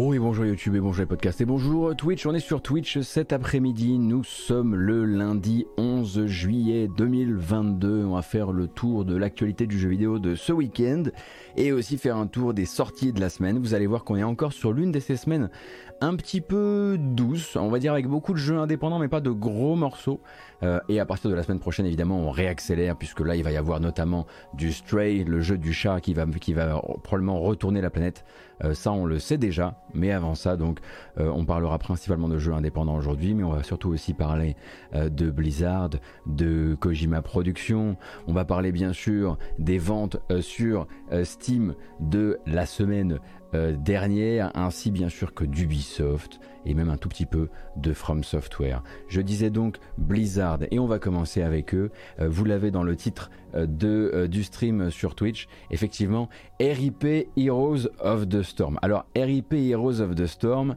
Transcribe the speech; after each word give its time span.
Oh 0.00 0.14
et 0.14 0.20
bonjour 0.20 0.46
YouTube 0.46 0.76
et 0.76 0.80
bonjour 0.80 1.00
les 1.00 1.06
podcasts. 1.06 1.40
Et 1.40 1.44
bonjour 1.44 1.96
Twitch, 1.96 2.24
on 2.24 2.32
est 2.32 2.38
sur 2.38 2.62
Twitch 2.62 3.00
cet 3.00 3.32
après-midi, 3.32 3.98
nous 3.98 4.22
sommes 4.22 4.76
le 4.76 5.04
lundi 5.04 5.66
11 5.76 6.26
juillet 6.26 6.86
2022, 6.96 8.04
on 8.04 8.14
va 8.14 8.22
faire 8.22 8.52
le 8.52 8.68
tour 8.68 9.04
de 9.04 9.16
l'actualité 9.16 9.66
du 9.66 9.76
jeu 9.76 9.88
vidéo 9.88 10.20
de 10.20 10.36
ce 10.36 10.52
week-end 10.52 11.02
et 11.56 11.72
aussi 11.72 11.98
faire 11.98 12.16
un 12.16 12.28
tour 12.28 12.54
des 12.54 12.64
sorties 12.64 13.12
de 13.12 13.18
la 13.18 13.28
semaine, 13.28 13.58
vous 13.58 13.74
allez 13.74 13.88
voir 13.88 14.04
qu'on 14.04 14.14
est 14.14 14.22
encore 14.22 14.52
sur 14.52 14.72
l'une 14.72 14.92
de 14.92 15.00
ces 15.00 15.16
semaines 15.16 15.50
un 16.00 16.16
petit 16.16 16.40
peu 16.40 16.96
douce, 16.98 17.56
on 17.56 17.68
va 17.68 17.78
dire 17.78 17.92
avec 17.92 18.06
beaucoup 18.06 18.32
de 18.32 18.38
jeux 18.38 18.58
indépendants 18.58 18.98
mais 18.98 19.08
pas 19.08 19.20
de 19.20 19.30
gros 19.30 19.76
morceaux. 19.76 20.20
Euh, 20.62 20.80
et 20.88 20.98
à 20.98 21.06
partir 21.06 21.30
de 21.30 21.36
la 21.36 21.44
semaine 21.44 21.60
prochaine 21.60 21.86
évidemment 21.86 22.18
on 22.18 22.30
réaccélère 22.30 22.96
puisque 22.96 23.20
là 23.20 23.36
il 23.36 23.44
va 23.44 23.52
y 23.52 23.56
avoir 23.56 23.78
notamment 23.78 24.26
du 24.54 24.72
Stray, 24.72 25.22
le 25.22 25.40
jeu 25.40 25.56
du 25.56 25.72
chat 25.72 26.00
qui 26.00 26.14
va, 26.14 26.26
probablement 27.02 27.40
retourner 27.40 27.80
la 27.80 27.90
planète. 27.90 28.24
Euh, 28.64 28.74
ça 28.74 28.90
on 28.90 29.06
le 29.06 29.18
sait 29.20 29.38
déjà, 29.38 29.80
mais 29.94 30.10
avant 30.10 30.34
ça 30.34 30.56
donc 30.56 30.80
euh, 31.18 31.30
on 31.34 31.44
parlera 31.44 31.78
principalement 31.78 32.28
de 32.28 32.38
jeux 32.38 32.52
indépendants 32.52 32.96
aujourd'hui, 32.96 33.34
mais 33.34 33.44
on 33.44 33.52
va 33.52 33.62
surtout 33.62 33.90
aussi 33.90 34.14
parler 34.14 34.56
de 34.94 35.30
Blizzard, 35.30 35.90
de 36.26 36.76
Kojima 36.80 37.22
Productions, 37.22 37.96
on 38.26 38.32
va 38.32 38.44
parler 38.44 38.72
bien 38.72 38.92
sûr 38.92 39.38
des 39.58 39.78
ventes 39.78 40.16
sur 40.40 40.86
Steam 41.22 41.74
de 42.00 42.38
la 42.46 42.66
semaine 42.66 43.20
euh, 43.54 43.74
dernière, 43.76 44.50
ainsi 44.54 44.90
bien 44.90 45.08
sûr 45.08 45.32
que 45.32 45.44
d'Ubisoft 45.44 46.38
et 46.66 46.74
même 46.74 46.90
un 46.90 46.98
tout 46.98 47.08
petit 47.08 47.24
peu 47.24 47.48
de 47.76 47.94
From 47.94 48.22
Software. 48.22 48.82
Je 49.08 49.22
disais 49.22 49.48
donc 49.48 49.78
Blizzard 49.96 50.58
et 50.70 50.78
on 50.78 50.86
va 50.86 50.98
commencer 50.98 51.42
avec 51.42 51.74
eux. 51.74 51.90
Euh, 52.20 52.28
vous 52.28 52.44
l'avez 52.44 52.70
dans 52.70 52.82
le 52.82 52.94
titre 52.94 53.30
euh, 53.54 53.66
de, 53.66 54.26
du 54.26 54.44
stream 54.44 54.90
sur 54.90 55.14
Twitch. 55.14 55.48
Effectivement, 55.70 56.28
RIP 56.60 57.28
Heroes 57.36 57.88
of 58.00 58.28
the 58.28 58.42
Storm. 58.42 58.78
Alors 58.82 59.06
RIP 59.16 59.54
Heroes 59.54 60.00
of 60.00 60.14
the 60.14 60.26
Storm, 60.26 60.76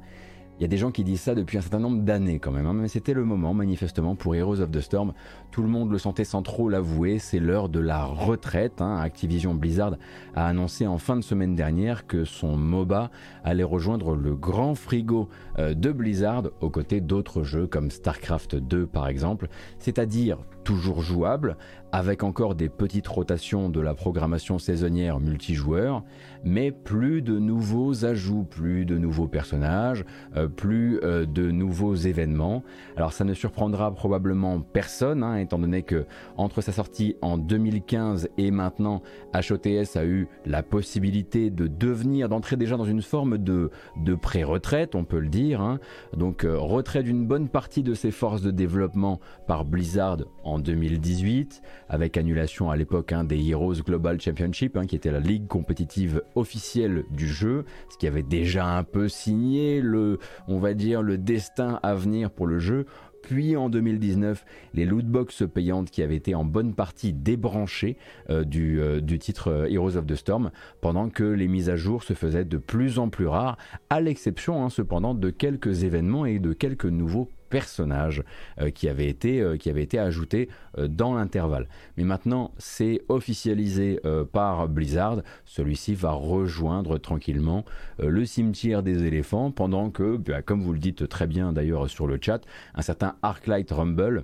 il 0.62 0.66
y 0.66 0.66
a 0.66 0.68
des 0.68 0.78
gens 0.78 0.92
qui 0.92 1.04
disent 1.04 1.22
ça 1.22 1.34
depuis 1.34 1.58
un 1.58 1.62
certain 1.62 1.80
nombre 1.80 2.04
d'années 2.04 2.38
quand 2.38 2.52
même, 2.52 2.68
hein, 2.68 2.74
mais 2.74 2.88
c'était 2.88 3.16
le 3.16 3.26
moment 3.26 3.56
manifestement 3.56 4.16
pour 4.16 4.36
Heroes 4.36 4.60
of 4.60 4.70
the 4.70 4.80
Storm. 4.80 5.12
Tout 5.50 5.64
le 5.64 5.68
monde 5.68 5.92
le 5.92 5.98
sentait 5.98 6.24
sans 6.24 6.44
trop 6.44 6.70
l'avouer, 6.70 7.18
c'est 7.18 7.40
l'heure 7.40 7.68
de 7.68 7.80
la 7.80 8.06
retraite. 8.06 8.80
Hein. 8.80 9.00
Activision 9.00 9.56
Blizzard 9.56 9.96
a 10.36 10.46
annoncé 10.46 10.86
en 10.86 11.00
fin 11.00 11.18
de 11.18 11.24
semaine 11.24 11.56
dernière 11.56 12.06
que 12.06 12.26
son 12.26 12.58
MOBA 12.58 13.10
allait 13.44 13.64
rejoindre 13.64 14.14
le 14.14 14.36
grand 14.36 14.76
frigo 14.76 15.30
euh, 15.58 15.74
de 15.74 15.92
Blizzard 15.92 16.44
aux 16.62 16.70
côtés 16.70 17.02
d'autres 17.02 17.42
jeux 17.42 17.66
comme 17.66 17.90
StarCraft 17.90 18.56
2 18.56 18.86
par 18.86 19.08
exemple, 19.08 19.48
c'est-à-dire 19.80 20.38
toujours 20.64 21.02
jouable, 21.02 21.58
avec 21.92 22.24
encore 22.24 22.56
des 22.56 22.70
petites 22.70 23.08
rotations 23.08 23.70
de 23.70 23.82
la 23.82 23.94
programmation 23.94 24.60
saisonnière 24.60 25.20
multijoueur, 25.20 26.04
mais 26.44 26.72
plus 26.72 27.22
de 27.22 27.38
nouveaux 27.38 28.06
ajouts, 28.06 28.44
plus 28.44 28.86
de 28.86 28.98
nouveaux 28.98 29.28
personnages, 29.28 30.06
euh, 30.36 30.48
plus 30.48 31.00
euh, 31.04 31.26
de 31.26 31.52
nouveaux 31.52 31.96
événements. 31.96 32.64
Alors 32.96 33.14
ça 33.14 33.26
ne 33.26 33.34
surprendra 33.34 33.94
probablement 33.94 34.62
personne, 34.62 35.24
hein, 35.24 35.38
étant 35.38 35.60
donné 35.60 35.84
que 35.84 36.06
entre 36.38 36.62
sa 36.62 36.72
sortie 36.72 37.16
en 37.22 37.38
2015 37.38 38.30
et 38.38 38.52
maintenant, 38.52 39.02
HOTS 39.34 39.98
a 39.98 40.06
eu 40.06 40.28
la 40.46 40.64
possibilité 40.64 41.50
de 41.50 41.68
devenir, 41.68 42.30
d'entrer 42.30 42.56
déjà 42.56 42.78
dans 42.78 42.86
une 42.86 43.02
forme 43.02 43.38
de, 43.38 43.70
de 43.98 44.16
pré-retraite, 44.16 44.96
on 44.96 45.04
peut 45.04 45.20
le 45.20 45.30
dire. 45.30 45.62
Hein. 45.62 45.80
Donc 46.16 46.46
euh, 46.46 46.58
retrait 46.58 47.04
d'une 47.04 47.26
bonne 47.26 47.50
partie 47.50 47.84
de 47.84 47.94
ses 47.94 48.12
forces 48.12 48.42
de 48.42 48.52
développement 48.52 49.20
par 49.48 49.66
Blizzard 49.66 50.18
en 50.44 50.51
2018 50.60 51.62
avec 51.90 52.18
annulation 52.18 52.72
à 52.72 52.76
l'époque 52.76 53.12
hein, 53.12 53.24
des 53.24 53.50
Heroes 53.50 53.82
Global 53.86 54.20
Championship, 54.20 54.78
hein, 54.78 54.86
qui 54.86 54.96
était 54.96 55.12
la 55.12 55.20
ligue 55.20 55.48
compétitive 55.48 56.22
officielle 56.36 57.04
du 57.12 57.28
jeu, 57.28 57.66
ce 57.90 57.98
qui 57.98 58.08
avait 58.08 58.24
déjà 58.24 58.66
un 58.66 58.84
peu 58.84 59.08
signé 59.08 59.82
le, 59.82 60.20
on 60.48 60.60
va 60.60 60.74
dire, 60.74 61.02
le 61.02 61.18
destin 61.18 61.80
à 61.84 61.96
venir 61.96 62.32
pour 62.32 62.48
le 62.48 62.60
jeu. 62.60 62.86
Puis 63.22 63.56
en 63.56 63.70
2019, 63.70 64.46
les 64.74 64.86
lootbox 64.86 65.44
payantes 65.54 65.92
qui 65.92 66.02
avaient 66.02 66.16
été 66.16 66.36
en 66.36 66.44
bonne 66.44 66.74
partie 66.74 67.14
débranchées 67.14 67.98
euh, 68.30 68.44
euh, 68.56 69.00
du, 69.00 69.20
titre 69.20 69.50
euh, 69.50 69.70
Heroes 69.70 69.98
of 69.98 70.06
the 70.06 70.16
Storm, 70.16 70.52
pendant 70.82 71.10
que 71.10 71.24
les 71.24 71.48
mises 71.48 71.70
à 71.70 71.76
jour 71.76 72.04
se 72.04 72.14
faisaient 72.14 72.46
de 72.46 72.58
plus 72.58 73.00
en 73.00 73.10
plus 73.10 73.28
rares, 73.28 73.58
à 73.90 74.02
l'exception 74.02 74.64
hein, 74.64 74.70
cependant 74.70 75.14
de 75.14 75.30
quelques 75.30 75.84
événements 75.84 76.26
et 76.26 76.40
de 76.40 76.54
quelques 76.54 76.86
nouveaux 76.86 77.30
personnages 77.52 78.24
euh, 78.60 78.72
qui, 78.72 78.90
avait 78.90 79.08
été, 79.08 79.42
euh, 79.42 79.58
qui 79.58 79.70
ajouté 80.00 80.50
euh, 80.80 80.88
dans 80.88 81.14
l'intervalle. 81.14 81.68
Mais 81.98 82.04
maintenant, 82.04 82.52
c'est 82.58 83.02
officialisé 83.10 84.00
par 84.32 84.68
Blizzard. 84.70 85.22
Celui-ci 85.46 85.94
va 85.94 86.12
rejoindre 86.12 86.98
tranquillement 86.98 87.66
le 88.00 88.26
cimetière 88.26 88.82
des 88.82 89.04
éléphants 89.04 89.52
pendant 89.52 89.90
que, 89.90 90.16
bah, 90.18 90.42
comme 90.42 90.62
vous 90.62 90.74
le 90.74 90.80
dites 90.80 91.08
très 91.10 91.28
bien 91.28 91.52
d'ailleurs 91.52 91.90
sur 91.90 92.08
le 92.08 92.18
chat, 92.22 92.40
un 92.74 92.82
certain 92.82 93.16
Arclight 93.22 93.70
Rumble 93.70 94.24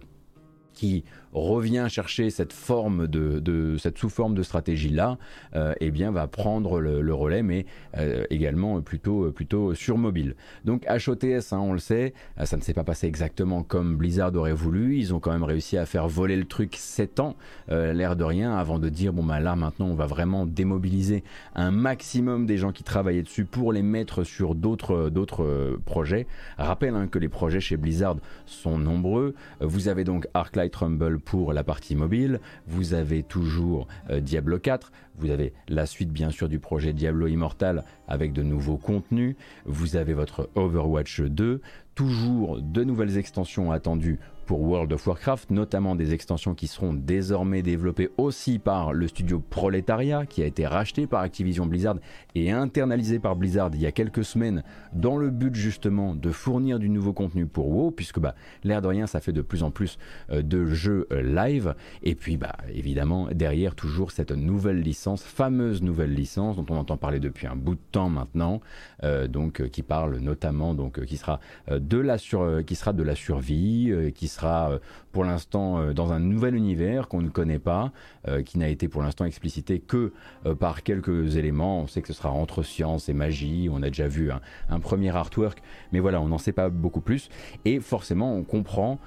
qui 0.74 1.04
revient 1.34 1.88
chercher 1.90 2.30
cette 2.30 2.54
forme 2.54 3.08
de, 3.08 3.76
cette 3.78 3.98
sous-forme 3.98 4.36
de 4.36 4.44
stratégie 4.44 4.90
là, 4.90 5.18
euh, 5.56 5.74
eh 5.80 5.92
bien 5.92 6.12
va 6.12 6.28
prendre 6.28 6.80
le, 6.80 7.14
relais, 7.14 7.44
mais 7.44 7.66
euh, 7.98 8.24
également 8.30 8.82
plutôt 8.82 9.32
plutôt 9.32 9.74
sur 9.74 9.98
mobile. 9.98 10.36
Donc 10.66 10.86
HOTS, 10.88 11.52
hein, 11.54 11.60
on 11.60 11.74
le 11.74 11.80
sait, 11.80 12.14
euh, 12.40 12.46
ça 12.46 12.58
ne 12.58 12.62
s'est 12.62 12.74
pas 12.74 12.84
passé 12.84 13.08
exactement 13.08 13.64
comme 13.64 13.96
Blizzard 13.98 14.36
aurait 14.36 14.54
voulu. 14.54 14.98
Ils 14.98 15.14
ont 15.14 15.20
quand 15.20 15.32
même 15.32 15.44
réussi 15.44 15.78
à 15.78 15.86
faire 15.86 16.08
voler 16.08 16.36
le 16.36 16.46
truc 16.46 16.76
7 16.76 17.20
ans, 17.20 17.36
l'air 17.70 18.16
de 18.16 18.24
rien, 18.24 18.56
avant 18.56 18.80
de 18.80 18.90
dire 18.90 19.14
bon 19.14 19.24
bah 19.24 19.40
là 19.40 19.56
maintenant 19.56 19.88
on 19.88 19.96
va 19.96 20.06
vraiment 20.06 20.46
démobiliser 20.46 21.24
un 21.56 21.72
maximum 21.72 22.46
des 22.46 22.58
gens 22.58 22.72
qui 22.72 22.84
travaillaient 22.84 23.24
dessus 23.24 23.46
pour 23.46 23.74
les 23.74 23.82
mettre 23.82 24.24
sur 24.24 24.56
d'autres 24.56 25.10
d'autres 25.10 25.78
projets. 25.86 26.28
Rappelle 26.58 26.96
hein, 26.96 27.08
que 27.08 27.20
les 27.20 27.30
projets 27.30 27.60
chez 27.60 27.78
Blizzard 27.78 28.18
sont 28.46 28.78
nombreux. 28.78 29.34
Vous 29.60 29.88
avez 29.88 30.04
donc 30.04 30.28
Arclight 30.34 30.76
Rumble 30.76 31.17
pour 31.18 31.54
la 31.54 31.64
partie 31.64 31.96
mobile, 31.96 32.40
vous 32.68 32.94
avez 32.94 33.24
toujours 33.24 33.88
euh, 34.10 34.20
Diablo 34.20 34.60
4, 34.60 34.92
vous 35.18 35.30
avez 35.30 35.54
la 35.68 35.86
suite 35.86 36.12
bien 36.12 36.30
sûr 36.30 36.50
du 36.50 36.60
projet 36.60 36.94
Diablo 36.94 37.28
Immortal 37.28 37.84
avec 38.08 38.34
de 38.34 38.44
nouveaux 38.44 38.78
contenus, 38.78 39.36
vous 39.66 39.96
avez 39.96 40.14
votre 40.14 40.50
Overwatch 40.56 41.22
2, 41.22 41.62
toujours 41.96 42.62
de 42.62 42.84
nouvelles 42.84 43.18
extensions 43.18 43.72
attendues 43.72 44.20
pour 44.48 44.62
World 44.62 44.94
of 44.94 45.06
Warcraft, 45.06 45.52
notamment 45.52 45.96
des 45.96 46.14
extensions 46.14 46.56
qui 46.56 46.68
seront 46.68 46.94
désormais 46.94 47.62
développées 47.62 48.10
aussi 48.18 48.60
par 48.60 48.94
le 48.94 49.08
studio 49.10 49.40
Proletariat, 49.40 50.26
qui 50.26 50.42
a 50.42 50.46
été 50.46 50.66
racheté 50.66 51.06
par 51.06 51.22
Activision 51.22 51.66
Blizzard 51.66 51.98
et 52.34 52.50
internalisé 52.52 53.20
par 53.20 53.36
Blizzard 53.36 53.72
il 53.74 53.82
y 53.82 53.86
a 53.86 53.92
quelques 53.92 54.24
semaines, 54.24 54.64
dans 54.94 55.18
le 55.18 55.30
but 55.30 55.54
justement 55.54 56.16
de 56.16 56.32
fournir 56.32 56.80
du 56.80 56.88
nouveau 56.88 57.12
contenu 57.12 57.46
pour 57.46 57.68
WoW, 57.68 57.92
puisque 57.92 58.20
bah, 58.20 58.36
l'air 58.64 58.82
de 58.82 58.88
rien, 58.88 59.06
ça 59.06 59.20
fait 59.20 59.34
de 59.34 59.42
plus 59.42 59.64
en 59.64 59.70
plus 59.70 60.00
euh, 60.32 60.42
de 60.42 60.66
jeux 60.66 61.08
euh, 61.12 61.22
live, 61.22 61.76
et 62.02 62.16
puis 62.16 62.38
bah, 62.38 62.56
évidemment 62.74 63.28
derrière 63.34 63.76
toujours 63.76 64.12
cette 64.12 64.32
nouvelle 64.32 64.80
licence, 64.80 65.24
fameuse 65.24 65.82
nouvelle 65.82 66.14
licence 66.14 66.56
dont 66.56 66.66
on 66.70 66.78
entend 66.78 66.96
parler 66.96 67.20
depuis 67.20 67.48
un 67.48 67.58
bout 67.58 67.76
de 67.76 67.82
temps 67.92 68.10
maintenant, 68.10 68.62
euh, 69.04 69.28
donc 69.28 69.68
qui 69.70 69.84
parle 69.84 70.18
notamment 70.20 70.74
donc 70.74 71.04
qui 71.04 71.18
sera 71.18 71.42
de 71.70 71.98
la 71.98 72.18
sur, 72.18 72.64
qui 72.66 72.76
sera 72.76 72.94
de 72.94 73.04
la 73.04 73.16
survie, 73.16 73.92
qui 74.16 74.30
sera 74.30 74.37
euh, 74.46 74.80
pour 75.12 75.24
l'instant 75.24 75.80
euh, 75.80 75.94
dans 75.94 76.14
un 76.14 76.20
nouvel 76.20 76.56
univers 76.56 77.08
qu'on 77.08 77.22
ne 77.22 77.30
connaît 77.30 77.60
pas, 77.60 77.92
euh, 78.28 78.44
qui 78.44 78.58
n'a 78.60 78.70
été 78.70 78.88
pour 78.88 79.02
l'instant 79.02 79.26
explicité 79.26 79.80
que 79.80 80.14
par 80.60 80.84
quelques 80.84 81.36
éléments. 81.36 81.82
On 81.82 81.88
sait 81.88 82.02
que 82.02 82.08
ce 82.08 82.14
sera 82.14 82.30
entre 82.30 82.64
science 82.64 83.10
et 83.10 83.14
magie, 83.14 83.70
on 83.72 83.82
a 83.82 83.88
déjà 83.88 84.08
vu 84.08 84.32
un, 84.32 84.80
premier 84.80 85.16
artwork, 85.16 85.62
mais 85.92 86.00
voilà, 86.00 86.22
on 86.22 86.28
n'en 86.28 86.38
sait 86.38 86.52
pas 86.52 86.70
beaucoup 86.70 87.02
plus. 87.02 87.30
Et 87.66 87.80
forcément, 87.80 88.34
on 88.34 88.44
comprend 88.44 89.00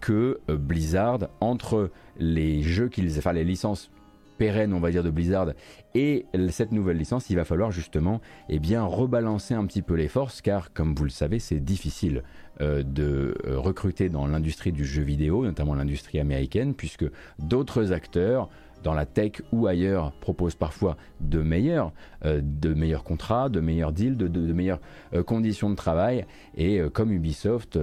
que 0.00 0.40
Blizzard, 0.48 1.28
entre 1.40 1.90
les 2.18 2.62
jeux 2.62 2.88
qu'ils, 2.88 3.16
enfin 3.18 3.32
les 3.32 3.44
licences 3.44 3.90
pérennes, 4.38 4.72
on 4.72 4.80
va 4.80 4.90
dire, 4.90 5.02
de 5.02 5.10
Blizzard. 5.10 5.52
Et 5.94 6.26
cette 6.50 6.72
nouvelle 6.72 6.96
licence, 6.96 7.28
il 7.30 7.36
va 7.36 7.44
falloir 7.44 7.70
justement 7.70 8.20
eh 8.48 8.58
bien, 8.58 8.84
rebalancer 8.84 9.54
un 9.54 9.66
petit 9.66 9.82
peu 9.82 9.94
les 9.94 10.08
forces, 10.08 10.40
car 10.40 10.72
comme 10.72 10.94
vous 10.94 11.04
le 11.04 11.10
savez, 11.10 11.38
c'est 11.38 11.60
difficile 11.60 12.22
euh, 12.60 12.82
de 12.82 13.36
euh, 13.46 13.58
recruter 13.58 14.08
dans 14.08 14.26
l'industrie 14.26 14.72
du 14.72 14.84
jeu 14.84 15.02
vidéo, 15.02 15.44
notamment 15.44 15.74
l'industrie 15.74 16.18
américaine, 16.18 16.74
puisque 16.74 17.04
d'autres 17.38 17.92
acteurs 17.92 18.48
dans 18.82 18.94
la 18.94 19.06
tech 19.06 19.42
ou 19.52 19.66
ailleurs 19.66 20.12
proposent 20.12 20.54
parfois 20.54 20.96
de 21.20 21.42
meilleurs, 21.42 21.92
euh, 22.24 22.40
de 22.42 22.74
meilleurs 22.74 23.04
contrats, 23.04 23.48
de 23.48 23.60
meilleurs 23.60 23.92
deals, 23.92 24.16
de, 24.16 24.52
meilleures 24.52 24.80
euh, 25.14 25.22
conditions 25.22 25.70
de 25.70 25.74
travail. 25.74 26.26
Et 26.56 26.80
euh, 26.80 26.90
comme 26.90 27.12
Ubisoft, 27.12 27.78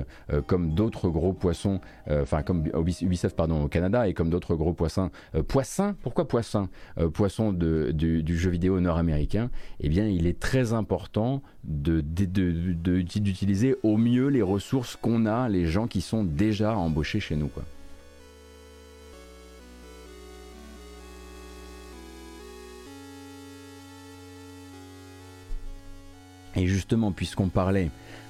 comme 0.48 0.74
d'autres 0.74 1.10
gros 1.10 1.34
poissons, 1.34 1.80
enfin 2.10 2.44
comme 2.44 2.66
Ubisoft 3.02 3.36
pardon 3.36 3.64
au 3.64 3.68
Canada 3.68 4.08
et 4.08 4.14
comme 4.14 4.30
d'autres 4.30 4.56
gros 4.56 4.74
poissons, 4.74 5.10
poissons, 5.48 5.96
pourquoi 6.02 6.28
poissons, 6.28 6.70
poissons 7.14 7.54
du, 7.54 8.38
jeu 8.38 8.50
vidéo 8.50 8.80
nord-américain, 8.80 9.50
eh 9.80 9.90
bien 9.90 10.08
il 10.08 10.28
est 10.28 10.40
très 10.40 10.74
important 10.74 11.42
d'utiliser 11.64 13.76
au 13.84 13.98
mieux 13.98 14.28
les 14.28 14.42
ressources 14.42 14.96
qu'on 14.96 15.26
a, 15.26 15.50
les 15.50 15.66
gens 15.66 15.88
qui 15.88 16.02
sont 16.02 16.24
déjà 16.24 16.76
embauchés 16.76 17.20
chez 17.20 17.36
nous. 17.36 17.48
Quoi. 17.48 17.64
Et 26.56 26.68
justement, 26.68 27.12
puisqu'on 27.12 27.50
parlait 27.50 27.90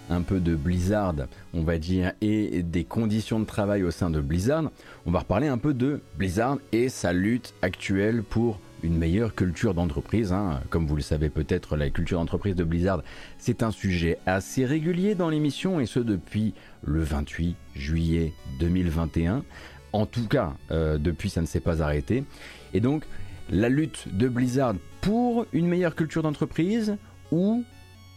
un 0.10 0.22
peu 0.22 0.40
de 0.40 0.56
Blizzard, 0.56 1.16
on 1.54 1.64
va 1.64 1.78
dire, 1.78 2.14
et 2.22 2.64
des 2.64 2.84
conditions 2.84 3.40
de 3.40 3.46
travail 3.46 3.84
au 3.84 3.92
sein 3.92 4.10
de 4.10 4.22
Blizzard, 4.22 4.72
on 5.06 5.12
va 5.12 5.20
reparler 5.20 5.48
un 5.48 5.58
peu 5.58 5.74
de 5.74 6.02
Blizzard 6.18 6.58
et 6.72 6.90
sa 6.90 7.14
lutte 7.14 7.54
actuelle 7.62 8.24
pour 8.24 8.60
une 8.84 8.98
meilleure 8.98 9.34
culture 9.34 9.74
d'entreprise. 9.74 10.32
Hein. 10.32 10.62
Comme 10.70 10.86
vous 10.86 10.96
le 10.96 11.02
savez 11.02 11.30
peut-être, 11.30 11.76
la 11.76 11.90
culture 11.90 12.20
d'entreprise 12.20 12.56
de 12.56 12.64
Blizzard, 12.64 13.04
c'est 13.38 13.64
un 13.64 13.72
sujet 13.72 14.20
assez 14.26 14.66
régulier 14.66 15.16
dans 15.16 15.30
l'émission, 15.30 15.80
et 15.80 15.86
ce 15.86 16.00
depuis 16.00 16.54
le 16.84 17.02
28 17.02 17.56
juillet 17.76 18.34
2021. 18.60 19.44
En 19.92 20.06
tout 20.06 20.28
cas, 20.28 20.54
euh, 20.72 20.98
depuis, 20.98 21.30
ça 21.30 21.42
ne 21.42 21.46
s'est 21.48 21.62
pas 21.62 21.82
arrêté. 21.82 22.26
Et 22.74 22.80
donc, 22.80 23.06
la 23.50 23.70
lutte 23.70 24.08
de 24.16 24.28
Blizzard 24.28 24.76
pour 25.02 25.46
une 25.54 25.68
meilleure 25.68 25.96
culture 25.96 26.24
d'entreprise 26.24 26.98
ou 27.32 27.64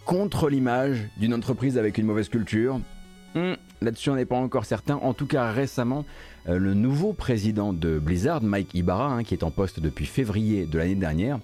contre 0.08 0.48
l'image 0.48 1.10
d'une 1.18 1.34
entreprise 1.34 1.76
avec 1.76 1.98
une 1.98 2.06
mauvaise 2.06 2.30
culture 2.30 2.80
hmm, 3.34 3.52
Là-dessus, 3.82 4.08
on 4.08 4.16
n'est 4.16 4.24
pas 4.24 4.38
encore 4.38 4.64
certain. 4.64 4.96
En 4.96 5.12
tout 5.12 5.26
cas, 5.26 5.52
récemment, 5.52 6.06
euh, 6.48 6.58
le 6.58 6.72
nouveau 6.72 7.12
président 7.12 7.74
de 7.74 7.98
Blizzard, 7.98 8.42
Mike 8.42 8.74
Ibarra, 8.74 9.12
hein, 9.12 9.22
qui 9.22 9.34
est 9.34 9.44
en 9.44 9.50
poste 9.50 9.80
depuis 9.80 10.06
février 10.06 10.64
de 10.64 10.78
l'année 10.78 10.94
dernière, 10.94 11.38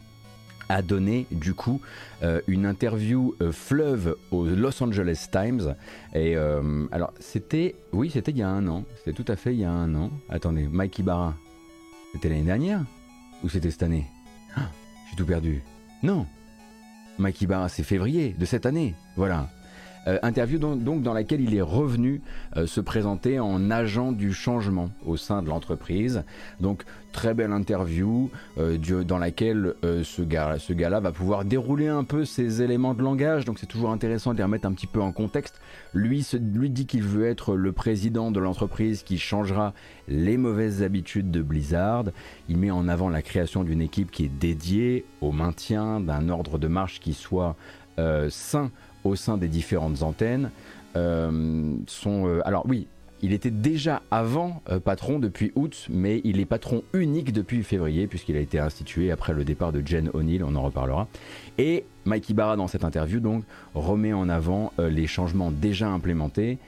a 0.71 0.81
donné 0.81 1.27
du 1.31 1.53
coup 1.53 1.83
euh, 2.23 2.41
une 2.47 2.65
interview 2.65 3.37
euh, 3.43 3.53
fleuve 3.53 4.17
au 4.31 4.47
Los 4.47 4.83
Angeles 4.83 5.27
Times. 5.31 5.77
Et 6.15 6.35
alors, 6.91 7.13
c'était, 7.21 7.75
oui, 7.93 8.09
c'était 8.09 8.31
il 8.31 8.39
y 8.39 8.43
a 8.43 8.49
un 8.49 8.67
an. 8.67 8.87
C'était 8.97 9.13
tout 9.13 9.31
à 9.31 9.37
fait 9.37 9.53
il 9.53 9.61
y 9.61 9.65
a 9.65 9.71
un 9.71 9.95
an. 9.95 10.11
Attendez, 10.31 10.67
Mike 10.73 11.01
Ibarra, 11.01 11.35
c'était 12.15 12.31
l'année 12.31 12.45
dernière 12.45 12.81
ou 13.43 13.51
c'était 13.51 13.71
cette 13.71 13.83
année? 13.83 14.07
Ah, 14.57 14.71
J'ai 15.11 15.17
tout 15.17 15.27
perdu. 15.27 15.63
Non, 16.03 16.27
Makiba, 17.19 17.69
c'est 17.69 17.83
février 17.83 18.35
de 18.39 18.45
cette 18.45 18.67
année. 18.67 18.95
Voilà. 19.17 19.49
Euh, 20.07 20.19
interview 20.23 20.59
donc, 20.59 21.03
dans 21.03 21.13
laquelle 21.13 21.41
il 21.41 21.55
est 21.55 21.63
revenu 21.63 22.21
euh, 22.57 22.67
se 22.67 22.81
présenter 22.81 23.41
en 23.41 23.71
agent 23.71 24.13
du 24.13 24.33
changement 24.33 24.91
au 25.05 25.17
sein 25.17 25.43
de 25.43 25.49
l'entreprise. 25.49 26.25
Donc 26.61 26.85
très 27.13 27.33
belle 27.33 27.53
interview 27.53 28.31
euh, 28.59 28.77
dans 29.05 29.19
laquelle 29.19 29.75
ce 29.83 30.23
gars 30.23 30.57
ce 30.59 30.73
gars-là 30.73 30.99
va 31.01 31.13
pouvoir 31.13 31.45
dérouler 31.45 31.87
un 31.87 32.05
peu 32.05 32.25
ses 32.25 32.63
éléments 32.63 32.95
de 32.95 33.03
langage. 33.03 33.45
Donc 33.45 33.59
c'est 33.59 33.67
toujours 33.67 33.91
intéressant 33.91 34.33
de 34.33 34.39
les 34.39 34.43
remettre 34.43 34.67
un 34.67 34.73
petit 34.73 34.87
peu 34.87 35.01
en 35.01 35.13
contexte. 35.13 35.61
Lui, 35.93 36.27
lui 36.55 36.71
dit 36.71 36.87
qu'il 36.87 37.03
veut 37.03 37.27
être 37.27 37.55
le 37.55 37.73
président 37.73 38.31
de 38.31 38.41
l'entreprise 38.41 39.03
qui 39.03 39.19
changera 39.19 39.75
les 40.09 40.37
mauvaises 40.37 40.83
habitudes 40.83 41.31
de 41.31 41.43
Blizzard. 41.43 42.07
Il 42.49 42.59
met 42.59 42.71
en 42.71 42.89
avant 42.89 43.09
la 43.09 43.23
création 43.23 43.65
d'une 43.65 43.81
équipe 43.81 44.11
qui 44.11 44.25
est 44.25 44.39
dédiée 44.41 45.05
au 45.21 45.33
maintien 45.33 46.01
d'un 46.01 46.29
ordre 46.29 46.59
de 46.59 46.69
marche 46.69 47.01
qui 47.01 47.15
soit 47.15 47.57
sain 48.29 48.73
au 49.05 49.17
sein 49.17 49.37
des 49.37 49.49
différentes 49.49 50.03
antennes. 50.03 50.51
Euh, 50.97 51.75
sont, 51.87 52.27
euh, 52.27 52.41
alors 52.47 52.65
oui, 52.67 52.87
il 53.21 53.33
était 53.33 53.51
déjà 53.51 54.03
avant 54.11 54.63
euh, 54.69 54.81
patron 54.81 55.19
depuis 55.19 55.53
août, 55.55 55.87
mais 55.91 56.21
il 56.25 56.41
est 56.41 56.45
patron 56.45 56.83
unique 56.93 57.33
depuis 57.33 57.63
février, 57.63 58.07
puisqu'il 58.07 58.37
a 58.37 58.41
été 58.41 58.59
institué 58.59 59.11
après 59.11 59.33
le 59.33 59.45
départ 59.45 59.73
de 59.73 59.83
Jen 59.85 60.11
O'Neill, 60.15 60.45
on 60.45 60.55
en 60.55 60.63
reparlera. 60.63 61.09
Et 61.59 61.85
Mikey 62.05 62.35
Barra, 62.35 62.57
dans 62.57 62.69
cette 62.69 62.85
interview, 62.85 63.21
donc, 63.21 63.45
remet 63.75 64.13
en 64.13 64.29
avant 64.29 64.73
les 64.79 65.07
changements 65.07 65.51
déjà 65.51 65.89
implémentés, 65.89 66.59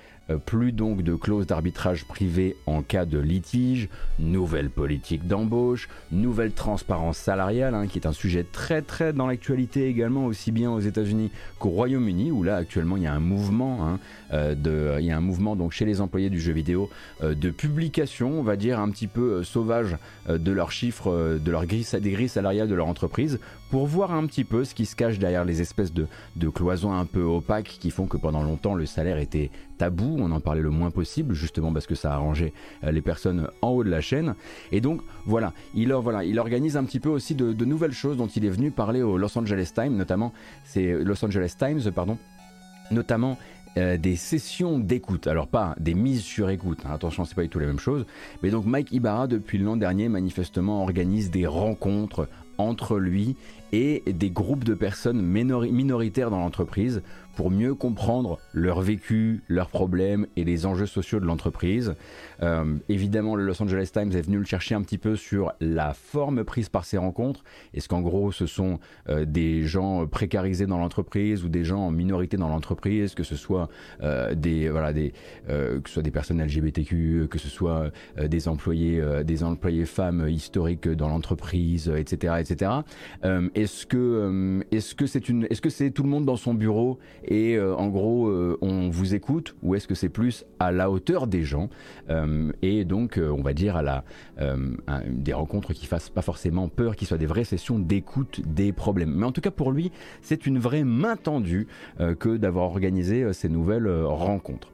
plus 0.44 0.72
donc 0.72 1.02
de 1.02 1.14
clauses 1.14 1.46
d'arbitrage 1.46 2.04
privé 2.04 2.56
en 2.66 2.82
cas 2.82 3.04
de 3.04 3.18
litige, 3.18 3.88
nouvelle 4.18 4.70
politique 4.70 5.26
d'embauche, 5.26 5.88
nouvelle 6.10 6.52
transparence 6.52 7.16
salariale, 7.16 7.74
hein, 7.74 7.86
qui 7.86 7.98
est 7.98 8.06
un 8.06 8.12
sujet 8.12 8.44
très 8.44 8.82
très 8.82 9.12
dans 9.12 9.26
l'actualité 9.26 9.86
également, 9.88 10.26
aussi 10.26 10.52
bien 10.52 10.70
aux 10.70 10.80
États-Unis 10.80 11.30
qu'au 11.58 11.70
Royaume-Uni, 11.70 12.30
où 12.30 12.42
là 12.42 12.56
actuellement 12.56 12.96
il 12.96 13.04
y 13.04 13.06
a 13.06 13.12
un 13.12 13.20
mouvement, 13.20 13.86
hein, 13.86 14.00
euh, 14.32 14.54
de, 14.54 14.96
il 15.00 15.06
y 15.06 15.10
a 15.10 15.16
un 15.16 15.20
mouvement 15.20 15.56
donc 15.56 15.72
chez 15.72 15.84
les 15.84 16.00
employés 16.00 16.30
du 16.30 16.40
jeu 16.40 16.52
vidéo 16.52 16.90
euh, 17.22 17.34
de 17.34 17.50
publication, 17.50 18.40
on 18.40 18.42
va 18.42 18.56
dire 18.56 18.80
un 18.80 18.90
petit 18.90 19.06
peu 19.06 19.44
sauvage 19.44 19.96
de 20.28 20.52
leurs 20.52 20.72
chiffres, 20.72 21.38
de 21.38 21.50
leur 21.50 21.66
grille, 21.66 21.86
des 22.00 22.10
grilles 22.10 22.28
salariales 22.28 22.68
de 22.68 22.74
leur 22.74 22.88
entreprise, 22.88 23.38
pour 23.70 23.86
voir 23.86 24.12
un 24.12 24.26
petit 24.26 24.44
peu 24.44 24.64
ce 24.64 24.74
qui 24.74 24.86
se 24.86 24.94
cache 24.94 25.18
derrière 25.18 25.44
les 25.44 25.60
espèces 25.60 25.92
de, 25.92 26.06
cloisons 26.48 26.92
un 26.92 27.04
peu 27.04 27.22
opaques 27.22 27.76
qui 27.80 27.90
font 27.90 28.06
que 28.06 28.16
pendant 28.16 28.42
longtemps 28.42 28.74
le 28.74 28.86
salaire 28.86 29.18
était 29.18 29.50
tabou, 29.78 30.16
on 30.18 30.30
en 30.30 30.40
parlait 30.40 30.62
le 30.62 30.70
moins 30.70 30.90
possible, 30.90 31.34
justement 31.34 31.72
parce 31.72 31.86
que 31.86 31.94
ça 31.94 32.12
arrangeait 32.12 32.52
euh, 32.84 32.90
les 32.92 33.02
personnes 33.02 33.48
en 33.62 33.70
haut 33.70 33.84
de 33.84 33.90
la 33.90 34.00
chaîne. 34.00 34.34
Et 34.72 34.80
donc 34.80 35.00
voilà, 35.26 35.52
il, 35.74 35.94
il 36.24 36.38
organise 36.38 36.76
un 36.76 36.84
petit 36.84 37.00
peu 37.00 37.08
aussi 37.08 37.34
de, 37.34 37.64
nouvelles 37.64 37.92
choses 37.92 38.16
dont 38.16 38.28
il 38.28 38.44
est 38.44 38.50
venu 38.50 38.70
parler 38.70 39.02
au 39.02 39.18
Los 39.18 39.36
Angeles 39.36 39.72
Times, 39.74 39.96
notamment, 39.96 40.32
c'est 40.64 40.92
Los 40.92 41.24
Angeles 41.24 41.54
Times, 41.58 41.90
pardon, 41.92 42.18
euh, 43.78 43.98
des 43.98 44.16
sessions 44.16 44.78
d'écoute. 44.78 45.26
Alors 45.26 45.48
pas 45.48 45.74
des 45.78 45.92
mises 45.92 46.22
sur 46.22 46.48
écoute, 46.48 46.78
hein, 46.86 46.92
attention, 46.94 47.26
c'est 47.26 47.34
pas 47.34 47.42
du 47.42 47.50
tout 47.50 47.58
la 47.58 47.66
même 47.66 47.78
chose. 47.78 48.06
Mais 48.42 48.50
donc 48.50 48.64
Mike 48.64 48.90
Ibarra, 48.90 49.26
depuis 49.26 49.58
l'an 49.58 49.76
dernier, 49.76 50.08
manifestement 50.08 50.82
organise 50.82 51.30
des 51.30 51.46
rencontres 51.46 52.26
entre 52.58 52.98
lui 52.98 53.36
et 53.72 54.02
des 54.06 54.30
groupes 54.30 54.64
de 54.64 54.74
personnes 54.74 55.22
minoritaires 55.22 56.30
dans 56.30 56.40
l'entreprise 56.40 57.02
pour 57.36 57.50
mieux 57.50 57.74
comprendre 57.74 58.40
leur 58.52 58.80
vécu, 58.80 59.42
leurs 59.46 59.68
problèmes 59.68 60.26
et 60.36 60.44
les 60.44 60.64
enjeux 60.66 60.86
sociaux 60.86 61.20
de 61.20 61.26
l'entreprise. 61.26 61.94
Euh, 62.42 62.76
évidemment, 62.88 63.36
le 63.36 63.44
Los 63.44 63.62
Angeles 63.62 63.90
Times 63.92 64.10
est 64.12 64.22
venu 64.22 64.38
le 64.38 64.44
chercher 64.44 64.74
un 64.74 64.82
petit 64.82 64.98
peu 64.98 65.16
sur 65.16 65.52
la 65.60 65.92
forme 65.92 66.44
prise 66.44 66.70
par 66.70 66.84
ces 66.86 66.96
rencontres. 66.96 67.44
Est-ce 67.74 67.88
qu'en 67.88 68.00
gros, 68.00 68.32
ce 68.32 68.46
sont 68.46 68.80
euh, 69.08 69.26
des 69.26 69.64
gens 69.64 70.06
précarisés 70.06 70.66
dans 70.66 70.78
l'entreprise 70.78 71.44
ou 71.44 71.48
des 71.48 71.62
gens 71.62 71.80
en 71.80 71.90
minorité 71.90 72.38
dans 72.38 72.48
l'entreprise, 72.48 73.14
que 73.14 73.22
ce 73.22 73.36
soit 73.36 73.68
euh, 74.02 74.34
des 74.34 74.68
voilà 74.70 74.92
des 74.92 75.12
que 75.46 75.82
ce 75.86 75.94
soit 75.94 76.02
des 76.02 76.10
personnes 76.10 76.42
LGBTQ, 76.42 77.28
que 77.30 77.38
ce 77.38 77.48
soit 77.48 77.90
des 78.18 78.48
employés 78.48 79.02
des 79.24 79.44
employés 79.44 79.84
femmes 79.84 80.26
historiques 80.28 80.88
dans 80.88 81.08
l'entreprise, 81.08 81.92
etc., 81.94 82.34
etc. 82.40 82.70
est-ce 83.54 83.86
que 83.86 84.62
est-ce 84.70 84.94
que 84.94 85.06
c'est 85.06 85.28
une 85.28 85.44
est-ce 85.50 85.60
que 85.60 85.70
c'est 85.70 85.90
tout 85.90 86.02
le 86.02 86.08
monde 86.08 86.24
dans 86.24 86.36
son 86.36 86.54
bureau 86.54 86.98
et 87.26 87.56
euh, 87.56 87.74
en 87.74 87.88
gros 87.88 88.28
euh, 88.28 88.58
on 88.60 88.88
vous 88.88 89.14
écoute 89.14 89.56
ou 89.62 89.74
est-ce 89.74 89.86
que 89.86 89.94
c'est 89.94 90.08
plus 90.08 90.44
à 90.58 90.72
la 90.72 90.90
hauteur 90.90 91.26
des 91.26 91.42
gens 91.42 91.68
euh, 92.10 92.52
et 92.62 92.84
donc 92.84 93.20
on 93.22 93.42
va 93.42 93.52
dire 93.52 93.76
à 93.76 93.82
la 93.82 94.04
des 95.08 95.32
rencontres 95.32 95.72
qui 95.72 95.86
fassent 95.86 96.10
pas 96.10 96.22
forcément 96.22 96.68
peur, 96.68 96.96
qui 96.96 97.06
soient 97.06 97.18
des 97.18 97.26
vraies 97.26 97.44
sessions 97.44 97.78
d'écoute 97.78 98.40
des 98.46 98.72
problèmes. 98.72 99.14
Mais 99.14 99.26
en 99.26 99.32
tout 99.32 99.40
cas 99.40 99.50
pour 99.50 99.72
lui 99.72 99.90
c'est 100.22 100.46
une 100.46 100.58
vraie 100.58 100.84
main 100.84 101.16
tendue 101.16 101.66
que 102.18 102.36
d'avoir 102.36 102.66
organisé 102.66 103.32
ces 103.32 103.48
nouvelles 103.48 103.88
rencontres. 104.04 104.68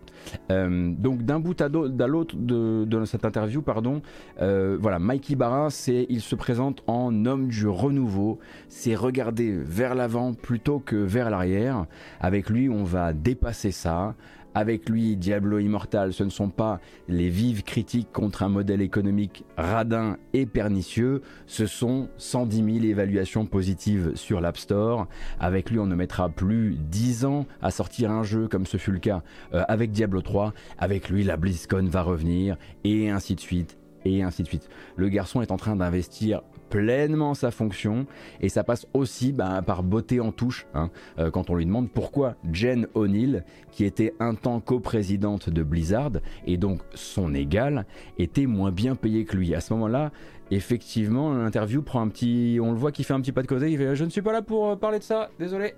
Euh, 0.50 0.92
donc 0.96 1.22
d'un 1.22 1.40
bout 1.40 1.60
à 1.60 1.68
l'autre 1.68 2.36
de, 2.36 3.04
cette 3.04 3.24
interview, 3.24 3.62
pardon, 3.62 4.02
euh, 4.40 4.76
voilà, 4.80 4.98
Mikey 4.98 5.34
Barra, 5.34 5.70
c'est, 5.70 6.06
il 6.08 6.20
se 6.20 6.34
présente 6.34 6.82
en 6.86 7.24
homme 7.26 7.48
du 7.48 7.66
renouveau. 7.66 8.38
C'est 8.68 8.94
regarder 8.94 9.52
vers 9.52 9.94
l'avant 9.94 10.34
plutôt 10.34 10.78
que 10.78 10.96
vers 10.96 11.30
l'arrière. 11.30 11.86
Avec 12.20 12.50
lui, 12.50 12.68
on 12.68 12.84
va 12.84 13.12
dépasser 13.12 13.70
ça. 13.72 14.14
Avec 14.54 14.88
lui, 14.88 15.16
Diablo 15.16 15.58
Immortal, 15.58 16.12
ce 16.12 16.24
ne 16.24 16.30
sont 16.30 16.50
pas 16.50 16.80
les 17.08 17.28
vives 17.28 17.62
critiques 17.62 18.12
contre 18.12 18.42
un 18.42 18.48
modèle 18.48 18.82
économique 18.82 19.44
radin 19.56 20.18
et 20.34 20.46
pernicieux, 20.46 21.22
ce 21.46 21.66
sont 21.66 22.08
110 22.18 22.56
000 22.80 22.84
évaluations 22.84 23.46
positives 23.46 24.12
sur 24.14 24.40
l'App 24.40 24.58
Store. 24.58 25.06
Avec 25.40 25.70
lui, 25.70 25.78
on 25.78 25.86
ne 25.86 25.94
mettra 25.94 26.28
plus 26.28 26.76
10 26.78 27.24
ans 27.24 27.46
à 27.62 27.70
sortir 27.70 28.10
un 28.10 28.22
jeu 28.22 28.48
comme 28.48 28.66
ce 28.66 28.76
fut 28.76 28.92
le 28.92 28.98
cas 28.98 29.22
euh, 29.54 29.64
avec 29.68 29.90
Diablo 29.90 30.20
3. 30.20 30.52
Avec 30.78 31.08
lui, 31.08 31.24
la 31.24 31.36
BlizzCon 31.36 31.88
va 31.88 32.02
revenir, 32.02 32.56
et 32.84 33.10
ainsi 33.10 33.34
de 33.34 33.40
suite, 33.40 33.78
et 34.04 34.22
ainsi 34.22 34.42
de 34.42 34.48
suite. 34.48 34.68
Le 34.96 35.08
garçon 35.08 35.42
est 35.42 35.50
en 35.50 35.56
train 35.56 35.76
d'investir 35.76 36.42
pleinement 36.72 37.34
sa 37.34 37.50
fonction 37.50 38.06
et 38.40 38.48
ça 38.48 38.64
passe 38.64 38.86
aussi 38.94 39.32
bah, 39.32 39.60
par 39.60 39.82
beauté 39.82 40.20
en 40.20 40.32
touche 40.32 40.66
hein, 40.72 40.88
euh, 41.18 41.30
quand 41.30 41.50
on 41.50 41.54
lui 41.54 41.66
demande 41.66 41.90
pourquoi 41.90 42.36
Jen 42.50 42.86
O'Neill, 42.94 43.44
qui 43.70 43.84
était 43.84 44.14
un 44.20 44.34
temps 44.34 44.58
coprésidente 44.60 45.50
de 45.50 45.62
Blizzard 45.62 46.12
et 46.46 46.56
donc 46.56 46.80
son 46.94 47.34
égal, 47.34 47.84
était 48.18 48.46
moins 48.46 48.72
bien 48.72 48.94
payée 48.94 49.26
que 49.26 49.36
lui. 49.36 49.54
À 49.54 49.60
ce 49.60 49.74
moment-là, 49.74 50.12
effectivement, 50.50 51.34
l'interview 51.34 51.82
prend 51.82 52.00
un 52.00 52.08
petit, 52.08 52.58
on 52.62 52.72
le 52.72 52.78
voit 52.78 52.90
qui 52.90 53.04
fait 53.04 53.12
un 53.12 53.20
petit 53.20 53.32
pas 53.32 53.42
de 53.42 53.48
côté, 53.48 53.70
il 53.70 53.76
fait 53.76 53.94
je 53.94 54.04
ne 54.04 54.10
suis 54.10 54.22
pas 54.22 54.32
là 54.32 54.40
pour 54.40 54.70
euh, 54.70 54.76
parler 54.76 54.98
de 54.98 55.04
ça, 55.04 55.28
désolé. 55.38 55.74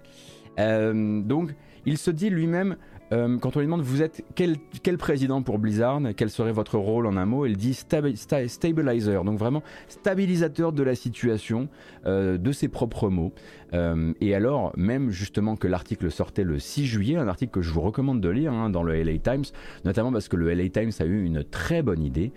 Euh, 0.60 1.20
donc 1.22 1.56
il 1.86 1.98
se 1.98 2.12
dit 2.12 2.30
lui-même 2.30 2.76
euh, 3.12 3.38
quand 3.38 3.56
on 3.56 3.60
lui 3.60 3.66
demande 3.66 3.82
vous 3.82 4.02
êtes 4.02 4.24
quel, 4.34 4.56
président 4.98 5.42
pour 5.42 5.58
Blizzard, 5.58 6.00
quel 6.16 6.30
serait 6.30 6.52
votre 6.52 6.78
rôle 6.78 7.06
en 7.06 7.16
un 7.16 7.26
mot, 7.26 7.46
il 7.46 7.56
dit 7.56 7.74
stabilizer, 7.74 9.24
donc 9.24 9.38
vraiment 9.38 9.62
stabilisateur 9.88 10.72
de 10.72 10.82
la 10.82 10.94
situation, 10.94 11.68
euh, 12.06 12.38
de 12.38 12.52
ses 12.52 12.68
propres 12.68 13.08
mots. 13.08 13.32
Euh, 13.72 14.12
et 14.20 14.34
alors, 14.34 14.72
même 14.76 15.10
justement 15.10 15.56
que 15.56 15.66
l'article 15.66 16.10
sortait 16.10 16.44
le 16.44 16.58
6 16.58 16.86
juillet, 16.86 17.16
un 17.16 17.28
article 17.28 17.52
que 17.52 17.62
je 17.62 17.70
vous 17.72 17.80
recommande 17.80 18.20
de 18.20 18.28
lire 18.28 18.52
hein, 18.52 18.70
dans 18.70 18.82
le 18.82 18.94
LA 19.02 19.18
Times, 19.18 19.44
notamment 19.84 20.12
parce 20.12 20.28
que 20.28 20.36
le 20.36 20.52
LA 20.52 20.68
Times 20.68 20.92
a 21.00 21.04
eu 21.04 21.24
une 21.24 21.44
très 21.44 21.82
bonne 21.82 22.02
idée. 22.02 22.32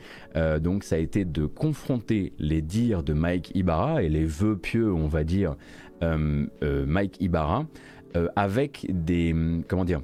donc 0.62 0.84
ça 0.84 0.96
a 0.96 1.00
été 1.00 1.26
de 1.26 1.46
confronter 1.46 2.34
les 2.40 2.62
dires 2.62 3.04
de 3.04 3.14
Mike 3.14 3.52
Ibarra 3.56 4.04
et 4.04 4.10
les 4.10 4.26
vœux 4.26 4.58
pieux, 4.58 4.92
on 4.92 5.08
va 5.08 5.24
dire, 5.24 5.56
Mike 6.02 7.18
Ibarra 7.20 7.66
avec 8.36 8.88
des 8.90 9.36
comment 9.68 9.86
dire 9.86 10.02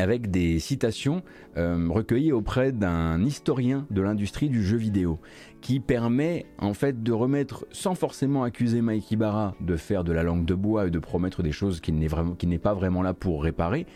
avec 0.00 0.30
des 0.30 0.58
citations 0.58 1.22
recueillies 1.56 2.32
auprès 2.32 2.72
d'un 2.72 3.22
historien 3.22 3.86
de 3.90 4.00
l'industrie 4.00 4.48
du 4.48 4.64
jeu 4.64 4.76
vidéo 4.76 5.18
qui 5.60 5.80
permet 5.80 6.46
en 6.58 6.74
fait 6.74 7.02
de 7.02 7.12
remettre, 7.12 7.66
sans 7.70 7.94
forcément 7.94 8.44
accuser 8.44 8.80
Mike 8.80 9.10
Ibarra 9.10 9.54
de 9.60 9.76
faire 9.76 10.04
de 10.04 10.12
la 10.12 10.22
langue 10.22 10.44
de 10.44 10.54
bois 10.54 10.86
et 10.86 10.90
de 10.90 10.98
promettre 10.98 11.42
des 11.42 11.52
choses 11.52 11.80
qu'il 11.80 11.98
n'est 11.98 12.58
pas 12.58 12.74
vraiment 12.74 13.02
là 13.02 13.12
pour 13.14 13.42
réparer, 13.42 13.86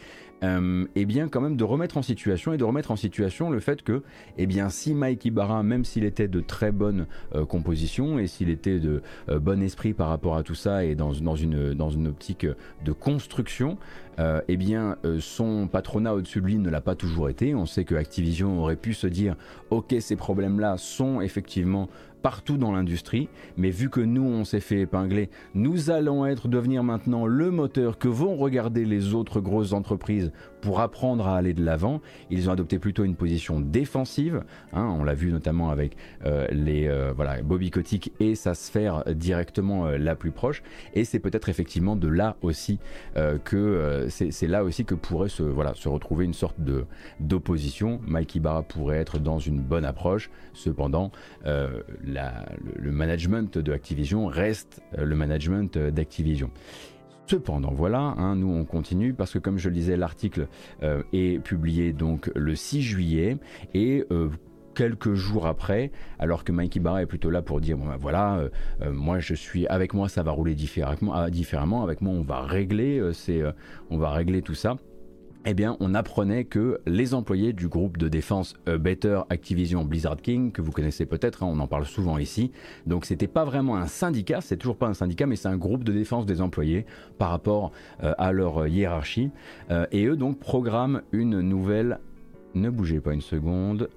euh, 0.44 0.86
et 0.94 1.06
bien 1.06 1.28
quand 1.28 1.40
même 1.40 1.56
de 1.56 1.64
remettre 1.64 1.96
en 1.96 2.02
situation 2.02 2.52
et 2.52 2.56
de 2.56 2.64
remettre 2.64 2.90
en 2.90 2.96
situation 2.96 3.50
le 3.50 3.60
fait 3.60 3.82
que, 3.82 4.02
eh 4.36 4.46
bien, 4.46 4.68
si 4.68 4.94
Mike 4.94 5.24
Ibarra, 5.24 5.62
même 5.62 5.84
s'il 5.84 6.04
était 6.04 6.28
de 6.28 6.40
très 6.40 6.72
bonne 6.72 7.06
euh, 7.34 7.46
composition 7.46 8.18
et 8.18 8.26
s'il 8.26 8.50
était 8.50 8.78
de 8.78 9.02
euh, 9.28 9.38
bon 9.38 9.62
esprit 9.62 9.94
par 9.94 10.08
rapport 10.08 10.36
à 10.36 10.42
tout 10.42 10.54
ça 10.54 10.84
et 10.84 10.94
dans 10.94 11.12
une 11.12 12.06
optique 12.06 12.46
de 12.84 12.92
construction, 12.92 13.78
eh 14.18 14.56
bien, 14.56 14.96
son 15.20 15.68
patronat 15.68 16.14
au-dessus 16.14 16.40
de 16.40 16.46
lui 16.46 16.58
ne 16.58 16.70
l'a 16.70 16.80
pas 16.80 16.94
toujours 16.94 17.28
été. 17.28 17.54
On 17.54 17.66
sait 17.66 17.84
que 17.84 17.94
Activision 17.94 18.60
aurait 18.60 18.76
pu 18.76 18.94
se 18.94 19.06
dire, 19.06 19.36
ok, 19.70 19.94
ces 20.00 20.16
problèmes-là 20.16 20.76
sont 20.78 21.20
effectivement 21.20 21.88
partout 22.24 22.56
dans 22.56 22.72
l'industrie, 22.72 23.28
mais 23.58 23.68
vu 23.68 23.90
que 23.90 24.00
nous 24.00 24.24
on 24.24 24.44
s'est 24.44 24.60
fait 24.60 24.80
épingler, 24.80 25.28
nous 25.54 25.90
allons 25.90 26.24
être 26.24 26.48
devenir 26.48 26.82
maintenant 26.82 27.26
le 27.26 27.50
moteur 27.50 27.98
que 27.98 28.08
vont 28.08 28.34
regarder 28.34 28.86
les 28.86 29.12
autres 29.12 29.42
grosses 29.42 29.74
entreprises 29.74 30.32
pour 30.64 30.80
apprendre 30.80 31.28
à 31.28 31.36
aller 31.36 31.52
de 31.52 31.62
l'avant. 31.62 32.00
Ils 32.30 32.48
ont 32.48 32.52
adopté 32.52 32.78
plutôt 32.78 33.04
une 33.04 33.16
position 33.16 33.60
défensive. 33.60 34.42
Hein, 34.72 34.96
on 34.98 35.04
l'a 35.04 35.12
vu 35.12 35.30
notamment 35.30 35.68
avec 35.68 35.94
euh, 36.24 36.46
les 36.50 36.88
euh, 36.88 37.12
voilà 37.14 37.42
Bobby 37.42 37.70
Kotick 37.70 38.12
et 38.18 38.34
sa 38.34 38.54
sphère 38.54 39.04
directement 39.14 39.86
euh, 39.86 39.98
la 39.98 40.14
plus 40.14 40.30
proche. 40.30 40.62
Et 40.94 41.04
c'est 41.04 41.18
peut-être 41.18 41.50
effectivement 41.50 41.96
de 41.96 42.08
là 42.08 42.36
aussi 42.40 42.78
que 43.44 44.06
c'est 44.08 44.46
là 44.46 44.64
aussi 44.64 44.84
que 44.84 44.94
pourrait 44.94 45.28
se 45.28 45.42
voilà 45.42 45.74
se 45.74 45.88
retrouver 45.88 46.24
une 46.24 46.32
sorte 46.32 46.58
de 46.60 46.86
d'opposition. 47.20 48.00
Mike 48.06 48.36
Ibarra 48.36 48.62
pourrait 48.62 48.98
être 48.98 49.18
dans 49.18 49.38
une 49.38 49.60
bonne 49.60 49.84
approche. 49.84 50.30
Cependant, 50.54 51.12
le, 51.44 52.90
management 52.90 53.58
de 53.58 53.72
Activision 53.72 54.26
reste 54.26 54.80
le 54.96 55.14
management 55.14 55.76
d'Activision. 55.76 56.50
Cependant, 57.26 57.72
voilà, 57.72 58.14
hein, 58.18 58.36
nous 58.36 58.50
on 58.50 58.64
continue 58.64 59.14
parce 59.14 59.32
que 59.32 59.38
comme 59.38 59.56
je 59.56 59.70
le 59.70 59.74
disais, 59.74 59.96
l'article 59.96 60.46
euh, 60.82 61.02
est 61.14 61.42
publié 61.42 61.94
donc 61.94 62.30
le 62.34 62.54
6 62.54 62.82
juillet 62.82 63.38
et 63.72 64.04
euh, 64.10 64.28
quelques 64.74 65.14
jours 65.14 65.46
après, 65.46 65.90
alors 66.18 66.44
que 66.44 66.52
Mikey 66.52 66.80
Barra 66.80 67.02
est 67.02 67.06
plutôt 67.06 67.30
là 67.30 67.40
pour 67.40 67.62
dire 67.62 67.78
ben 67.78 67.96
voilà, 67.98 68.40
euh, 68.82 68.92
moi 68.92 69.20
je 69.20 69.32
suis 69.32 69.66
avec 69.68 69.94
moi 69.94 70.10
ça 70.10 70.22
va 70.22 70.32
rouler 70.32 70.54
différemment, 70.54 71.30
différemment 71.30 71.82
avec 71.82 72.02
moi 72.02 72.12
on 72.12 72.22
va 72.22 72.42
régler, 72.42 73.00
c'est 73.14 73.42
on 73.88 73.96
va 73.96 74.10
régler 74.10 74.42
tout 74.42 74.54
ça 74.54 74.76
eh 75.46 75.54
bien, 75.54 75.76
on 75.80 75.94
apprenait 75.94 76.44
que 76.44 76.80
les 76.86 77.14
employés 77.14 77.52
du 77.52 77.68
groupe 77.68 77.98
de 77.98 78.08
défense 78.08 78.54
Better 78.66 79.20
Activision 79.28 79.84
Blizzard 79.84 80.16
King, 80.16 80.52
que 80.52 80.62
vous 80.62 80.72
connaissez 80.72 81.06
peut-être, 81.06 81.42
hein, 81.42 81.48
on 81.50 81.58
en 81.60 81.66
parle 81.66 81.84
souvent 81.84 82.18
ici, 82.18 82.50
donc 82.86 83.04
c'était 83.04 83.26
pas 83.26 83.44
vraiment 83.44 83.76
un 83.76 83.86
syndicat, 83.86 84.40
c'est 84.40 84.56
toujours 84.56 84.76
pas 84.76 84.86
un 84.86 84.94
syndicat, 84.94 85.26
mais 85.26 85.36
c'est 85.36 85.48
un 85.48 85.56
groupe 85.56 85.84
de 85.84 85.92
défense 85.92 86.26
des 86.26 86.40
employés 86.40 86.86
par 87.18 87.30
rapport 87.30 87.72
euh, 88.02 88.14
à 88.18 88.32
leur 88.32 88.66
hiérarchie, 88.66 89.30
euh, 89.70 89.86
et 89.92 90.06
eux 90.06 90.16
donc 90.16 90.38
programment 90.38 91.00
une 91.12 91.40
nouvelle. 91.40 91.98
Ne 92.54 92.70
bougez 92.70 93.00
pas 93.00 93.12
une 93.12 93.20
seconde 93.20 93.88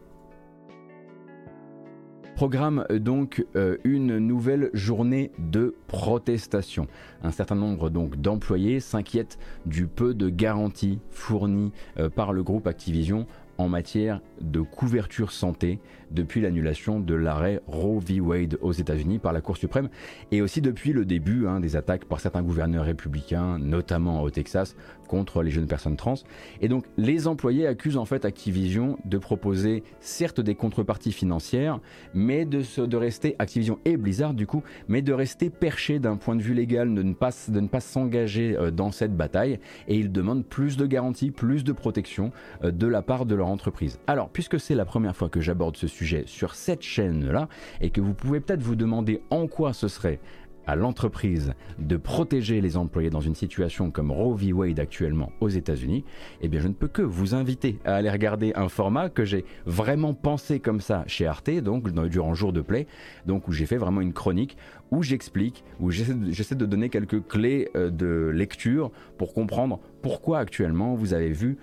programme 2.38 2.86
euh, 2.92 3.00
donc 3.00 3.44
euh, 3.56 3.78
une 3.84 4.20
nouvelle 4.20 4.70
journée 4.72 5.32
de 5.40 5.74
protestation. 5.88 6.86
Un 7.24 7.32
certain 7.32 7.56
nombre 7.56 7.90
donc 7.90 8.16
d'employés 8.16 8.80
s'inquiètent 8.80 9.40
du 9.66 9.88
peu 9.88 10.14
de 10.14 10.30
garanties 10.30 11.00
fournies 11.10 11.72
euh, 11.98 12.10
par 12.10 12.34
le 12.34 12.44
groupe 12.44 12.68
Activision 12.68 13.26
en 13.58 13.70
matière 13.70 14.22
de 14.42 14.62
couverture 14.62 15.32
santé 15.32 15.80
depuis 16.12 16.42
l'annulation 16.42 17.00
de 17.00 17.16
l'arrêt 17.16 17.62
Roe 17.68 18.00
v. 18.00 18.20
Wade 18.22 18.58
aux 18.62 18.72
États-Unis 18.72 19.20
par 19.20 19.34
la 19.34 19.42
Cour 19.42 19.58
suprême 19.58 19.90
et 20.32 20.42
aussi 20.42 20.62
depuis 20.62 20.94
le 20.94 21.06
début 21.06 21.48
hein, 21.48 21.60
des 21.60 21.76
attaques 21.76 22.06
par 22.06 22.20
certains 22.20 22.42
gouverneurs 22.42 22.86
républicains, 22.86 23.60
notamment 23.60 24.22
au 24.22 24.30
Texas, 24.30 24.76
contre 25.08 25.42
les 25.42 25.52
jeunes 25.52 25.68
personnes 25.68 25.98
trans. 25.98 26.16
Et 26.62 26.68
donc 26.68 26.86
les 26.98 27.28
employés 27.28 27.68
accusent 27.68 27.98
en 27.98 28.06
fait 28.06 28.26
Activision 28.26 28.98
de 29.06 29.18
proposer 29.18 29.84
certes 30.00 30.42
des 30.42 30.56
contreparties 30.56 31.12
financières, 31.12 31.80
mais 32.14 32.46
de, 32.46 32.86
de 32.86 32.98
rester, 32.98 33.36
Activision 33.40 33.80
et 33.86 33.98
Blizzard 33.98 34.34
du 34.34 34.48
coup, 34.48 34.64
mais 34.88 35.02
de 35.02 35.14
rester 35.14 35.50
perchés 35.50 36.00
d'un 36.00 36.18
point 36.18 36.36
de 36.36 36.42
vue 36.42 36.54
légal, 36.54 36.94
de 36.94 37.04
ne 37.04 37.14
pas, 37.14 37.32
de 37.48 37.60
ne 37.60 37.68
pas 37.68 37.80
s'engager 37.80 38.58
euh, 38.58 38.72
dans 38.72 38.92
cette 38.92 39.16
bataille. 39.16 39.60
Et 39.88 39.98
ils 39.98 40.12
demandent 40.12 40.46
plus 40.46 40.78
de 40.78 40.86
garanties, 40.86 41.32
plus 41.32 41.64
de 41.64 41.72
protection 41.72 42.32
euh, 42.64 42.72
de 42.72 42.88
la 42.88 43.02
part 43.02 43.26
de 43.26 43.36
leur 43.36 43.48
entreprise. 43.48 44.00
Alors, 44.08 44.27
puisque 44.28 44.60
c'est 44.60 44.76
la 44.76 44.86
première 44.86 45.16
fois 45.16 45.30
que 45.30 45.42
j'aborde 45.42 45.78
ce 45.78 45.88
sujet 45.88 46.24
sur 46.26 46.56
cette 46.56 46.82
chaîne-là, 46.82 47.48
et 47.82 47.90
que 47.90 48.02
vous 48.02 48.14
pouvez 48.14 48.40
peut-être 48.40 48.62
vous 48.62 48.76
demander 48.76 49.22
en 49.30 49.48
quoi 49.48 49.74
ce 49.74 49.88
serait 49.88 50.20
à 50.68 50.76
l'entreprise 50.76 51.54
de 51.80 51.96
protéger 51.96 52.60
les 52.62 52.78
employés 52.78 53.10
dans 53.10 53.22
une 53.22 53.36
situation 53.36 53.90
comme 53.90 54.12
Roe 54.12 54.36
v. 54.36 54.52
Wade 54.52 54.80
actuellement 54.80 55.32
aux 55.40 55.48
États-Unis, 55.48 56.04
eh 56.42 56.50
bien 56.50 56.60
je 56.60 56.68
ne 56.68 56.74
peux 56.74 56.90
que 56.90 57.02
vous 57.02 57.34
inviter 57.34 57.80
à 57.86 57.96
aller 57.96 58.10
regarder 58.10 58.52
un 58.56 58.68
format 58.68 59.10
que 59.10 59.24
j'ai 59.24 59.46
vraiment 59.66 60.14
pensé 60.14 60.60
comme 60.60 60.82
ça 60.82 61.06
chez 61.08 61.26
Arte, 61.26 61.50
donc 61.50 61.90
durant 62.10 62.34
jour 62.34 62.52
de 62.52 62.62
play, 62.62 62.86
donc 63.26 63.48
où 63.48 63.54
j'ai 63.54 63.66
fait 63.66 63.78
vraiment 63.78 64.02
une 64.02 64.14
chronique 64.14 64.58
où 64.92 65.04
j'explique, 65.04 65.64
où 65.80 65.90
j'essaie 65.90 66.56
de 66.56 66.66
donner 66.66 66.90
quelques 66.90 67.26
clés 67.26 67.70
euh, 67.76 67.90
de 67.90 68.30
lecture 68.34 68.92
pour 69.18 69.34
comprendre 69.34 69.80
pourquoi 70.02 70.40
actuellement 70.40 70.96
vous 70.96 71.14
avez 71.14 71.32
vu 71.32 71.58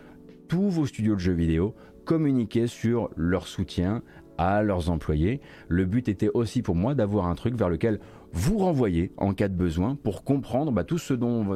tous 0.49 0.71
vos 0.71 0.87
studios 0.87 1.15
de 1.15 1.21
jeux 1.21 1.33
vidéo 1.33 1.75
communiquer 2.05 2.67
sur 2.67 3.11
leur 3.17 3.47
soutien 3.47 4.03
à 4.39 4.63
leurs 4.63 4.91
employés. 4.91 5.41
Le 5.69 5.85
but 5.85 6.09
était 6.09 6.31
aussi 6.35 6.63
pour 6.63 6.75
moi 6.75 6.95
d'avoir 6.95 7.27
un 7.27 7.35
truc 7.35 7.55
vers 7.55 7.69
lequel 7.69 8.01
vous 8.33 8.59
renvoyer 8.59 9.13
en 9.17 9.33
cas 9.33 9.49
de 9.49 9.55
besoin 9.55 9.95
pour 9.95 10.25
comprendre 10.25 10.73
bah, 10.73 10.83
tout, 10.83 10.99
ce 10.99 11.15
dont, 11.15 11.47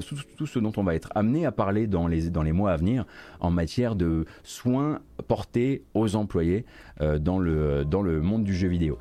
on 0.76 0.83
va 0.85 0.95
être 0.95 1.11
amené 1.17 1.45
à 1.45 1.50
parler 1.50 1.88
dans 1.88 2.07
les, 2.07 2.31
dans 2.31 2.43
les 2.43 2.52
mois 2.52 2.71
à 2.71 2.76
venir 2.76 3.05
en 3.40 3.50
matière 3.50 3.97
de 3.97 4.26
soins 4.45 5.00
portés 5.26 5.83
aux 5.95 6.14
employés 6.14 6.64
euh, 7.00 7.19
dans, 7.19 7.40
le, 7.40 7.85
dans 7.85 8.02
le 8.02 8.21
monde 8.21 8.45
du 8.45 8.55
jeu 8.55 8.69
vidéo. 8.69 8.97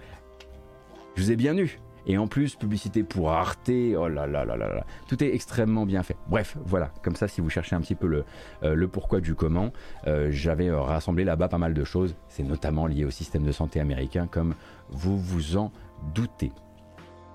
Je 1.16 1.22
vous 1.22 1.32
ai 1.32 1.36
bien 1.36 1.56
eu, 1.58 1.80
et 2.08 2.18
en 2.18 2.28
plus, 2.28 2.56
publicité 2.56 3.04
pour 3.04 3.32
Arte, 3.32 3.70
oh 3.70 4.08
là 4.08 4.26
là 4.26 4.46
là 4.46 4.56
là 4.56 4.74
là. 4.74 4.86
Tout 5.08 5.22
est 5.22 5.36
extrêmement 5.36 5.86
bien 5.86 6.04
fait. 6.04 6.16
Bref, 6.30 6.58
voilà, 6.66 6.90
comme 7.04 7.18
ça, 7.18 7.28
si 7.28 7.42
vous 7.42 7.50
cherchez 7.50 7.76
un 7.76 7.82
petit 7.82 7.96
peu 7.96 8.08
le, 8.08 8.24
euh, 8.64 8.88
pourquoi 8.88 9.20
du 9.20 9.36
comment, 9.36 9.74
euh, 10.08 10.30
j'avais 10.32 10.72
rassemblé 10.72 11.26
là-bas 11.26 11.50
pas 11.50 11.58
mal 11.58 11.74
de 11.74 11.84
choses. 11.84 12.16
C'est 12.30 12.44
notamment 12.44 12.88
lié 12.88 13.04
au 13.04 13.12
système 13.12 13.44
de 13.44 13.52
santé 13.52 13.82
américain, 13.82 14.28
comme 14.32 14.56
vous 14.90 15.20
vous 15.20 15.58
en 15.58 15.72
doutez. 16.16 16.54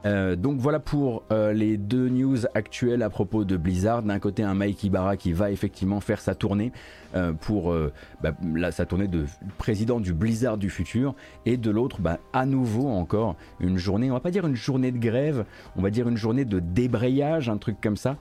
Euh, 0.04 0.34
donc 0.36 0.58
voilà 0.58 0.80
pour 0.80 1.22
euh, 1.30 1.52
les 1.52 1.76
deux 1.76 2.08
news 2.08 2.38
actuelles 2.54 3.02
à 3.02 3.10
propos 3.10 3.44
de 3.44 3.56
Blizzard. 3.56 4.02
D'un 4.02 4.18
côté, 4.18 4.42
un 4.42 4.54
Mike 4.54 4.82
Ibarra 4.84 5.16
qui 5.16 5.32
va 5.32 5.50
effectivement 5.50 6.00
faire 6.00 6.20
sa 6.20 6.34
tournée 6.34 6.72
euh, 7.14 7.32
pour 7.32 7.74
bah, 8.22 8.32
sa 8.70 8.86
tournée 8.86 9.08
de 9.08 9.24
président 9.58 10.00
du 10.00 10.12
Blizzard 10.12 10.58
du 10.58 10.70
futur, 10.70 11.14
et 11.46 11.56
de 11.56 11.70
l'autre, 11.70 12.00
bah, 12.00 12.18
à 12.32 12.46
nouveau 12.46 12.88
encore 12.88 13.36
une 13.60 13.78
journée. 13.78 14.10
On 14.10 14.14
va 14.14 14.20
pas 14.20 14.30
dire 14.30 14.46
une 14.46 14.56
journée 14.56 14.92
de 14.92 14.98
grève, 14.98 15.44
on 15.76 15.82
va 15.82 15.90
dire 15.90 16.08
une 16.08 16.16
journée 16.16 16.44
de 16.44 16.60
débrayage, 16.60 17.48
un 17.48 17.58
truc 17.58 17.76
comme 17.80 17.96
ça, 17.96 18.16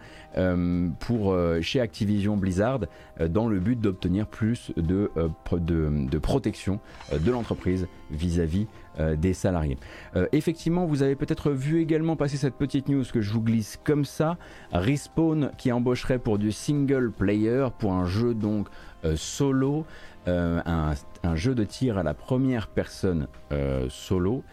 pour 0.99 1.37
chez 1.61 1.79
Activision 1.79 2.37
Blizzard, 2.37 2.81
dans 3.29 3.47
le 3.47 3.59
but 3.59 3.79
d'obtenir 3.79 4.27
plus 4.27 4.71
de, 4.77 5.11
de, 5.51 6.17
protection 6.17 6.79
de 7.11 7.31
l'entreprise 7.31 7.87
vis-à-vis 8.11 8.67
euh, 8.99 9.15
des 9.15 9.33
salariés. 9.33 9.77
Euh, 10.17 10.27
effectivement, 10.33 10.85
vous 10.85 11.01
avez 11.01 11.15
peut-être 11.15 11.51
vu 11.51 11.79
également 11.79 12.17
passer 12.17 12.35
cette 12.35 12.55
petite 12.55 12.89
news 12.89 13.05
que 13.05 13.21
je 13.21 13.31
vous 13.31 13.41
glisse 13.41 13.79
comme 13.81 14.03
ça. 14.03 14.37
Respawn 14.73 15.51
qui 15.57 15.71
embaucherait 15.71 16.19
pour 16.19 16.37
du 16.37 16.51
single 16.51 17.09
player, 17.09 17.67
pour 17.79 17.93
un 17.93 18.05
jeu 18.05 18.33
donc 18.33 18.67
euh, 18.67 18.71
solo, 19.15 19.85
un, 20.27 20.93
un, 21.23 21.35
jeu 21.35 21.55
de 21.55 21.63
tir 21.63 21.97
à 21.97 22.03
la 22.03 22.13
première 22.13 22.67
personne 22.67 23.27
solo. 23.89 24.43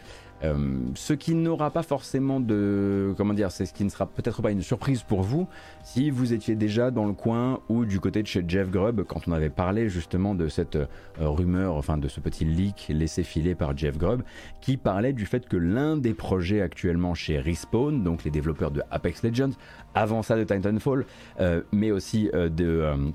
Euh, 0.43 0.79
ce 0.95 1.13
qui 1.13 1.35
n'aura 1.35 1.71
pas 1.71 1.83
forcément 1.83 2.39
de. 2.39 3.13
Comment 3.17 3.33
dire 3.33 3.51
C'est 3.51 3.65
ce 3.65 3.73
qui 3.73 3.83
ne 3.83 3.89
sera 3.89 4.05
peut-être 4.05 4.41
pas 4.41 4.51
une 4.51 4.61
surprise 4.61 5.03
pour 5.03 5.21
vous 5.21 5.47
si 5.83 6.09
vous 6.09 6.33
étiez 6.33 6.55
déjà 6.55 6.91
dans 6.91 7.05
le 7.05 7.13
coin 7.13 7.59
ou 7.67 7.85
du 7.85 7.99
côté 7.99 8.21
de 8.21 8.27
chez 8.27 8.43
Jeff 8.47 8.69
Grubb 8.69 9.03
quand 9.03 9.27
on 9.27 9.31
avait 9.31 9.49
parlé 9.49 9.89
justement 9.89 10.35
de 10.35 10.47
cette 10.47 10.77
euh, 10.77 10.87
rumeur, 11.19 11.75
enfin 11.75 11.97
de 11.97 12.07
ce 12.07 12.19
petit 12.19 12.45
leak 12.45 12.87
laissé 12.89 13.23
filer 13.23 13.55
par 13.55 13.77
Jeff 13.77 13.97
Grubb 13.97 14.21
qui 14.61 14.77
parlait 14.77 15.13
du 15.13 15.25
fait 15.25 15.47
que 15.47 15.57
l'un 15.57 15.97
des 15.97 16.13
projets 16.13 16.61
actuellement 16.61 17.13
chez 17.13 17.39
Respawn, 17.39 18.03
donc 18.03 18.23
les 18.23 18.31
développeurs 18.31 18.71
de 18.71 18.81
Apex 18.91 19.23
Legends, 19.23 19.51
avant 19.93 20.21
ça 20.21 20.37
de 20.37 20.43
Titanfall, 20.43 21.05
euh, 21.39 21.61
mais 21.71 21.91
aussi 21.91 22.29
de, 22.33 23.11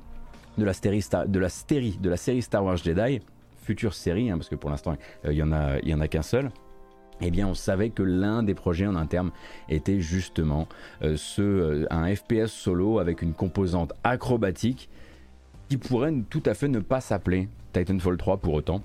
de, 0.59 0.65
la 0.65 0.73
série 0.73 1.05
de, 1.27 1.39
la 1.39 1.49
de 2.01 2.09
la 2.11 2.17
série 2.17 2.43
Star 2.43 2.65
Wars 2.65 2.77
Jedi, 2.77 3.21
future 3.63 3.95
série, 3.95 4.31
hein, 4.31 4.37
parce 4.37 4.49
que 4.49 4.57
pour 4.57 4.71
l'instant 4.71 4.97
il 5.25 5.33
y 5.33 5.43
en 5.43 5.53
a, 5.53 5.79
y 5.81 5.95
en 5.95 6.01
a 6.01 6.09
qu'un 6.09 6.23
seul 6.23 6.51
eh 7.21 7.31
bien 7.31 7.49
on 7.49 7.55
savait 7.55 7.91
que 7.91 8.03
l'un 8.03 8.43
des 8.43 8.55
projets 8.55 8.87
en 8.87 8.97
interne 8.97 9.31
était 9.69 10.01
justement 10.01 10.69
euh, 11.03 11.17
ce, 11.17 11.43
euh, 11.43 11.87
un 11.91 12.15
FPS 12.15 12.49
solo 12.49 12.99
avec 12.99 13.23
une 13.23 13.33
composante 13.33 13.93
acrobatique 14.03 14.89
qui 15.69 15.77
pourrait 15.77 16.13
tout 16.31 16.43
à 16.47 16.55
fait 16.55 16.69
ne 16.69 16.81
pas 16.81 17.01
s'appeler 17.01 17.49
Titanfall 17.73 18.17
3 18.17 18.37
pour 18.39 18.55
autant, 18.55 18.83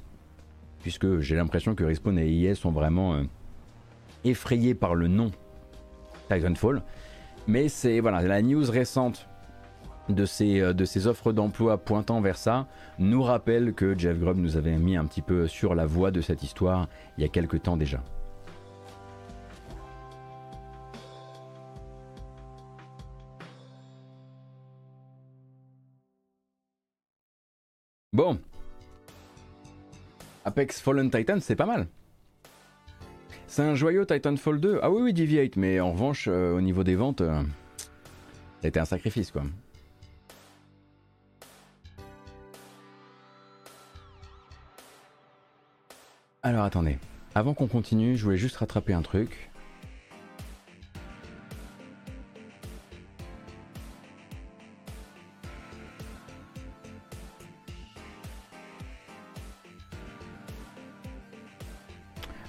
puisque 0.82 1.20
j'ai 1.20 1.36
l'impression 1.36 1.76
que 1.76 1.84
Respawn 1.84 2.18
et 2.18 2.32
EA 2.32 2.56
sont 2.56 2.72
vraiment 2.72 3.16
euh, 3.16 3.24
effrayés 4.24 4.74
par 4.74 4.96
le 4.96 5.08
nom 5.08 5.32
Titanfall. 6.30 6.82
Mais 7.48 7.68
c'est 7.68 8.00
voilà, 8.00 8.22
la 8.22 8.42
news 8.42 8.70
récente 8.70 9.28
de 10.10 10.26
ces, 10.26 10.74
de 10.74 10.86
ces 10.86 11.08
offres 11.08 11.32
d'emploi 11.32 11.78
pointant 11.78 12.22
vers 12.22 12.38
ça 12.38 12.68
nous 12.98 13.22
rappelle 13.22 13.74
que 13.74 13.98
Jeff 13.98 14.20
Grubb 14.20 14.38
nous 14.38 14.58
avait 14.58 14.78
mis 14.78 14.98
un 14.98 15.06
petit 15.06 15.22
peu 15.22 15.48
sur 15.48 15.76
la 15.76 15.86
voie 15.86 16.12
de 16.12 16.22
cette 16.22 16.44
histoire 16.44 16.88
il 17.18 17.22
y 17.22 17.26
a 17.26 17.30
quelques 17.30 17.64
temps 17.64 17.78
déjà. 17.78 18.04
Bon. 28.20 28.38
Apex 30.44 30.82
Fallen 30.82 31.10
Titan, 31.10 31.38
c'est 31.40 31.56
pas 31.56 31.66
mal. 31.66 31.88
C'est 33.48 33.62
un 33.62 33.76
joyau 33.76 34.04
Titanfall 34.04 34.60
2. 34.60 34.80
Ah 34.82 34.92
oui, 34.92 35.02
oui, 35.04 35.14
Deviate, 35.14 35.56
mais 35.56 35.80
en 35.80 35.92
revanche, 35.92 36.28
euh, 36.28 36.54
au 36.54 36.60
niveau 36.60 36.84
des 36.84 36.96
ventes, 36.96 37.22
euh, 37.22 37.42
un 38.64 38.86
sacrifice, 38.86 39.32
quoi. 39.32 39.44
Alors 46.42 46.64
attendez, 46.64 46.98
avant 47.36 47.54
qu'on 47.54 47.68
continue, 47.68 48.16
je 48.16 48.24
voulais 48.24 48.38
juste 48.38 48.56
rattraper 48.56 48.94
un 48.94 49.02
truc. 49.02 49.50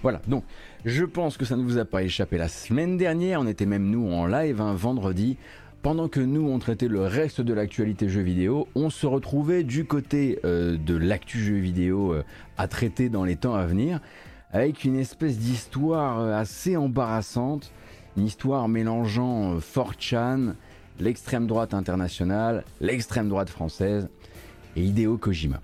Voilà, 0.03 0.23
donc 0.29 0.45
je 0.85 1.05
pense 1.05 1.37
que 1.37 1.45
ça 1.45 1.57
ne 1.57 1.63
vous 1.63 1.77
a 1.77 1.85
pas 1.85 2.05
échappé 2.05 2.39
la 2.39 2.49
semaine 2.49 2.97
dernière, 2.97 3.41
on 3.41 3.47
était 3.47 3.67
même 3.67 3.91
nous 3.91 4.11
en 4.13 4.27
live 4.27 4.61
un 4.61 4.73
vendredi. 4.73 5.37
Pendant 5.83 6.09
que 6.09 6.21
nous 6.21 6.47
on 6.47 6.59
traitait 6.59 6.89
le 6.89 7.01
reste 7.07 7.41
de 7.41 7.55
l'actualité 7.55 8.11
jeux 8.11 8.21
vidéo, 8.21 8.69
on 8.75 8.91
se 8.91 9.07
retrouvait 9.07 9.65
du 9.65 9.87
côté 9.87 10.39
euh, 10.45 10.77
de 10.77 10.95
l'actu 10.95 11.39
jeux 11.39 11.57
vidéo 11.57 12.13
euh, 12.13 12.23
à 12.59 12.69
traiter 12.69 13.09
dans 13.09 13.25
les 13.25 13.37
temps 13.37 13.55
à 13.55 13.65
venir, 13.65 14.01
avec 14.53 14.85
une 14.85 14.97
espèce 14.97 15.39
d'histoire 15.39 16.21
euh, 16.21 16.35
assez 16.35 16.77
embarrassante, 16.77 17.73
une 18.19 18.27
histoire 18.27 18.69
mélangeant 18.69 19.57
4chan, 19.57 20.53
l'extrême 20.99 21.47
droite 21.47 21.73
internationale, 21.73 22.65
l'extrême 22.83 23.31
droite 23.31 23.49
française 23.49 24.11
et 24.77 24.85
Hideo 24.85 25.17
Kojima. 25.17 25.63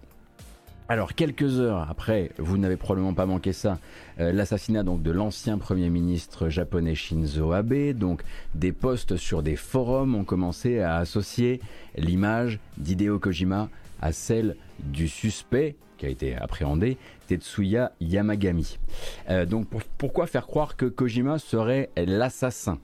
Alors 0.88 1.14
quelques 1.14 1.58
heures 1.58 1.84
après, 1.90 2.30
vous 2.38 2.58
n'avez 2.58 2.76
probablement 2.76 3.12
pas 3.12 3.26
manqué 3.26 3.52
ça, 3.52 3.80
euh, 4.20 4.30
l'assassinat 4.32 4.84
donc 4.84 5.02
de 5.02 5.10
l'ancien 5.10 5.58
premier 5.58 5.90
ministre 5.90 6.48
japonais 6.48 6.94
Shinzo 6.94 7.52
Abe, 7.52 7.90
donc 7.92 8.22
des 8.54 8.70
posts 8.70 9.16
sur 9.16 9.42
des 9.42 9.56
forums 9.56 10.14
ont 10.14 10.22
commencé 10.22 10.78
à 10.78 10.98
associer 10.98 11.60
l'image 11.96 12.60
d'Hideo 12.76 13.18
Kojima 13.18 13.68
à 14.00 14.12
celle 14.12 14.54
du 14.78 15.08
suspect 15.08 15.74
qui 15.98 16.06
a 16.06 16.08
été 16.08 16.36
appréhendé, 16.36 16.98
Tetsuya 17.26 17.90
Yamagami. 18.00 18.78
Euh, 19.28 19.44
donc 19.44 19.66
pourquoi 19.98 20.28
faire 20.28 20.46
croire 20.46 20.76
que 20.76 20.86
Kojima 20.86 21.38
serait 21.38 21.90
l'assassin? 21.96 22.78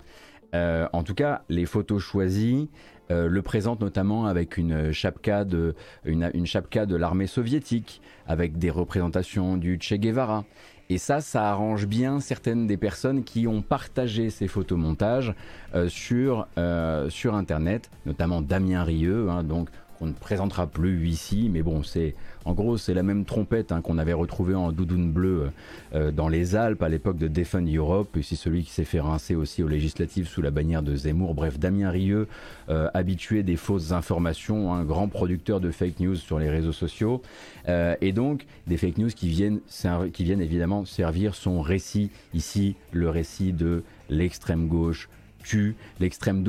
Euh, 0.54 0.88
En 0.93 1.02
tout 1.02 1.15
cas, 1.15 1.43
les 1.49 1.67
photos 1.67 2.02
choisies 2.02 2.69
euh, 3.10 3.28
le 3.28 3.43
présente 3.43 3.80
notamment 3.80 4.26
avec 4.26 4.56
une 4.56 4.93
chapka 4.93 5.45
de, 5.45 5.75
une, 6.04 6.30
de 6.32 6.97
l'armée 6.97 7.26
soviétique, 7.26 8.00
avec 8.26 8.58
des 8.58 8.71
représentations 8.71 9.56
du 9.56 9.78
Che 9.80 9.95
Guevara. 9.95 10.45
Et 10.91 10.99
ça, 10.99 11.21
ça 11.21 11.49
arrange 11.50 11.86
bien 11.86 12.21
certaines 12.21 12.67
des 12.67 12.76
personnes 12.76 13.25
qui 13.25 13.47
ont 13.47 13.62
partagé 13.62 14.28
ces 14.28 14.47
photomontages 14.47 15.34
euh, 15.75 15.88
sur, 15.88 16.47
euh, 16.58 17.08
sur 17.08 17.34
Internet, 17.34 17.91
notamment 18.04 18.43
Damien 18.43 18.84
Rieu, 18.84 19.30
hein, 19.30 19.43
donc 19.43 19.71
on 20.02 20.06
ne 20.06 20.12
présentera 20.12 20.67
plus 20.67 21.08
ici, 21.08 21.49
mais 21.50 21.62
bon, 21.62 21.84
c'est 21.84 22.15
en 22.45 22.54
gros 22.54 22.76
c'est 22.76 22.93
la 22.93 23.04
même 23.04 23.25
trompette 23.25 23.71
hein, 23.71 23.80
qu'on 23.80 23.99
avait 23.99 24.12
retrouvée 24.12 24.56
en 24.56 24.73
doudoune 24.73 25.12
bleue 25.12 25.50
euh, 25.95 26.10
dans 26.10 26.28
les 26.28 26.56
Alpes 26.56 26.82
à 26.82 26.88
l'époque 26.88 27.19
de 27.19 27.28
Defend 27.28 27.65
Europe, 27.65 28.19
c'est 28.21 28.34
celui 28.34 28.65
qui 28.65 28.73
s'est 28.73 28.84
fait 28.84 28.99
rincer 28.99 29.36
aussi 29.36 29.62
aux 29.62 29.69
législatives 29.69 30.26
sous 30.26 30.43
la 30.43 30.50
bannière 30.50 30.82
de 30.82 30.97
Zemmour. 30.97 31.34
Bref, 31.34 31.60
Damien 31.60 31.91
Rieu, 31.91 32.26
euh, 32.69 32.88
habitué 32.95 33.45
des 33.45 33.56
fausses 33.56 33.93
informations, 33.93 34.75
un 34.75 34.84
grand 34.84 35.06
producteur 35.06 35.60
de 35.60 35.71
fake 35.71 36.00
news 36.00 36.17
sur 36.17 36.41
les 36.41 36.50
réseaux 36.50 36.73
sociaux, 36.73 37.23
euh, 37.69 37.95
et 38.00 38.12
donc 38.12 38.47
des 38.67 38.76
fake 38.76 38.99
news 38.99 39.10
qui 39.10 39.28
viennent, 39.28 39.60
qui 40.12 40.25
viennent 40.25 40.43
évidemment 40.43 40.84
servir 40.84 41.36
son 41.36 41.60
récit. 41.60 42.10
Ici, 42.34 42.75
le 42.91 43.08
récit 43.08 43.52
de 43.52 43.84
l'extrême 44.10 44.67
gauche 44.67 45.08
tue, 45.43 45.76
l'extrême 46.00 46.45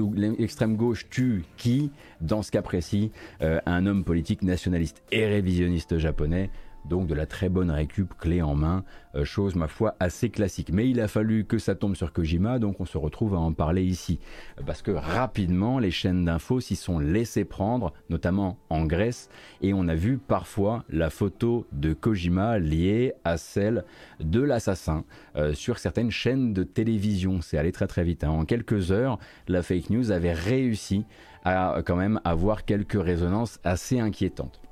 gauche 0.76 1.10
tue 1.10 1.44
qui, 1.58 1.92
dans 2.22 2.42
ce 2.42 2.52
cas 2.52 2.62
précis, 2.62 3.12
euh, 3.42 3.60
un 3.66 3.86
homme 3.86 4.04
politique 4.04 4.42
nationaliste 4.42 5.02
et 5.12 5.26
révisionniste 5.26 5.98
japonais 5.98 6.50
donc 6.86 7.08
de 7.08 7.13
la 7.13 7.26
très 7.26 7.50
bonne 7.50 7.72
récup 7.72 8.13
clé 8.17 8.41
en 8.41 8.56
main, 8.56 8.84
euh, 9.15 9.26
chose 9.26 9.56
ma 9.56 9.67
foi 9.67 9.96
assez 10.00 10.30
classique. 10.30 10.72
Mais 10.72 10.89
il 10.89 11.00
a 11.00 11.08
fallu 11.08 11.46
que 11.46 11.58
ça 11.58 11.76
tombe 11.76 11.96
sur 11.96 12.13
Kojima, 12.13 12.60
donc 12.60 12.80
on 12.80 12.86
se 12.86 12.98
retrouve 12.98 13.36
à 13.36 13.39
en 13.39 13.54
parler 13.54 13.84
ici. 13.84 14.19
Parce 14.65 14.82
que 14.82 14.91
rapidement, 14.91 15.80
les 15.80 15.91
chaînes 15.91 16.26
d'infos 16.26 16.60
s'y 16.60 16.76
sont 16.76 17.00
laissées 17.00 17.46
prendre, 17.46 17.93
notamment 18.10 18.58
en 18.69 18.86
Grèce, 18.86 19.30
et 19.62 19.74
on 19.74 19.88
a 19.88 19.96
vu 19.96 20.17
parfois 20.17 20.84
la 20.89 21.10
photo 21.10 21.67
de 21.72 21.93
Kojima 21.93 22.60
liée 22.60 23.13
à 23.24 23.38
celle 23.38 23.86
de 24.19 24.41
l'assassin 24.41 25.06
euh, 25.36 25.54
sur 25.54 25.80
certaines 25.80 26.12
chaînes 26.12 26.54
de 26.54 26.63
télévision. 26.63 27.41
C'est 27.41 27.58
allé 27.58 27.72
très 27.72 27.88
très 27.88 28.04
vite. 28.04 28.24
Hein. 28.24 28.30
En 28.30 28.46
quelques 28.46 28.91
heures, 28.91 29.19
la 29.48 29.62
fake 29.62 29.89
news 29.89 30.12
avait 30.12 30.34
réussi 30.34 31.06
à 31.46 31.82
quand 31.86 31.96
même 31.96 32.22
avoir 32.24 32.65
quelques 32.65 33.02
résonances 33.02 33.60
assez 33.63 34.00
inquiétantes. 34.00 34.62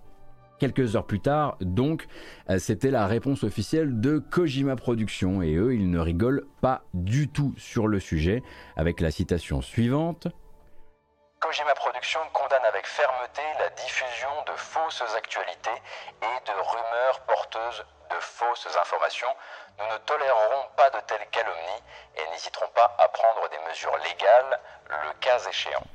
Quelques 0.62 0.95
heures 0.95 1.08
plus 1.08 1.19
tard, 1.19 1.58
donc, 1.60 2.06
euh, 2.52 2.60
c'était 2.60 2.91
la 2.91 3.08
réponse 3.08 3.43
officielle 3.43 4.00
de 4.00 4.19
Kojima 4.19 4.76
Productions 4.76 5.41
et 5.41 5.56
eux, 5.56 5.74
ils 5.74 5.89
ne 5.89 5.97
rigolent 5.97 6.45
pas 6.62 6.84
du 6.93 7.30
tout 7.30 7.56
sur 7.58 7.88
le 7.88 8.00
sujet 8.00 8.43
avec 8.78 9.00
la 9.00 9.10
citation 9.10 9.63
suivante. 9.63 10.28
Kojima 11.39 11.74
Productions 11.74 12.19
condamne 12.32 12.63
avec 12.69 12.86
fermeté 12.86 13.41
la 13.58 13.71
diffusion 13.71 14.30
de 14.45 14.52
fausses 14.52 15.02
actualités 15.17 15.82
et 16.21 16.45
de 16.45 16.54
rumeurs 16.54 17.21
porteuses 17.26 17.84
de 18.12 18.19
fausses 18.19 18.67
informations. 18.80 19.34
Nous 19.80 19.91
ne 19.91 19.97
tolérerons 20.06 20.67
pas 20.78 20.91
de 20.91 21.00
telles 21.08 21.28
calomnies 21.32 21.82
et 22.17 22.32
n'hésiterons 22.34 22.69
pas 22.76 22.95
à 23.00 23.08
prendre 23.08 23.50
des 23.50 23.58
mesures 23.67 23.97
légales 23.97 24.60
le 24.91 25.13
cas 25.21 25.39
échéant. 25.39 25.88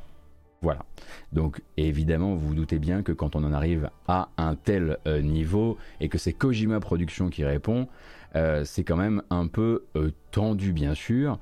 Voilà. 0.63 0.85
Donc 1.33 1.63
évidemment, 1.77 2.35
vous 2.35 2.49
vous 2.49 2.55
doutez 2.55 2.79
bien 2.79 3.03
que 3.03 3.13
quand 3.13 3.37
on 3.37 3.45
en 3.45 3.53
arrive 3.53 3.91
à 4.09 4.29
un 4.37 4.55
tel 4.55 4.99
euh, 5.07 5.21
niveau 5.21 5.77
et 6.01 6.09
que 6.09 6.19
c'est 6.19 6.33
Kojima 6.33 6.81
Productions 6.81 7.29
qui 7.29 7.45
répond, 7.45 7.89
euh, 8.35 8.65
c'est 8.65 8.85
quand 8.85 8.97
même 8.97 9.23
un 9.31 9.47
peu 9.47 9.85
euh, 9.97 10.11
tendu 10.31 10.73
bien 10.73 10.95
sûr. 10.95 11.39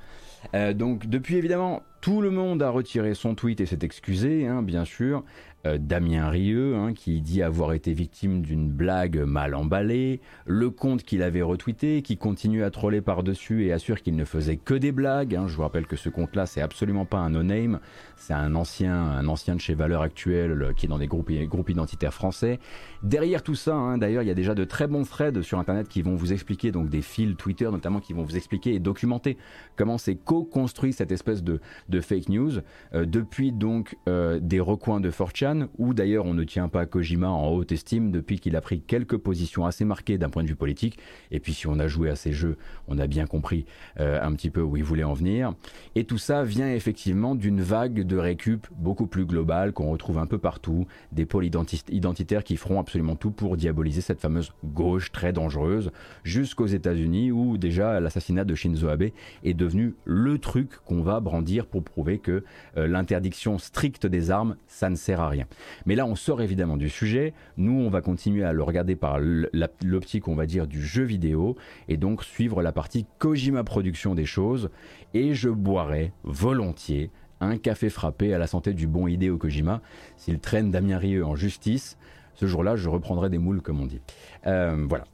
donc 0.74 1.06
depuis 1.06 1.36
évidemment, 1.36 1.82
tout 2.00 2.20
le 2.20 2.30
monde 2.30 2.62
a 2.62 2.70
retiré 2.70 3.14
son 3.14 3.34
tweet 3.34 3.60
et 3.60 3.66
s'est 3.66 3.78
excusé, 3.82 4.46
hein, 4.46 4.62
bien 4.62 4.84
sûr. 4.84 5.24
Euh, 5.66 5.78
Damien 5.78 6.28
Rieu, 6.28 6.76
hein, 6.76 6.92
qui 6.92 7.20
dit 7.22 7.42
avoir 7.42 7.72
été 7.72 7.94
victime 7.94 8.42
d'une 8.42 8.68
blague 8.68 9.18
mal 9.18 9.54
emballée, 9.54 10.20
le 10.46 10.68
compte 10.70 11.04
qu'il 11.04 11.22
avait 11.22 11.42
retweeté, 11.42 12.02
qui 12.02 12.18
continue 12.18 12.64
à 12.64 12.70
troller 12.70 13.00
par-dessus 13.00 13.64
et 13.64 13.72
assure 13.72 14.02
qu'il 14.02 14.14
ne 14.14 14.24
faisait 14.24 14.56
que 14.56 14.74
des 14.74 14.92
blagues. 14.92 15.34
Hein. 15.34 15.46
Je 15.48 15.56
vous 15.56 15.62
rappelle 15.62 15.86
que 15.86 15.96
ce 15.96 16.10
compte-là, 16.10 16.44
c'est 16.44 16.60
absolument 16.60 17.06
pas 17.06 17.18
un 17.18 17.30
no-name, 17.30 17.80
c'est 18.16 18.34
un 18.34 18.54
ancien, 18.54 18.94
un 18.94 19.26
ancien 19.26 19.54
de 19.54 19.60
chez 19.60 19.74
Valeurs 19.74 20.02
Actuelles 20.02 20.62
euh, 20.62 20.72
qui 20.74 20.84
est 20.84 20.88
dans 20.88 20.98
des 20.98 21.06
groupes, 21.06 21.32
groupes 21.32 21.70
identitaires 21.70 22.12
français. 22.12 22.58
Derrière 23.02 23.42
tout 23.42 23.54
ça, 23.54 23.74
hein, 23.74 23.96
d'ailleurs, 23.96 24.22
il 24.22 24.26
y 24.26 24.32
a 24.32 24.34
déjà 24.34 24.54
de 24.54 24.64
très 24.64 24.86
bons 24.86 25.04
threads 25.04 25.42
sur 25.42 25.58
Internet 25.58 25.88
qui 25.88 26.02
vont 26.02 26.14
vous 26.14 26.32
expliquer, 26.32 26.72
donc 26.72 26.90
des 26.90 27.02
fils 27.02 27.36
Twitter 27.36 27.70
notamment, 27.70 28.00
qui 28.00 28.12
vont 28.12 28.22
vous 28.22 28.36
expliquer 28.36 28.78
documenté 28.78 29.38
comment 29.76 29.96
c'est 29.96 30.14
co-construit 30.14 30.92
cette 30.92 31.12
espèce 31.12 31.42
de, 31.42 31.60
fake 32.00 32.28
news 32.28 32.52
euh, 32.94 33.06
depuis 33.06 33.52
donc 33.52 33.96
des 34.06 34.60
recoins 34.60 35.00
de 35.00 35.10
4chan, 35.54 35.68
où 35.78 35.94
d'ailleurs 35.94 36.24
on 36.26 36.34
ne 36.34 36.44
tient 36.44 36.68
pas 36.68 36.86
Kojima 36.86 37.28
en 37.28 37.48
haute 37.50 37.72
estime 37.72 38.10
depuis 38.10 38.38
qu'il 38.38 38.56
a 38.56 38.60
pris 38.60 38.80
quelques 38.80 39.16
positions 39.16 39.66
assez 39.66 39.84
marquées 39.84 40.18
d'un 40.18 40.28
point 40.28 40.42
de 40.42 40.48
vue 40.48 40.56
politique. 40.56 40.98
Et 41.30 41.40
puis 41.40 41.54
si 41.54 41.66
on 41.66 41.78
a 41.78 41.88
joué 41.88 42.10
à 42.10 42.16
ces 42.16 42.32
jeux, 42.32 42.56
on 42.88 42.98
a 42.98 43.06
bien 43.06 43.26
compris 43.26 43.66
euh, 44.00 44.20
un 44.22 44.32
petit 44.32 44.50
peu 44.50 44.60
où 44.60 44.76
il 44.76 44.84
voulait 44.84 45.04
en 45.04 45.14
venir. 45.14 45.54
Et 45.94 46.04
tout 46.04 46.18
ça 46.18 46.44
vient 46.44 46.70
effectivement 46.70 47.34
d'une 47.34 47.60
vague 47.60 48.02
de 48.06 48.16
récup 48.16 48.66
beaucoup 48.76 49.06
plus 49.06 49.26
globale 49.26 49.72
qu'on 49.72 49.90
retrouve 49.90 50.18
un 50.18 50.26
peu 50.26 50.38
partout, 50.38 50.86
des 51.12 51.26
pôles 51.26 51.44
identitaires 51.44 52.44
qui 52.44 52.56
feront 52.56 52.80
absolument 52.80 53.16
tout 53.16 53.30
pour 53.30 53.56
diaboliser 53.56 54.00
cette 54.00 54.20
fameuse 54.20 54.52
gauche 54.64 55.12
très 55.12 55.32
dangereuse, 55.32 55.90
jusqu'aux 56.22 56.66
États-Unis 56.66 57.32
où 57.32 57.58
déjà 57.58 58.00
l'assassinat 58.00 58.44
de 58.44 58.54
Shinzo 58.54 58.88
Abe 58.88 59.04
est 59.44 59.54
devenu 59.54 59.94
le 60.04 60.38
truc 60.38 60.76
qu'on 60.84 61.02
va 61.02 61.20
brandir 61.20 61.66
pour 61.66 61.82
prouver 61.82 62.18
que 62.18 62.44
euh, 62.76 62.86
l'interdiction 62.86 63.58
stricte 63.58 64.06
des 64.06 64.30
armes, 64.30 64.56
ça 64.66 64.90
ne 64.90 64.96
sert 64.96 65.20
à 65.20 65.28
rien. 65.28 65.43
Mais 65.86 65.94
là, 65.94 66.06
on 66.06 66.14
sort 66.14 66.42
évidemment 66.42 66.76
du 66.76 66.88
sujet. 66.88 67.34
Nous, 67.56 67.72
on 67.72 67.90
va 67.90 68.00
continuer 68.00 68.44
à 68.44 68.52
le 68.52 68.62
regarder 68.62 68.96
par 68.96 69.18
l'optique, 69.18 70.28
on 70.28 70.34
va 70.34 70.46
dire, 70.46 70.66
du 70.66 70.84
jeu 70.84 71.04
vidéo 71.04 71.56
et 71.88 71.96
donc 71.96 72.24
suivre 72.24 72.62
la 72.62 72.72
partie 72.72 73.06
Kojima 73.18 73.64
production 73.64 74.14
des 74.14 74.26
choses. 74.26 74.70
Et 75.14 75.34
je 75.34 75.48
boirai 75.48 76.12
volontiers 76.22 77.10
un 77.40 77.58
café 77.58 77.90
frappé 77.90 78.32
à 78.32 78.38
la 78.38 78.46
santé 78.46 78.72
du 78.72 78.86
bon 78.86 79.06
Hideo 79.06 79.36
Kojima 79.36 79.80
s'il 80.16 80.38
traîne 80.38 80.70
Damien 80.70 80.98
Rieu 80.98 81.24
en 81.24 81.34
justice. 81.34 81.98
Ce 82.34 82.46
jour-là, 82.46 82.76
je 82.76 82.88
reprendrai 82.88 83.30
des 83.30 83.38
moules, 83.38 83.62
comme 83.62 83.80
on 83.80 83.86
dit. 83.86 84.00
Euh, 84.46 84.84
voilà. 84.88 85.04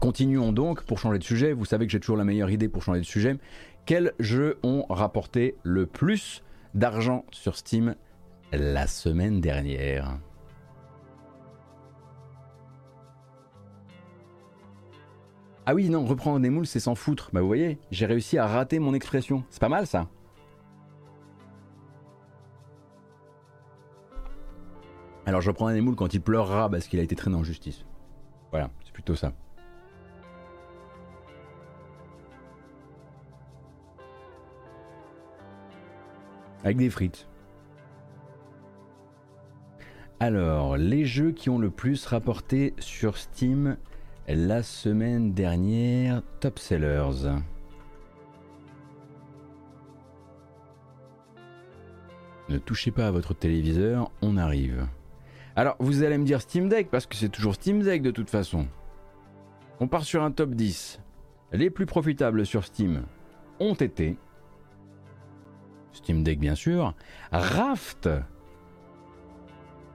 Continuons 0.00 0.52
donc 0.52 0.84
pour 0.84 0.98
changer 0.98 1.18
de 1.18 1.24
sujet. 1.24 1.52
Vous 1.52 1.64
savez 1.64 1.86
que 1.86 1.92
j'ai 1.92 2.00
toujours 2.00 2.16
la 2.16 2.24
meilleure 2.24 2.50
idée 2.50 2.68
pour 2.68 2.82
changer 2.82 3.00
de 3.00 3.06
sujet. 3.06 3.38
Quels 3.86 4.12
jeux 4.18 4.58
ont 4.62 4.84
rapporté 4.88 5.56
le 5.62 5.86
plus 5.86 6.42
d'argent 6.74 7.24
sur 7.30 7.56
Steam 7.56 7.94
la 8.52 8.86
semaine 8.86 9.40
dernière? 9.40 10.18
Ah 15.68 15.74
oui, 15.74 15.88
non, 15.88 16.04
reprendre 16.04 16.38
des 16.40 16.50
moules, 16.50 16.66
c'est 16.66 16.78
s'en 16.78 16.94
foutre. 16.94 17.30
Bah 17.32 17.40
vous 17.40 17.48
voyez, 17.48 17.78
j'ai 17.90 18.06
réussi 18.06 18.38
à 18.38 18.46
rater 18.46 18.78
mon 18.78 18.94
expression. 18.94 19.44
C'est 19.50 19.60
pas 19.60 19.68
mal 19.68 19.86
ça 19.86 20.08
Alors 25.24 25.40
je 25.40 25.50
reprends 25.50 25.72
des 25.72 25.82
quand 25.96 26.14
il 26.14 26.20
pleurera 26.20 26.70
parce 26.70 26.86
qu'il 26.86 27.00
a 27.00 27.02
été 27.02 27.16
traîné 27.16 27.34
en 27.34 27.42
justice. 27.42 27.84
Voilà, 28.52 28.70
c'est 28.84 28.92
plutôt 28.92 29.16
ça. 29.16 29.32
Avec 36.66 36.78
des 36.78 36.90
frites. 36.90 37.28
Alors, 40.18 40.76
les 40.76 41.04
jeux 41.04 41.30
qui 41.30 41.48
ont 41.48 41.60
le 41.60 41.70
plus 41.70 42.04
rapporté 42.06 42.74
sur 42.80 43.18
Steam 43.18 43.76
la 44.26 44.64
semaine 44.64 45.32
dernière, 45.32 46.22
top 46.40 46.58
sellers. 46.58 47.38
Ne 52.48 52.58
touchez 52.58 52.90
pas 52.90 53.06
à 53.06 53.10
votre 53.12 53.32
téléviseur, 53.32 54.10
on 54.20 54.36
arrive. 54.36 54.88
Alors, 55.54 55.76
vous 55.78 56.02
allez 56.02 56.18
me 56.18 56.24
dire 56.24 56.40
Steam 56.40 56.68
Deck, 56.68 56.90
parce 56.90 57.06
que 57.06 57.14
c'est 57.14 57.28
toujours 57.28 57.54
Steam 57.54 57.80
Deck 57.80 58.02
de 58.02 58.10
toute 58.10 58.28
façon. 58.28 58.66
On 59.78 59.86
part 59.86 60.02
sur 60.02 60.24
un 60.24 60.32
top 60.32 60.50
10. 60.50 61.00
Les 61.52 61.70
plus 61.70 61.86
profitables 61.86 62.44
sur 62.44 62.64
Steam 62.64 63.04
ont 63.60 63.74
été 63.74 64.16
Steam 65.96 66.22
Deck 66.22 66.38
bien 66.38 66.54
sûr, 66.54 66.94
Raft. 67.32 68.08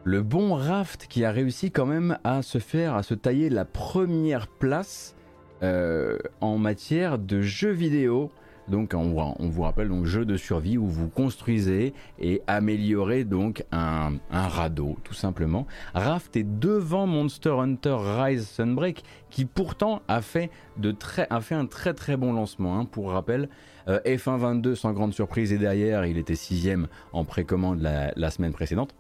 Le 0.03 0.23
bon 0.23 0.55
Raft 0.55 1.07
qui 1.07 1.23
a 1.25 1.31
réussi 1.31 1.71
quand 1.71 1.85
même 1.85 2.17
à 2.23 2.41
se 2.41 2.57
faire, 2.57 2.95
à 2.95 3.03
se 3.03 3.13
tailler 3.13 3.49
la 3.49 3.65
première 3.65 4.47
place 4.47 5.15
euh, 5.61 6.17
en 6.41 6.57
matière 6.57 7.19
de 7.19 7.41
jeux 7.41 7.71
vidéo 7.71 8.31
donc 8.67 8.93
on, 8.93 9.35
vous 9.39 9.61
rappelle 9.63 9.89
donc 9.89 10.05
jeu 10.05 10.23
de 10.23 10.37
survie 10.37 10.77
où 10.77 10.87
vous 10.87 11.09
construisez 11.09 11.93
et 12.19 12.41
améliorez 12.47 13.25
donc 13.25 13.65
un, 13.71 14.13
radeau 14.31 14.97
tout 15.03 15.13
simplement. 15.13 15.67
Raft 15.93 16.37
est 16.37 16.59
devant 16.59 17.05
Monster 17.05 17.49
Hunter 17.49 17.97
Rise 17.99 18.47
Sunbreak 18.47 19.03
qui 19.29 19.45
pourtant 19.45 20.01
a 20.07 20.21
fait, 20.21 20.49
de 20.77 20.91
très, 20.91 21.27
a 21.29 21.41
fait 21.41 21.55
un 21.55 21.65
très 21.65 21.93
très 21.93 22.15
bon 22.15 22.33
lancement. 22.33 22.79
Hein. 22.79 22.85
Pour 22.85 23.11
rappel, 23.11 23.49
euh, 23.87 23.99
F1 24.05 24.37
22 24.37 24.75
sans 24.75 24.93
grande 24.93 25.13
surprise 25.13 25.51
et 25.53 25.57
derrière 25.57 26.05
il 26.05 26.17
était 26.17 26.35
sixième 26.35 26.87
en 27.13 27.25
précommande 27.25 27.81
la, 27.81 28.31
semaine 28.31 28.53
précédente. 28.53 28.95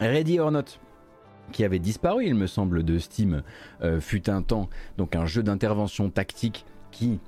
Ready 0.00 0.40
or 0.40 0.50
Not 0.52 0.64
qui 1.52 1.64
avait 1.64 1.78
disparu 1.78 2.26
il 2.26 2.34
me 2.34 2.48
semble 2.48 2.82
de 2.82 2.98
Steam 2.98 3.42
euh, 3.82 4.00
fut 4.00 4.28
un 4.28 4.42
temps 4.42 4.68
donc 4.98 5.14
un 5.14 5.26
jeu 5.26 5.44
d'intervention 5.44 6.10
tactique 6.10 6.66
qui 6.90 7.20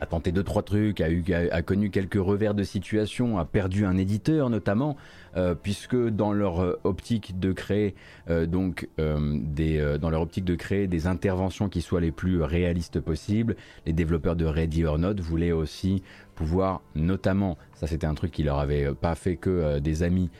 a 0.00 0.06
tenté 0.06 0.32
deux 0.32 0.42
trois 0.42 0.62
trucs, 0.62 1.00
a, 1.00 1.62
connu 1.62 1.90
quelques 1.90 2.14
revers 2.14 2.54
de 2.54 2.62
situation, 2.62 3.38
a 3.38 3.44
perdu 3.44 3.84
un 3.84 3.96
éditeur 3.96 4.50
notamment, 4.50 4.96
euh, 5.36 5.54
puisque 5.54 5.96
dans 5.96 6.32
leur 6.32 6.62
euh, 6.62 6.80
optique 6.84 7.38
de 7.38 7.52
créer 7.52 7.94
euh, 8.30 8.46
donc 8.46 8.88
des 8.98 9.96
dans 10.00 10.10
leur 10.10 10.22
optique 10.22 10.44
de 10.44 10.54
créer 10.54 10.86
des 10.86 11.06
interventions 11.06 11.68
qui 11.68 11.82
soient 11.82 12.00
les 12.00 12.12
plus 12.12 12.42
réalistes 12.42 13.00
possibles, 13.00 13.56
les 13.86 13.92
développeurs 13.92 14.36
de 14.36 14.44
Ready 14.44 14.84
or 14.84 14.98
Not 14.98 15.20
voulaient 15.20 15.52
aussi 15.52 16.02
pouvoir 16.34 16.82
notamment, 16.94 17.58
ça 17.74 17.86
c'était 17.86 18.06
un 18.06 18.14
truc 18.14 18.30
qui 18.30 18.44
leur 18.44 18.58
avait 18.58 18.94
pas 18.94 19.14
fait 19.14 19.36
que 19.36 19.80
des 19.80 20.02
amis 20.02 20.30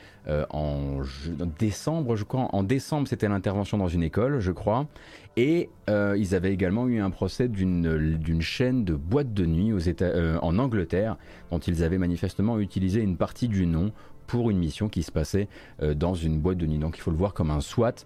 en, 0.49 1.01
décembre, 1.57 2.15
je 2.15 2.23
crois, 2.23 2.47
en 2.53 2.63
décembre 2.63 3.07
c'était 3.07 3.27
l'intervention 3.27 3.77
dans 3.77 3.87
une 3.87 4.03
école, 4.03 4.39
je 4.39 4.51
crois, 4.51 4.87
et 5.39 5.69
euh, 5.89 6.17
ils 6.19 6.35
avaient 6.35 6.51
également 6.51 6.85
eu 6.89 6.99
un 6.99 7.11
procès 7.11 7.47
d'une 7.47 8.41
chaîne 8.41 8.83
de 8.83 8.93
boîtes 8.93 9.33
de 9.33 9.45
nuit 9.45 9.71
aux 9.71 9.79
États, 9.79 10.07
euh, 10.07 10.37
en 10.41 10.59
Angleterre, 10.59 11.15
dont 11.49 11.59
ils 11.59 11.81
avaient 11.81 11.97
manifestement 11.97 12.59
utilisé 12.59 12.99
une 12.99 13.15
partie 13.15 13.47
du 13.47 13.65
nom 13.65 13.93
pour 14.27 14.49
une 14.49 14.57
mission 14.57 14.89
qui 14.89 15.01
se 15.01 15.13
passait 15.13 15.47
euh, 15.81 15.93
dans 15.93 16.13
une 16.13 16.39
boîte 16.39 16.57
de 16.57 16.65
nuit. 16.65 16.77
Donc 16.77 16.97
il 16.97 16.99
faut 16.99 17.09
le 17.09 17.15
voir 17.15 17.33
comme 17.33 17.51
un 17.51 17.61
SWAT, 17.61 18.05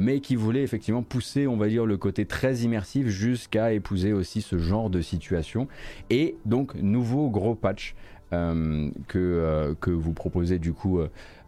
mais 0.00 0.20
qui 0.20 0.36
voulait 0.36 0.62
effectivement 0.62 1.02
pousser, 1.02 1.46
on 1.46 1.58
va 1.58 1.68
dire, 1.68 1.84
le 1.84 1.98
côté 1.98 2.24
très 2.24 2.60
immersif 2.60 3.08
jusqu'à 3.08 3.74
épouser 3.74 4.14
aussi 4.14 4.40
ce 4.40 4.56
genre 4.56 4.88
de 4.88 5.02
situation. 5.02 5.68
Et 6.08 6.36
donc, 6.46 6.74
nouveau 6.76 7.28
gros 7.28 7.54
patch 7.56 7.94
que 8.30 9.90
vous 9.90 10.12
proposez 10.12 10.60
du 10.60 10.72
coup, 10.72 11.00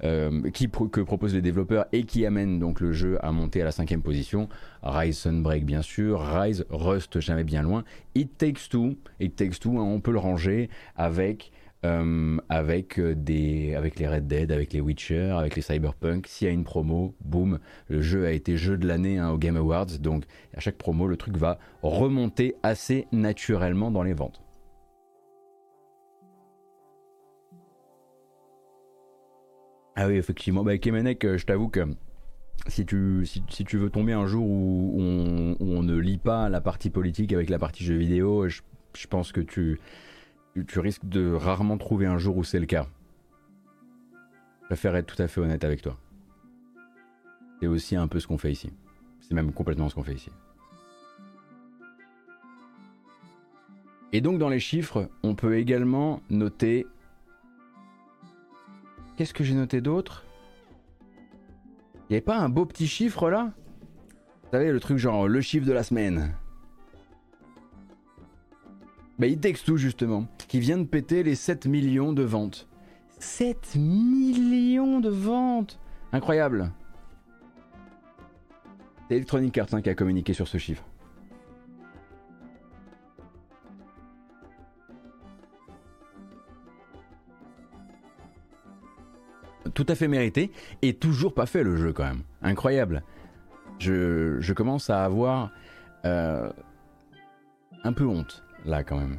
euh, 0.04 0.50
qui 0.50 0.68
que 0.68 1.00
proposent 1.00 1.34
les 1.34 1.42
développeurs 1.42 1.86
et 1.92 2.04
qui 2.04 2.26
amène 2.26 2.58
donc 2.58 2.80
le 2.80 2.92
jeu 2.92 3.18
à 3.24 3.32
monter 3.32 3.62
à 3.62 3.64
la 3.64 3.72
cinquième 3.72 4.02
position. 4.02 4.48
Rise 4.82 5.18
Sunbreak 5.18 5.64
bien 5.64 5.82
sûr, 5.82 6.20
Rise 6.20 6.64
Rust 6.70 7.20
jamais 7.20 7.44
bien 7.44 7.62
loin. 7.62 7.84
It 8.14 8.36
Takes 8.38 8.68
Two, 8.70 8.96
It 9.20 9.36
Takes 9.36 9.60
Two, 9.60 9.78
hein, 9.78 9.84
on 9.84 10.00
peut 10.00 10.12
le 10.12 10.18
ranger 10.18 10.68
avec 10.96 11.52
avec, 12.48 13.00
des, 13.00 13.74
avec 13.74 13.98
les 13.98 14.06
Red 14.06 14.28
Dead, 14.28 14.52
avec 14.52 14.72
les 14.72 14.80
Witcher, 14.80 15.34
avec 15.36 15.56
les 15.56 15.62
Cyberpunk. 15.62 16.28
S'il 16.28 16.46
y 16.46 16.50
a 16.50 16.54
une 16.54 16.62
promo, 16.62 17.16
boum, 17.24 17.58
le 17.88 18.00
jeu 18.00 18.24
a 18.24 18.30
été 18.30 18.56
jeu 18.56 18.76
de 18.76 18.86
l'année 18.86 19.18
hein, 19.18 19.30
au 19.30 19.38
Game 19.38 19.56
Awards. 19.56 19.98
Donc 19.98 20.24
à 20.56 20.60
chaque 20.60 20.76
promo, 20.76 21.08
le 21.08 21.16
truc 21.16 21.36
va 21.36 21.58
remonter 21.82 22.54
assez 22.62 23.08
naturellement 23.10 23.90
dans 23.90 24.04
les 24.04 24.14
ventes. 24.14 24.40
Ah 29.96 30.06
oui, 30.06 30.14
effectivement. 30.14 30.64
Bah, 30.64 30.78
Kemenek, 30.78 31.24
euh, 31.24 31.38
je 31.38 31.46
t'avoue 31.46 31.68
que 31.68 31.86
si 32.68 32.86
tu, 32.86 33.26
si, 33.26 33.64
tu 33.64 33.76
veux 33.76 33.90
tomber 33.90 34.12
un 34.12 34.26
jour 34.26 34.46
où, 34.46 34.94
on, 35.60 35.82
ne 35.82 35.96
lit 35.96 36.18
pas 36.18 36.48
la 36.48 36.60
partie 36.60 36.90
politique 36.90 37.32
avec 37.32 37.50
la 37.50 37.58
partie 37.58 37.84
jeux 37.84 37.96
vidéo, 37.96 38.48
je, 38.48 38.60
pense 39.08 39.32
que 39.32 39.40
tu, 39.40 39.80
tu 40.66 40.78
risques 40.78 41.06
de 41.06 41.32
rarement 41.32 41.76
trouver 41.76 42.06
un 42.06 42.18
jour 42.18 42.36
où 42.36 42.44
c'est 42.44 42.60
le 42.60 42.66
cas. 42.66 42.86
Je 44.62 44.66
préfère 44.66 44.96
être 44.96 45.14
tout 45.14 45.20
à 45.20 45.28
fait 45.28 45.40
honnête 45.40 45.64
avec 45.64 45.82
toi. 45.82 45.98
C'est 47.60 47.66
aussi 47.66 47.96
un 47.96 48.08
peu 48.08 48.20
ce 48.20 48.26
qu'on 48.26 48.38
fait 48.38 48.52
ici. 48.52 48.72
C'est 49.20 49.34
même 49.34 49.52
complètement 49.52 49.88
ce 49.88 49.94
qu'on 49.94 50.02
fait 50.02 50.14
ici. 50.14 50.30
Et 54.12 54.20
donc 54.20 54.38
dans 54.38 54.48
les 54.48 54.60
chiffres, 54.60 55.08
on 55.22 55.34
peut 55.34 55.56
également 55.56 56.22
noter 56.30 56.86
Qu'est-ce 59.22 59.34
que 59.34 59.44
j'ai 59.44 59.54
noté 59.54 59.80
d'autre? 59.80 60.24
Il 62.10 62.14
avait 62.14 62.20
pas 62.20 62.38
un 62.38 62.48
beau 62.48 62.66
petit 62.66 62.88
chiffre 62.88 63.30
là? 63.30 63.52
Vous 64.42 64.50
savez, 64.50 64.72
le 64.72 64.80
truc 64.80 64.98
genre 64.98 65.28
le 65.28 65.40
chiffre 65.40 65.64
de 65.64 65.70
la 65.70 65.84
semaine. 65.84 66.34
Bah, 69.20 69.28
il 69.28 69.38
texte 69.38 69.64
tout 69.64 69.76
justement, 69.76 70.26
qui 70.48 70.58
vient 70.58 70.76
de 70.76 70.82
péter 70.82 71.22
les 71.22 71.36
7 71.36 71.66
millions 71.66 72.12
de 72.12 72.24
ventes. 72.24 72.66
7 73.20 73.76
millions 73.76 74.98
de 74.98 75.10
ventes 75.10 75.78
Incroyable 76.12 76.72
C'est 79.08 79.14
Electronic 79.14 79.56
Arts 79.56 79.68
hein, 79.74 79.82
qui 79.82 79.90
a 79.90 79.94
communiqué 79.94 80.32
sur 80.32 80.48
ce 80.48 80.58
chiffre. 80.58 80.82
Tout 89.82 89.92
à 89.92 89.96
fait 89.96 90.06
mérité 90.06 90.52
et 90.80 90.94
toujours 90.94 91.34
pas 91.34 91.44
fait 91.44 91.64
le 91.64 91.76
jeu 91.76 91.92
quand 91.92 92.04
même. 92.04 92.22
Incroyable. 92.40 93.02
Je, 93.80 94.52
commence 94.52 94.90
à 94.90 95.04
avoir 95.04 95.50
euh, 96.04 96.48
un 97.82 97.92
peu 97.92 98.06
honte 98.06 98.44
là 98.64 98.84
quand 98.84 98.96
même. 98.96 99.18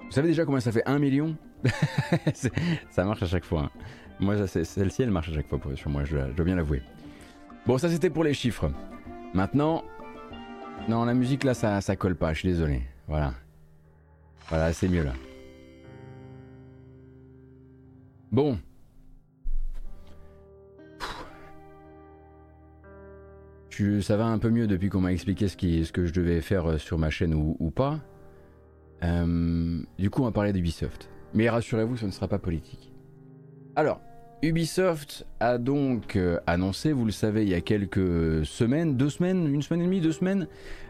Vous 0.00 0.10
savez 0.10 0.26
déjà 0.26 0.44
combien 0.44 0.58
ça 0.58 0.72
fait 0.72 0.82
1 0.84 0.98
million? 0.98 1.36
Ça 2.90 3.04
marche 3.04 3.22
à 3.22 3.26
chaque 3.26 3.44
fois. 3.44 3.70
Hein. 3.72 3.80
Moi, 4.18 4.48
celle-ci, 4.48 5.02
elle 5.04 5.12
marche 5.12 5.28
à 5.28 5.32
chaque 5.32 5.48
fois 5.48 5.60
sur 5.76 5.90
moi, 5.90 6.02
je, 6.04 6.16
dois 6.32 6.44
bien 6.44 6.56
l'avouer. 6.56 6.82
Bon, 7.66 7.78
ça 7.78 7.88
c'était 7.88 8.10
pour 8.10 8.24
les 8.24 8.34
chiffres. 8.34 8.72
Maintenant, 9.32 9.84
non, 10.88 11.04
la 11.04 11.14
musique 11.14 11.44
là, 11.44 11.54
ça, 11.54 11.80
ça 11.80 11.96
colle 11.96 12.16
pas, 12.16 12.32
je 12.32 12.40
suis 12.40 12.48
désolé. 12.48 12.82
Voilà. 13.08 13.34
Voilà, 14.48 14.72
c'est 14.72 14.88
mieux 14.88 15.04
là. 15.04 15.12
Bon. 18.30 18.58
ça 24.00 24.16
va 24.16 24.26
un 24.26 24.38
peu 24.38 24.50
mieux 24.50 24.66
depuis 24.66 24.88
qu'on 24.88 25.00
m'a 25.00 25.12
expliqué 25.12 25.48
ce, 25.48 25.56
qui, 25.56 25.84
ce 25.84 25.92
que 25.92 26.04
je 26.04 26.12
devais 26.12 26.40
faire 26.40 26.70
euh, 26.70 26.78
sur 26.78 26.98
ma 26.98 27.10
chaîne 27.10 27.34
ou, 27.34 27.70
pas. 27.70 27.98
Euh, 29.02 29.82
du 29.98 30.10
coup, 30.10 30.22
on 30.22 30.26
va 30.26 30.32
parler 30.32 30.52
d'Ubisoft. 30.52 31.08
Mais 31.34 31.48
rassurez-vous, 31.48 31.96
ce 31.96 32.06
ne 32.06 32.10
sera 32.10 32.28
pas 32.28 32.38
politique. 32.38 32.92
Alors, 33.74 34.00
Ubisoft 34.42 35.24
a 35.38 35.56
donc 35.56 36.16
euh, 36.16 36.38
annoncé, 36.48 36.92
vous 36.92 37.04
le 37.04 37.12
savez, 37.12 37.42
il 37.42 37.48
y 37.48 37.54
a 37.54 37.60
quelques 37.60 38.44
semaines, 38.44 38.96
deux 38.96 39.08
semaines, 39.08 39.52
une 39.52 39.62
semaine 39.62 39.82
et 39.82 39.84
demie, 39.84 40.00
deux 40.00 40.10
semaines, 40.12 40.48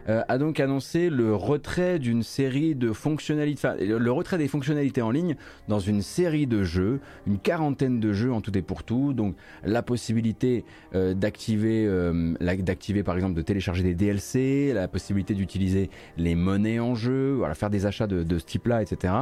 euh, 0.09 0.21
a 0.27 0.39
donc 0.39 0.59
annoncé 0.59 1.09
le 1.09 1.35
retrait 1.35 1.99
d'une 1.99 2.23
série 2.23 2.73
de 2.73 2.91
fonctionnalités, 2.91 3.59
enfin, 3.59 3.75
le 3.79 4.11
retrait 4.11 4.39
des 4.39 4.47
fonctionnalités 4.47 5.03
en 5.03 5.11
ligne 5.11 5.35
dans 5.67 5.79
une 5.79 6.01
série 6.01 6.47
de 6.47 6.63
jeux, 6.63 6.99
une 7.27 7.37
quarantaine 7.37 7.99
de 7.99 8.11
jeux 8.11 8.33
en 8.33 8.41
tout 8.41 8.55
et 8.57 8.63
pour 8.63 8.83
tout. 8.83 9.13
Donc 9.13 9.35
la 9.63 9.83
possibilité 9.83 10.65
euh, 10.95 11.13
d'activer, 11.13 11.87
d'activer 12.59 13.03
par 13.03 13.15
exemple 13.15 13.35
de 13.35 13.41
télécharger 13.43 13.83
des 13.83 13.93
DLC, 13.93 14.71
la 14.73 14.87
possibilité 14.87 15.35
d'utiliser 15.35 15.91
les 16.17 16.33
monnaies 16.33 16.79
en 16.79 16.95
jeu, 16.95 17.39
faire 17.53 17.69
des 17.69 17.85
achats 17.85 18.07
de 18.07 18.37
ce 18.37 18.45
type-là, 18.45 18.81
etc. 18.81 19.13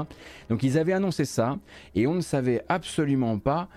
Donc 0.50 0.64
ils 0.64 0.78
avaient 0.78 0.94
annoncé 0.94 1.26
ça 1.26 1.60
et 1.96 2.08
on 2.08 2.16
ne 2.16 2.22
savait 2.22 2.64
absolument 2.70 3.38
pas 3.38 3.68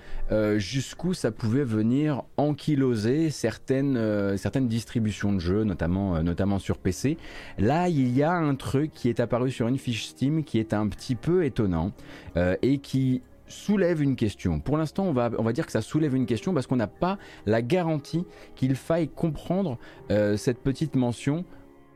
jusqu'où 0.57 1.15
ça 1.15 1.31
pouvait 1.31 1.65
venir 1.65 2.23
ankyloser 2.37 3.31
certaines, 3.31 4.37
certaines 4.37 4.69
distributions 4.69 5.33
de 5.33 5.39
jeux, 5.39 5.65
notamment, 5.65 6.23
notamment 6.23 6.59
sur 6.59 6.79
PC 6.79 7.17
Là, 7.59 7.89
il 7.89 8.17
y 8.17 8.23
a 8.23 8.33
un 8.33 8.55
truc 8.55 8.93
qui 8.93 9.09
est 9.09 9.21
apparu 9.21 9.51
sur 9.51 9.69
une 9.69 9.79
fiche 9.79 10.07
Steam 10.07 10.45
qui 10.45 10.59
est 10.59 10.73
un 10.73 10.89
petit 10.89 11.15
peu 11.15 11.45
étonnant 11.45 11.93
euh, 12.37 12.57
et 12.63 12.79
qui 12.79 13.23
soulève 13.47 14.03
une 14.03 14.17
question. 14.17 14.61
Pour 14.61 14.77
l'instant, 14.79 15.05
on 15.05 15.13
va, 15.13 15.31
on 15.39 15.43
va 15.43 15.53
dire 15.53 15.67
que 15.67 15.73
ça 15.73 15.83
soulève 15.83 16.15
une 16.15 16.27
question 16.27 16.55
parce 16.55 16.67
qu'on 16.67 16.77
n'a 16.77 16.87
pas 16.87 17.19
la 17.47 17.63
garantie 17.63 18.25
qu'il 18.57 18.75
faille 18.75 19.09
comprendre 19.09 19.79
euh, 20.11 20.37
cette 20.37 20.59
petite 20.59 20.97
mention 20.97 21.45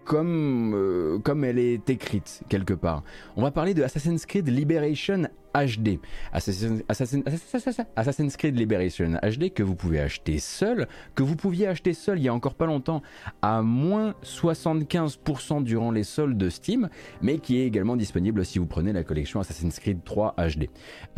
comme, 0.04 0.72
euh, 0.74 1.18
comme 1.18 1.44
elle 1.44 1.58
est 1.58 1.90
écrite 1.90 2.42
quelque 2.48 2.74
part. 2.74 3.02
On 3.36 3.42
va 3.42 3.50
parler 3.50 3.74
de 3.74 3.82
Assassin's 3.82 4.24
Creed 4.24 4.48
Liberation 4.48 5.28
HD. 5.54 5.98
Assassin's 6.32 8.36
Creed 8.36 8.58
Liberation 8.58 9.18
HD 9.22 9.52
que 9.52 9.62
vous 9.62 9.74
pouvez 9.74 10.00
acheter 10.00 10.38
seul, 10.38 10.88
que 11.14 11.22
vous 11.22 11.36
pouviez 11.36 11.66
acheter 11.66 11.94
seul 11.94 12.18
il 12.18 12.24
y 12.24 12.28
a 12.28 12.34
encore 12.34 12.54
pas 12.54 12.66
longtemps 12.66 13.02
à 13.42 13.62
moins 13.62 14.14
75% 14.22 15.62
durant 15.62 15.90
les 15.90 16.04
soldes 16.04 16.38
de 16.38 16.50
Steam, 16.50 16.88
mais 17.22 17.38
qui 17.38 17.58
est 17.58 17.66
également 17.66 17.96
disponible 17.96 18.44
si 18.44 18.58
vous 18.58 18.66
prenez 18.66 18.92
la 18.92 19.04
collection 19.04 19.40
Assassin's 19.40 19.78
Creed 19.78 20.04
3 20.04 20.34
HD. 20.38 20.68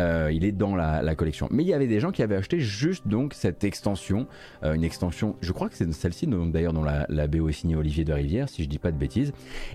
Euh, 0.00 0.30
il 0.32 0.44
est 0.44 0.52
dans 0.52 0.76
la, 0.76 1.14
collection. 1.14 1.48
Mais 1.50 1.64
il 1.64 1.68
y 1.68 1.74
avait 1.74 1.88
des 1.88 2.00
gens 2.00 2.12
qui 2.12 2.22
avaient 2.22 2.36
acheté 2.36 2.60
juste 2.60 3.04
cette 3.32 3.64
extension, 3.64 4.26
euh, 4.62 4.74
une 4.74 4.84
extension, 4.84 5.36
je 5.40 5.52
crois 5.52 5.68
que 5.68 5.76
c'est 5.76 5.90
celle-ci 5.92 6.26
d'ailleurs 6.26 6.72
dont 6.72 6.84
la, 6.84 7.06
la 7.08 7.26
BO 7.26 7.48
est 7.48 7.52
signée 7.52 7.76
Olivier 7.76 8.04
de 8.04 8.12
Rivière, 8.12 8.48
si 8.48 8.62
je 8.62 8.68
dis 8.68 8.78
pas 8.78 8.92
de 8.92 8.96
bêtises. 8.96 9.32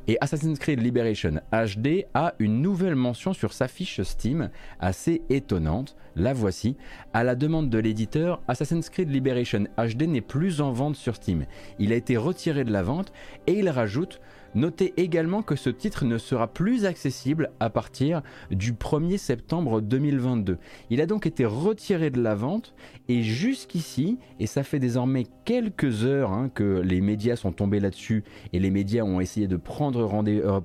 Et 0.07 0.17
Assassin's 0.21 0.59
Creed 0.59 0.81
Liberation 0.81 1.41
HD 1.51 2.05
a 2.13 2.33
une 2.39 2.61
nouvelle 2.61 2.95
mention 2.95 3.33
sur 3.33 3.53
sa 3.53 3.67
fiche 3.67 4.01
Steam 4.01 4.44
assez 4.79 5.21
étonnante. 5.29 5.95
La 6.15 6.34
voici. 6.34 6.77
À 7.13 7.23
la 7.23 7.36
demande 7.36 7.69
de 7.69 7.77
l'éditeur, 7.77 8.41
Assassin's 8.47 8.89
Creed 8.89 9.10
Liberation 9.10 9.65
HD 9.77 10.03
n'est 10.03 10.21
plus 10.21 10.62
en 10.62 10.71
vente 10.71 10.95
sur 10.95 11.15
Steam. 11.15 11.45
Il 11.77 11.91
a 11.91 11.95
été 11.95 12.15
retiré 12.15 12.63
de 12.63 12.71
la 12.71 12.84
vente 12.84 13.12
et 13.47 13.53
il 13.53 13.69
rajoute 13.69 14.21
Notez 14.55 14.93
également 14.95 15.41
que 15.41 15.57
ce 15.57 15.69
titre 15.69 16.05
ne 16.05 16.17
sera 16.17 16.47
plus 16.47 16.85
accessible 16.85 17.51
à 17.59 17.69
partir 17.69 18.21
du 18.51 18.71
1er 18.71 19.17
septembre 19.17 19.81
2022. 19.81 20.57
Il 20.89 21.01
a 21.01 21.05
donc 21.05 21.25
été 21.25 21.45
retiré 21.45 22.09
de 22.09 22.21
la 22.21 22.35
vente 22.35 22.73
et 23.09 23.21
jusqu'ici, 23.21 24.17
et 24.39 24.47
ça 24.47 24.63
fait 24.63 24.79
désormais 24.79 25.25
quelques 25.43 26.05
heures 26.05 26.31
hein, 26.31 26.49
que 26.53 26.79
les 26.79 27.01
médias 27.01 27.35
sont 27.35 27.51
tombés 27.51 27.81
là-dessus 27.81 28.23
et 28.53 28.59
les 28.59 28.71
médias 28.71 29.03
ont 29.03 29.19
essayé 29.19 29.47
de 29.47 29.57
prendre, 29.57 30.21
euh, 30.25 30.61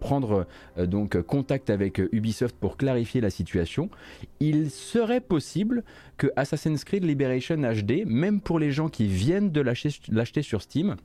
euh, 0.79 1.23
contact 1.23 1.69
avec 1.69 2.01
Ubisoft 2.13 2.57
pour 2.57 2.77
clarifier 2.77 3.21
la 3.21 3.31
situation, 3.31 3.91
il 4.39 4.71
serait 4.71 5.21
possible 5.21 5.83
que 6.17 6.29
Assassin's 6.37 6.85
Creed 6.85 7.05
Liberation 7.05 7.57
HD, 7.57 8.05
même 8.07 8.41
pour 8.41 8.61
les 8.61 8.71
gens 8.71 8.89
qui 8.89 9.07
viennent 9.07 9.51
de 9.51 9.61
l'acheter 9.61 10.43
sur 10.43 10.63
Steam, 10.63 10.97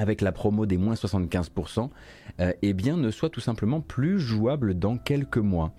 avec 0.00 0.22
la 0.22 0.32
promo 0.32 0.64
des 0.64 0.78
moins 0.78 0.94
75%, 0.94 1.90
euh, 2.40 2.52
eh 2.62 2.72
bien 2.72 2.96
ne 2.96 3.10
soit 3.10 3.28
tout 3.28 3.40
simplement 3.40 3.82
plus 3.82 4.18
jouable 4.18 4.72
dans 4.72 4.96
quelques 4.96 5.36
mois. 5.36 5.74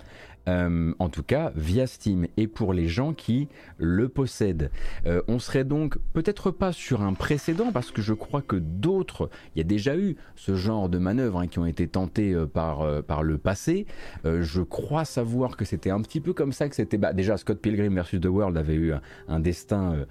Euh, 0.48 0.94
en 0.98 1.10
tout 1.10 1.22
cas 1.22 1.52
via 1.56 1.86
Steam 1.86 2.26
et 2.36 2.48
pour 2.48 2.74
les 2.74 2.88
gens 2.88 3.14
qui 3.14 3.48
le 3.78 4.10
possèdent. 4.10 4.72
Euh, 5.06 5.22
on 5.28 5.38
serait 5.38 5.64
donc 5.64 5.98
peut-être 6.14 6.50
pas 6.50 6.72
sur 6.72 7.04
un 7.04 7.14
précédent 7.14 7.72
parce 7.72 7.92
que 7.92 8.02
je 8.02 8.14
crois 8.14 8.42
que 8.42 8.56
d'autres, 8.56 9.30
il 9.56 9.60
y 9.60 9.62
a 9.62 9.64
déjà 9.64 9.96
eu 9.96 10.16
ce 10.36 10.56
genre 10.56 10.90
de 10.90 10.98
manœuvres 10.98 11.42
hein, 11.42 11.48
qui 11.48 11.60
ont 11.60 11.68
été 11.68 11.88
tentées 11.88 12.34
euh, 12.34 12.48
par, 12.48 13.04
par 13.04 13.22
le 13.22 13.38
passé. 13.38 13.86
je 14.26 14.62
crois 14.62 15.06
savoir 15.06 15.58
que 15.58 15.66
c'était 15.66 15.92
un 15.92 16.02
petit 16.02 16.20
peu 16.20 16.34
comme 16.34 16.54
ça 16.54 16.68
que 16.70 16.76
c'était. 16.76 16.98
Bah, 16.98 17.14
déjà, 17.14 17.38
Scott 17.38 17.60
Pilgrim 17.60 17.94
versus 17.94 18.20
The 18.20 18.26
World 18.26 18.58
avait 18.58 18.76
eu 18.76 18.94
un, 19.28 19.40
destin 19.40 20.06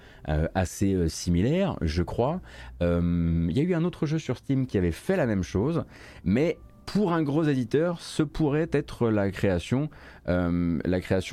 assez 0.55 1.09
similaire, 1.09 1.77
je 1.81 2.03
crois. 2.03 2.41
Il 2.81 3.51
y 3.51 3.59
a 3.59 3.63
eu 3.63 3.73
un 3.73 3.83
autre 3.83 4.05
jeu 4.05 4.19
sur 4.19 4.37
Steam 4.37 4.65
qui 4.65 4.77
avait 4.77 4.91
fait 4.91 5.17
la 5.17 5.25
même 5.25 5.43
chose, 5.43 5.83
mais 6.23 6.57
pour 6.93 7.13
un 7.13 7.23
gros 7.23 7.43
éditeur, 7.43 8.01
ce 8.01 8.21
pourrait 8.21 8.67
être 8.73 9.09
la 9.09 9.31
création, 9.31 9.89
euh, 10.27 10.77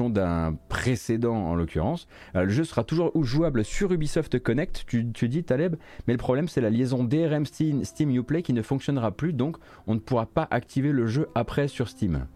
d'un 0.08 0.56
précédent 0.68 1.34
en 1.34 1.56
l'occurrence. 1.56 2.06
Euh, 2.36 2.44
le 2.44 2.50
jeu 2.50 2.62
sera 2.62 2.84
toujours 2.84 3.10
jouable 3.24 3.64
sur 3.64 3.90
Ubisoft 3.92 4.38
Connect, 4.38 4.84
tu, 4.86 5.10
tu 5.10 5.28
dis 5.28 5.42
Taleb, 5.42 5.74
mais 6.06 6.14
le 6.14 6.18
problème 6.18 6.46
c'est 6.46 6.60
la 6.60 6.70
liaison 6.70 7.02
DRM 7.02 7.44
Steam, 7.44 7.82
Steam 7.82 8.10
Uplay 8.10 8.42
qui 8.42 8.52
ne 8.52 8.62
fonctionnera 8.62 9.10
plus, 9.10 9.32
donc 9.32 9.56
on 9.88 9.94
ne 9.94 10.00
pourra 10.00 10.26
pas 10.26 10.46
activer 10.52 10.92
le 10.92 11.08
jeu 11.08 11.26
après 11.34 11.66
sur 11.66 11.88
Steam. 11.88 12.26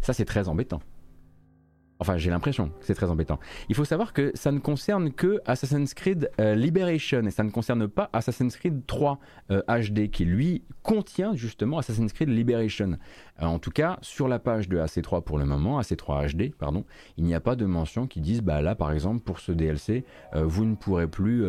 Ça 0.00 0.12
c'est 0.12 0.24
très 0.24 0.48
embêtant. 0.48 0.80
Enfin, 1.98 2.18
j'ai 2.18 2.30
l'impression 2.30 2.68
que 2.68 2.84
c'est 2.84 2.94
très 2.94 3.10
embêtant. 3.10 3.38
Il 3.70 3.74
faut 3.74 3.86
savoir 3.86 4.12
que 4.12 4.30
ça 4.34 4.52
ne 4.52 4.58
concerne 4.58 5.12
que 5.12 5.40
Assassin's 5.46 5.94
Creed 5.94 6.30
euh, 6.40 6.54
Liberation 6.54 7.22
et 7.22 7.30
ça 7.30 7.42
ne 7.42 7.50
concerne 7.50 7.88
pas 7.88 8.10
Assassin's 8.12 8.54
Creed 8.56 8.84
3 8.86 9.18
HD 9.48 9.98
euh, 10.00 10.06
qui 10.08 10.26
lui 10.26 10.62
contient 10.82 11.34
justement 11.34 11.78
Assassin's 11.78 12.12
Creed 12.12 12.28
Liberation. 12.28 12.98
Euh, 13.40 13.46
en 13.46 13.58
tout 13.58 13.70
cas, 13.70 13.98
sur 14.02 14.28
la 14.28 14.38
page 14.38 14.68
de 14.68 14.78
AC3 14.78 15.22
pour 15.22 15.38
le 15.38 15.46
moment, 15.46 15.80
AC3 15.80 16.34
HD, 16.34 16.54
pardon, 16.54 16.84
il 17.16 17.24
n'y 17.24 17.34
a 17.34 17.40
pas 17.40 17.56
de 17.56 17.64
mention 17.64 18.06
qui 18.06 18.20
dise 18.20 18.42
bah 18.42 18.60
là 18.60 18.74
par 18.74 18.92
exemple 18.92 19.20
pour 19.20 19.40
ce 19.40 19.52
DLC, 19.52 20.04
vous 20.34 20.64
ne 20.64 20.74
pourrez 20.74 21.06
plus 21.06 21.46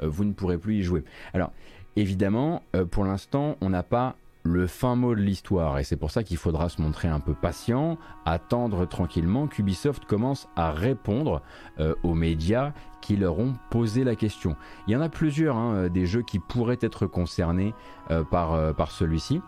vous 0.00 0.24
ne 0.24 0.32
pourrez 0.32 0.58
plus 0.58 0.76
y 0.76 0.82
jouer. 0.82 1.04
Alors, 1.32 1.52
évidemment, 1.96 2.62
pour 2.90 3.04
l'instant, 3.04 3.56
on 3.60 3.70
n'a 3.70 3.82
pas 3.82 4.16
le 4.54 4.66
fin 4.66 4.96
mot 4.96 5.14
de 5.14 5.20
l'histoire 5.20 5.78
et 5.78 5.84
c'est 5.84 5.96
pour 5.96 6.10
ça 6.10 6.22
qu'il 6.22 6.36
faudra 6.36 6.68
se 6.68 6.80
montrer 6.80 7.08
un 7.08 7.20
peu 7.20 7.34
patient, 7.34 7.98
attendre 8.24 8.86
tranquillement 8.86 9.46
qu'Ubisoft 9.46 10.04
commence 10.04 10.48
à 10.56 10.70
répondre 10.70 11.42
euh, 11.80 11.94
aux 12.02 12.14
médias 12.14 12.72
qui 13.00 13.16
leur 13.16 13.38
ont 13.38 13.54
posé 13.70 14.04
la 14.04 14.16
question. 14.16 14.56
Il 14.86 14.92
y 14.92 14.96
en 14.96 15.00
a 15.00 15.08
plusieurs 15.08 15.56
hein, 15.56 15.74
euh, 15.74 15.88
des 15.88 16.06
jeux 16.06 16.22
qui 16.22 16.38
pourraient 16.38 16.78
être 16.80 17.06
concernés 17.06 17.74
euh, 18.10 18.24
par, 18.24 18.74
par 18.74 18.90
celui-ci. 18.90 19.40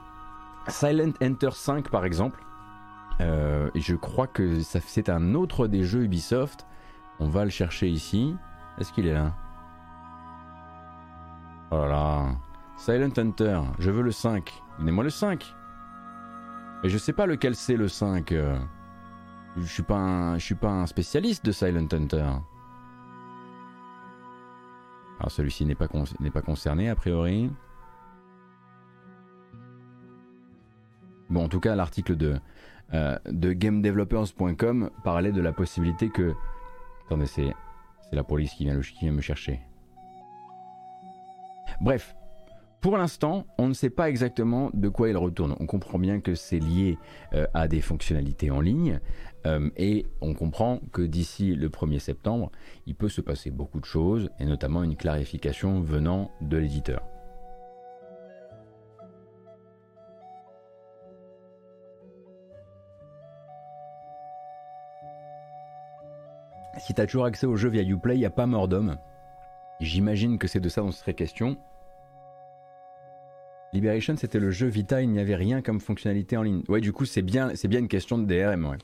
Silent 0.68 1.12
Enter 1.22 1.50
5 1.52 1.88
par 1.90 2.04
exemple, 2.04 2.42
je 3.20 3.94
crois 3.96 4.26
que 4.26 4.60
c'est 4.60 5.08
un 5.08 5.34
autre 5.34 5.66
des 5.66 5.82
jeux 5.82 6.04
Ubisoft. 6.04 6.66
On 7.20 7.28
va 7.28 7.44
le 7.44 7.50
chercher 7.50 7.88
ici. 7.88 8.36
Est-ce 8.78 8.92
qu'il 8.92 9.06
est 9.06 9.14
là? 9.14 9.34
Oh 11.70 11.78
là 11.78 11.88
là. 11.88 12.47
Silent 12.78 13.10
Hunter, 13.16 13.60
je 13.80 13.90
veux 13.90 14.02
le 14.02 14.12
5. 14.12 14.62
Donnez-moi 14.78 15.02
le 15.02 15.10
5. 15.10 15.44
Et 16.84 16.88
je 16.88 16.96
sais 16.96 17.12
pas 17.12 17.26
lequel 17.26 17.56
c'est 17.56 17.76
le 17.76 17.88
5. 17.88 18.30
Euh. 18.30 18.56
Je 19.56 19.66
suis 19.66 19.82
pas 19.82 19.96
un, 19.96 20.38
je 20.38 20.44
suis 20.44 20.54
pas 20.54 20.70
un 20.70 20.86
spécialiste 20.86 21.44
de 21.44 21.50
Silent 21.50 21.88
Hunter. 21.92 22.30
Alors 25.18 25.30
celui-ci 25.30 25.66
n'est 25.66 25.74
pas, 25.74 25.88
concerné 25.88 26.88
a 26.88 26.94
priori. 26.94 27.50
Bon, 31.28 31.44
en 31.44 31.48
tout 31.48 31.60
cas, 31.60 31.74
l'article 31.74 32.16
de, 32.16 32.38
euh, 32.94 33.18
de 33.26 33.52
gamedevelopers.com 33.52 34.90
parlait 35.02 35.32
de 35.32 35.40
la 35.40 35.52
possibilité 35.52 36.10
que... 36.10 36.32
Attendez, 37.06 37.26
c'est 37.26 37.52
la 38.12 38.22
police 38.22 38.54
qui 38.54 38.64
vient 38.64 39.12
me 39.12 39.20
chercher. 39.20 39.60
Bref, 41.80 42.14
pour 42.80 42.96
l'instant, 42.96 43.44
on 43.58 43.66
ne 43.66 43.74
sait 43.74 43.90
pas 43.90 44.08
exactement 44.08 44.70
de 44.72 44.88
quoi 44.88 45.08
il 45.08 45.16
retourne. 45.16 45.56
On 45.58 45.66
comprend 45.66 45.98
bien 45.98 46.20
que 46.20 46.36
c'est 46.36 46.60
lié 46.60 46.96
euh, 47.34 47.46
à 47.52 47.66
des 47.66 47.80
fonctionnalités 47.80 48.52
en 48.52 48.60
ligne 48.60 49.00
euh, 49.46 49.68
et 49.76 50.06
on 50.20 50.32
comprend 50.32 50.80
que 50.92 51.02
d'ici 51.02 51.56
le 51.56 51.68
1er 51.68 51.98
septembre, 51.98 52.52
il 52.86 52.94
peut 52.94 53.08
se 53.08 53.20
passer 53.20 53.50
beaucoup 53.50 53.80
de 53.80 53.84
choses 53.84 54.30
et 54.38 54.44
notamment 54.44 54.84
une 54.84 54.96
clarification 54.96 55.80
venant 55.80 56.30
de 56.40 56.56
l'éditeur. 56.56 57.02
Si 66.78 66.94
tu 66.94 67.00
as 67.00 67.06
toujours 67.06 67.24
accès 67.24 67.46
au 67.46 67.56
jeu 67.56 67.68
via 67.68 67.82
Uplay, 67.82 68.14
il 68.14 68.20
n'y 68.20 68.24
a 68.24 68.30
pas 68.30 68.46
mort 68.46 68.68
d'homme. 68.68 68.98
J'imagine 69.80 70.38
que 70.38 70.46
c'est 70.46 70.60
de 70.60 70.68
ça 70.68 70.80
dont 70.80 70.92
serait 70.92 71.14
question. 71.14 71.56
Liberation, 73.74 74.16
c'était 74.16 74.38
le 74.38 74.50
jeu 74.50 74.66
Vita, 74.66 75.02
il 75.02 75.10
n'y 75.10 75.20
avait 75.20 75.36
rien 75.36 75.60
comme 75.60 75.78
fonctionnalité 75.78 76.36
en 76.36 76.42
ligne. 76.42 76.62
Ouais, 76.68 76.80
du 76.80 76.92
coup, 76.92 77.04
c'est 77.04 77.22
bien, 77.22 77.50
une 77.64 77.88
question 77.88 78.16
de 78.16 78.24
DRM. 78.24 78.78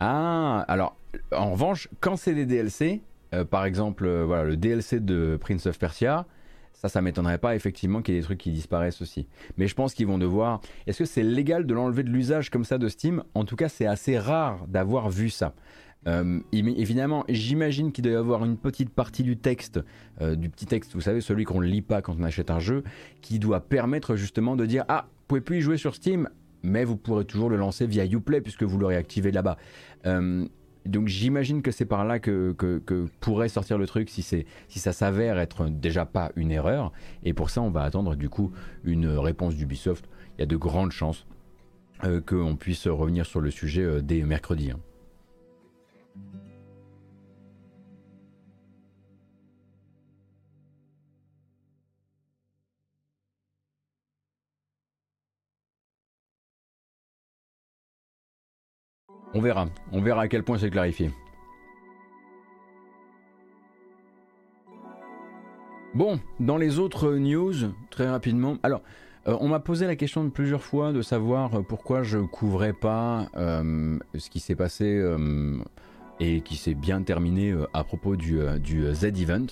Ah, 0.00 0.64
alors, 0.66 0.96
en 1.32 1.52
revanche, 1.52 1.88
quand 2.00 2.16
c'est 2.16 2.34
des 2.34 2.46
DLC, 2.46 3.00
euh, 3.32 3.44
par 3.44 3.64
exemple, 3.64 4.06
euh, 4.06 4.24
voilà, 4.24 4.44
le 4.44 4.56
DLC 4.56 4.98
de 4.98 5.38
Prince 5.40 5.66
of 5.66 5.78
Persia, 5.78 6.26
ça, 6.74 6.88
ça 6.88 7.00
m'étonnerait 7.00 7.38
pas 7.38 7.54
effectivement 7.54 8.02
qu'il 8.02 8.14
y 8.14 8.18
ait 8.18 8.20
des 8.20 8.24
trucs 8.24 8.38
qui 8.38 8.50
disparaissent 8.50 9.00
aussi. 9.00 9.26
Mais 9.56 9.66
je 9.66 9.74
pense 9.74 9.94
qu'ils 9.94 10.06
vont 10.06 10.18
devoir. 10.18 10.60
Est-ce 10.86 10.98
que 10.98 11.04
c'est 11.04 11.22
légal 11.22 11.64
de 11.64 11.72
l'enlever 11.72 12.02
de 12.02 12.10
l'usage 12.10 12.50
comme 12.50 12.64
ça 12.64 12.76
de 12.76 12.88
Steam? 12.88 13.22
En 13.34 13.44
tout 13.44 13.56
cas, 13.56 13.68
c'est 13.68 13.86
assez 13.86 14.18
rare 14.18 14.66
d'avoir 14.66 15.08
vu 15.08 15.30
ça. 15.30 15.54
Euh, 16.06 16.40
évidemment, 16.52 17.24
j'imagine 17.28 17.92
qu'il 17.92 18.04
doit 18.04 18.12
y 18.12 18.16
avoir 18.16 18.44
une 18.44 18.56
petite 18.56 18.90
partie 18.90 19.22
du 19.22 19.36
texte, 19.36 19.80
euh, 20.20 20.36
du 20.36 20.48
petit 20.48 20.66
texte, 20.66 20.94
vous 20.94 21.00
savez, 21.00 21.20
celui 21.20 21.44
qu'on 21.44 21.60
ne 21.60 21.66
lit 21.66 21.82
pas 21.82 22.02
quand 22.02 22.16
on 22.18 22.22
achète 22.22 22.50
un 22.50 22.60
jeu, 22.60 22.84
qui 23.22 23.38
doit 23.38 23.60
permettre 23.60 24.16
justement 24.16 24.56
de 24.56 24.66
dire 24.66 24.84
Ah, 24.88 25.06
vous 25.08 25.24
pouvez 25.28 25.40
plus 25.40 25.58
y 25.58 25.60
jouer 25.60 25.76
sur 25.76 25.94
Steam, 25.94 26.28
mais 26.62 26.84
vous 26.84 26.96
pourrez 26.96 27.24
toujours 27.24 27.50
le 27.50 27.56
lancer 27.56 27.86
via 27.86 28.04
Uplay 28.04 28.40
puisque 28.40 28.62
vous 28.62 28.78
l'aurez 28.78 28.96
activé 28.96 29.32
là-bas. 29.32 29.56
Euh, 30.06 30.46
donc 30.84 31.08
j'imagine 31.08 31.62
que 31.62 31.72
c'est 31.72 31.84
par 31.84 32.04
là 32.04 32.20
que, 32.20 32.54
pourrait 33.18 33.48
sortir 33.48 33.76
le 33.76 33.88
truc 33.88 34.08
si, 34.08 34.22
si 34.22 34.44
ça 34.78 34.92
s'avère 34.92 35.38
être 35.38 35.68
déjà 35.68 36.06
pas 36.06 36.30
une 36.36 36.52
erreur. 36.52 36.92
Et 37.24 37.34
pour 37.34 37.50
ça, 37.50 37.60
on 37.60 37.70
va 37.70 37.82
attendre 37.82 38.14
du 38.14 38.28
coup 38.28 38.52
une 38.84 39.08
réponse 39.08 39.56
d'Ubisoft. 39.56 40.08
Il 40.38 40.42
y 40.42 40.44
a 40.44 40.46
de 40.46 40.56
grandes 40.56 40.92
chances 40.92 41.26
qu'on 42.26 42.56
puisse 42.56 42.86
revenir 42.86 43.26
sur 43.26 43.40
le 43.40 43.50
sujet 43.50 44.00
dès 44.02 44.22
mercredi. 44.22 44.70
Hein. 44.70 44.78
On 59.36 59.40
verra. 59.42 59.68
On 59.92 60.00
verra 60.00 60.22
à 60.22 60.28
quel 60.28 60.42
point 60.42 60.56
c'est 60.56 60.70
clarifié. 60.70 61.10
Bon, 65.92 66.18
dans 66.40 66.56
les 66.56 66.78
autres 66.78 67.12
news, 67.16 67.52
très 67.90 68.08
rapidement. 68.08 68.56
Alors, 68.62 68.80
euh, 69.28 69.36
on 69.40 69.48
m'a 69.48 69.60
posé 69.60 69.86
la 69.86 69.94
question 69.94 70.30
plusieurs 70.30 70.62
fois 70.62 70.94
de 70.94 71.02
savoir 71.02 71.62
pourquoi 71.64 72.02
je 72.02 72.18
couvrais 72.18 72.72
pas 72.72 73.28
euh, 73.36 73.98
ce 74.16 74.30
qui 74.30 74.40
s'est 74.40 74.54
passé 74.54 74.86
euh, 74.86 75.58
et 76.18 76.40
qui 76.40 76.56
s'est 76.56 76.72
bien 76.72 77.02
terminé 77.02 77.54
à 77.74 77.84
propos 77.84 78.16
du, 78.16 78.40
du 78.60 78.90
Z-Event. 78.94 79.48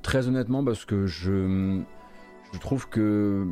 très 0.00 0.28
honnêtement, 0.28 0.64
parce 0.64 0.86
que 0.86 1.04
je 1.04 1.82
je 2.54 2.60
trouve 2.60 2.88
que 2.88 3.48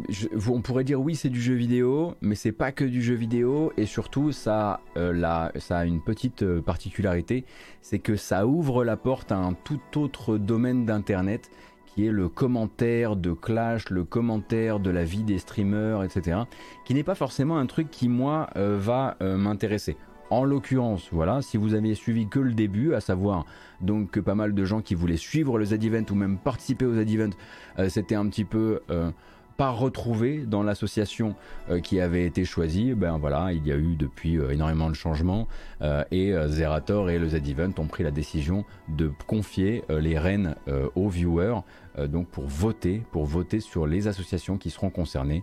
on 0.49 0.61
pourrait 0.61 0.85
dire 0.85 1.01
oui 1.01 1.17
c'est 1.17 1.29
du 1.29 1.41
jeu 1.41 1.55
vidéo, 1.55 2.15
mais 2.21 2.37
c'est 2.37 2.53
pas 2.53 2.71
que 2.71 2.85
du 2.85 3.03
jeu 3.03 3.15
vidéo 3.15 3.73
et 3.77 3.85
surtout 3.85 4.31
ça, 4.31 4.81
euh, 4.97 5.49
ça 5.57 5.79
a 5.79 5.85
une 5.85 6.01
petite 6.01 6.45
euh, 6.45 6.61
particularité, 6.61 7.45
c'est 7.81 7.99
que 7.99 8.15
ça 8.15 8.47
ouvre 8.47 8.85
la 8.85 8.97
porte 8.97 9.33
à 9.33 9.37
un 9.37 9.55
tout 9.55 9.81
autre 9.97 10.38
domaine 10.38 10.87
d'internet 10.87 11.51
qui 11.85 12.07
est 12.07 12.12
le 12.12 12.29
commentaire 12.29 13.17
de 13.17 13.33
Clash, 13.33 13.91
le 13.91 14.05
commentaire 14.05 14.79
de 14.79 14.91
la 14.91 15.03
vie 15.03 15.25
des 15.25 15.38
streamers, 15.38 16.05
etc. 16.05 16.38
Qui 16.85 16.95
n'est 16.95 17.03
pas 17.03 17.17
forcément 17.17 17.59
un 17.59 17.67
truc 17.67 17.91
qui 17.91 18.09
moi 18.09 18.49
euh, 18.57 18.79
va 18.81 19.17
m'intéresser. 19.21 19.97
En 20.31 20.45
l'occurrence, 20.45 21.09
voilà, 21.12 21.43
si 21.43 21.59
vous 21.59 21.75
aviez 21.75 21.95
suivi 21.95 22.29
que 22.29 22.38
le 22.38 22.55
début, 22.55 22.95
à 22.95 23.01
savoir 23.01 23.45
donc 23.83 24.18
pas 24.21 24.35
mal 24.35 24.55
de 24.55 24.64
gens 24.64 24.81
qui 24.81 24.95
voulaient 24.95 25.16
suivre 25.16 25.59
le 25.59 25.64
Z-Event 25.64 26.05
ou 26.11 26.14
même 26.14 26.38
participer 26.38 26.87
au 26.87 26.95
Z-Event, 26.95 27.31
euh, 27.79 27.88
c'était 27.88 28.14
un 28.14 28.27
petit 28.29 28.45
peu 28.45 28.81
euh, 28.90 29.11
pas 29.57 29.71
retrouvé 29.71 30.45
dans 30.47 30.62
l'association 30.62 31.35
euh, 31.71 31.81
qui 31.81 32.01
avait 32.01 32.25
été 32.25 32.45
choisie. 32.45 32.95
Ben 32.95 33.18
voilà, 33.18 33.53
il 33.53 33.66
y 33.66 33.73
a 33.73 33.77
eu 33.77 33.97
depuis 33.97 34.37
énormément 34.51 34.88
de 34.88 34.95
changements 34.95 35.47
et 36.11 36.33
Zerator 36.47 37.11
et 37.11 37.18
le 37.18 37.29
Z-Event 37.29 37.73
ont 37.79 37.87
pris 37.87 38.05
la 38.05 38.11
décision 38.11 38.64
de 38.88 39.11
confier 39.27 39.83
les 39.88 40.18
rênes 40.18 40.55
aux 40.95 41.09
viewers. 41.09 41.61
donc 42.07 42.29
pour 42.29 42.47
voter, 42.47 43.03
pour 43.11 43.27
voter 43.27 43.61
sur 43.61 43.87
les 43.87 44.07
associations 44.07 44.59
qui 44.59 44.71
seront 44.71 44.90
concernées 44.90 45.42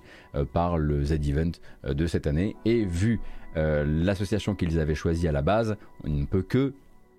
par 0.53 0.77
le 0.77 1.03
Z-Event 1.03 1.51
de 1.83 2.07
cette 2.07 2.25
année. 2.25 2.55
Et 2.65 2.85
vu 2.85 3.19
euh, 3.57 3.83
l'association 3.85 4.55
qu'ils 4.55 4.79
avaient 4.79 4.95
choisie 4.95 5.27
à 5.27 5.31
la 5.31 5.41
base, 5.41 5.75
on 6.03 6.09
ne 6.09 6.25
peut 6.25 6.43
que, 6.43 6.73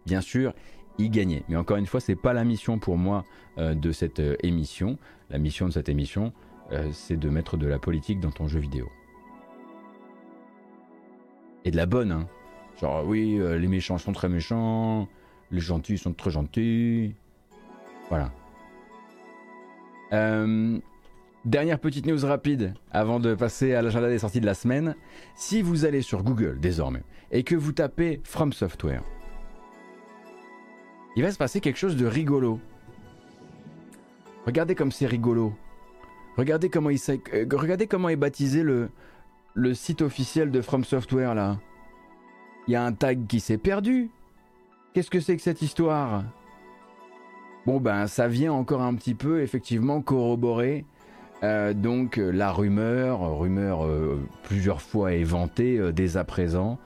bien 0.07 0.21
sûr, 0.21 0.55
y 0.99 1.09
gagner. 1.11 1.45
Mais 1.49 1.57
encore 1.57 1.77
une 1.77 1.87
fois, 1.87 2.01
c'est 2.01 2.17
pas 2.17 2.33
la 2.33 2.45
mission 2.45 2.79
pour 2.79 2.97
moi 2.97 3.25
euh, 3.59 3.75
de 3.75 3.93
cette 3.93 4.21
euh, 4.21 4.37
émission. 4.43 4.99
La 5.31 5.39
mission 5.39 5.67
de 5.67 5.73
cette 5.73 5.89
émission, 5.89 6.33
c'est 6.93 7.17
de 7.17 7.29
mettre 7.29 7.57
de 7.57 7.67
la 7.67 7.81
politique 7.81 8.21
dans 8.21 8.31
ton 8.31 8.47
jeu 8.47 8.61
vidéo. 8.61 8.89
Et 11.65 11.73
de 11.73 11.77
la 11.77 11.87
bonne, 11.87 12.13
hein. 12.13 12.29
Genre, 12.81 13.05
oui, 13.07 13.39
les 13.39 13.69
méchants 13.69 13.99
sont 13.99 14.13
très 14.13 14.29
méchants, 14.29 15.09
les 15.51 15.61
gentils 15.61 15.99
sont 15.99 16.13
très 16.13 16.31
gentils. 16.31 17.15
Voilà. 18.09 18.33
Dernière 21.45 21.79
petite 21.79 22.07
news 22.07 22.27
rapide 22.27 22.75
avant 22.91 23.19
de 23.19 23.35
passer 23.35 23.75
à 23.75 23.81
l'agenda 23.81 24.09
des 24.09 24.19
sorties 24.19 24.43
de 24.43 24.47
la 24.47 24.53
semaine. 24.53 24.95
Si 25.37 25.63
vous 25.63 25.87
allez 25.87 26.03
sur 26.03 26.23
Google 26.23 26.59
désormais 26.61 27.03
et 27.31 27.45
que 27.45 27.55
vous 27.55 27.73
tapez 27.73 28.21
From 28.25 28.53
Software, 28.53 29.03
il 31.17 31.23
va 31.23 31.33
se 31.33 31.39
passer 31.39 31.61
quelque 31.61 31.79
chose 31.79 31.97
de 31.97 32.07
rigolo. 32.07 32.61
Regardez 34.47 34.75
comme 34.75 34.93
c'est 34.93 35.07
rigolo. 35.07 35.53
Regardez 36.37 36.71
comment, 36.71 36.91
il, 36.91 36.99
euh, 37.35 37.87
comment 37.89 38.09
est 38.09 38.17
baptisé 38.17 38.63
le, 38.63 38.89
le 39.55 39.75
site 39.75 40.03
officiel 40.03 40.51
de 40.51 40.61
From 40.61 40.85
Software 40.85 41.35
là. 41.35 41.59
Il 42.67 42.73
y 42.73 42.77
a 42.77 42.85
un 42.85 42.93
tag 42.93 43.27
qui 43.27 43.41
s'est 43.41 43.59
perdu. 43.59 44.11
Qu'est-ce 44.95 45.11
que 45.11 45.21
c'est 45.21 45.37
que 45.37 45.43
cette 45.43 45.63
histoire? 45.63 46.25
Bon 47.67 47.81
ben 47.81 48.07
ça 48.07 48.29
vient 48.29 48.53
encore 48.53 48.83
un 48.83 48.95
petit 48.95 49.15
peu 49.15 49.43
effectivement 49.43 50.01
corroborer 50.01 50.85
euh, 51.43 51.75
donc 51.75 52.19
euh, 52.19 52.31
la 52.31 52.53
rumeur, 52.53 53.39
rumeur 53.39 53.87
plusieurs 54.45 54.81
fois 54.81 55.13
éventée 55.13 55.93
dès 55.93 56.17
à 56.17 56.25
présent, 56.25 56.79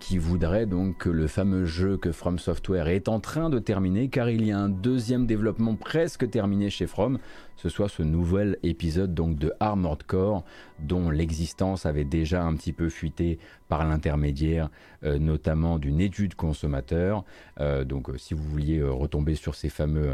qui 0.00 0.16
voudrait 0.16 0.66
donc 0.66 0.96
que 0.96 1.10
le 1.10 1.26
fameux 1.26 1.66
jeu 1.66 1.98
que 1.98 2.10
From 2.10 2.38
Software 2.38 2.88
est 2.88 3.08
en 3.08 3.20
train 3.20 3.50
de 3.50 3.58
terminer, 3.58 4.08
car 4.08 4.30
il 4.30 4.44
y 4.44 4.50
a 4.50 4.58
un 4.58 4.70
deuxième 4.70 5.26
développement 5.26 5.74
presque 5.74 6.30
terminé 6.30 6.70
chez 6.70 6.86
From, 6.86 7.18
ce 7.58 7.68
soit 7.68 7.88
ce 7.88 8.02
nouvel 8.02 8.56
épisode 8.62 9.14
donc 9.14 9.36
de 9.36 9.52
Armored 9.58 10.04
Core, 10.04 10.44
dont 10.78 11.10
l'existence 11.10 11.86
avait 11.86 12.04
déjà 12.04 12.44
un 12.44 12.54
petit 12.54 12.72
peu 12.72 12.88
fuité 12.88 13.38
par 13.68 13.84
l'intermédiaire 13.84 14.70
euh, 15.04 15.18
notamment 15.18 15.78
d'une 15.78 16.00
étude 16.00 16.36
consommateur. 16.36 17.24
Euh, 17.60 17.84
donc 17.84 18.10
euh, 18.10 18.16
si 18.16 18.34
vous 18.34 18.44
vouliez 18.44 18.80
retomber 18.82 19.34
sur 19.34 19.56
ces 19.56 19.68
fameux, 19.68 20.12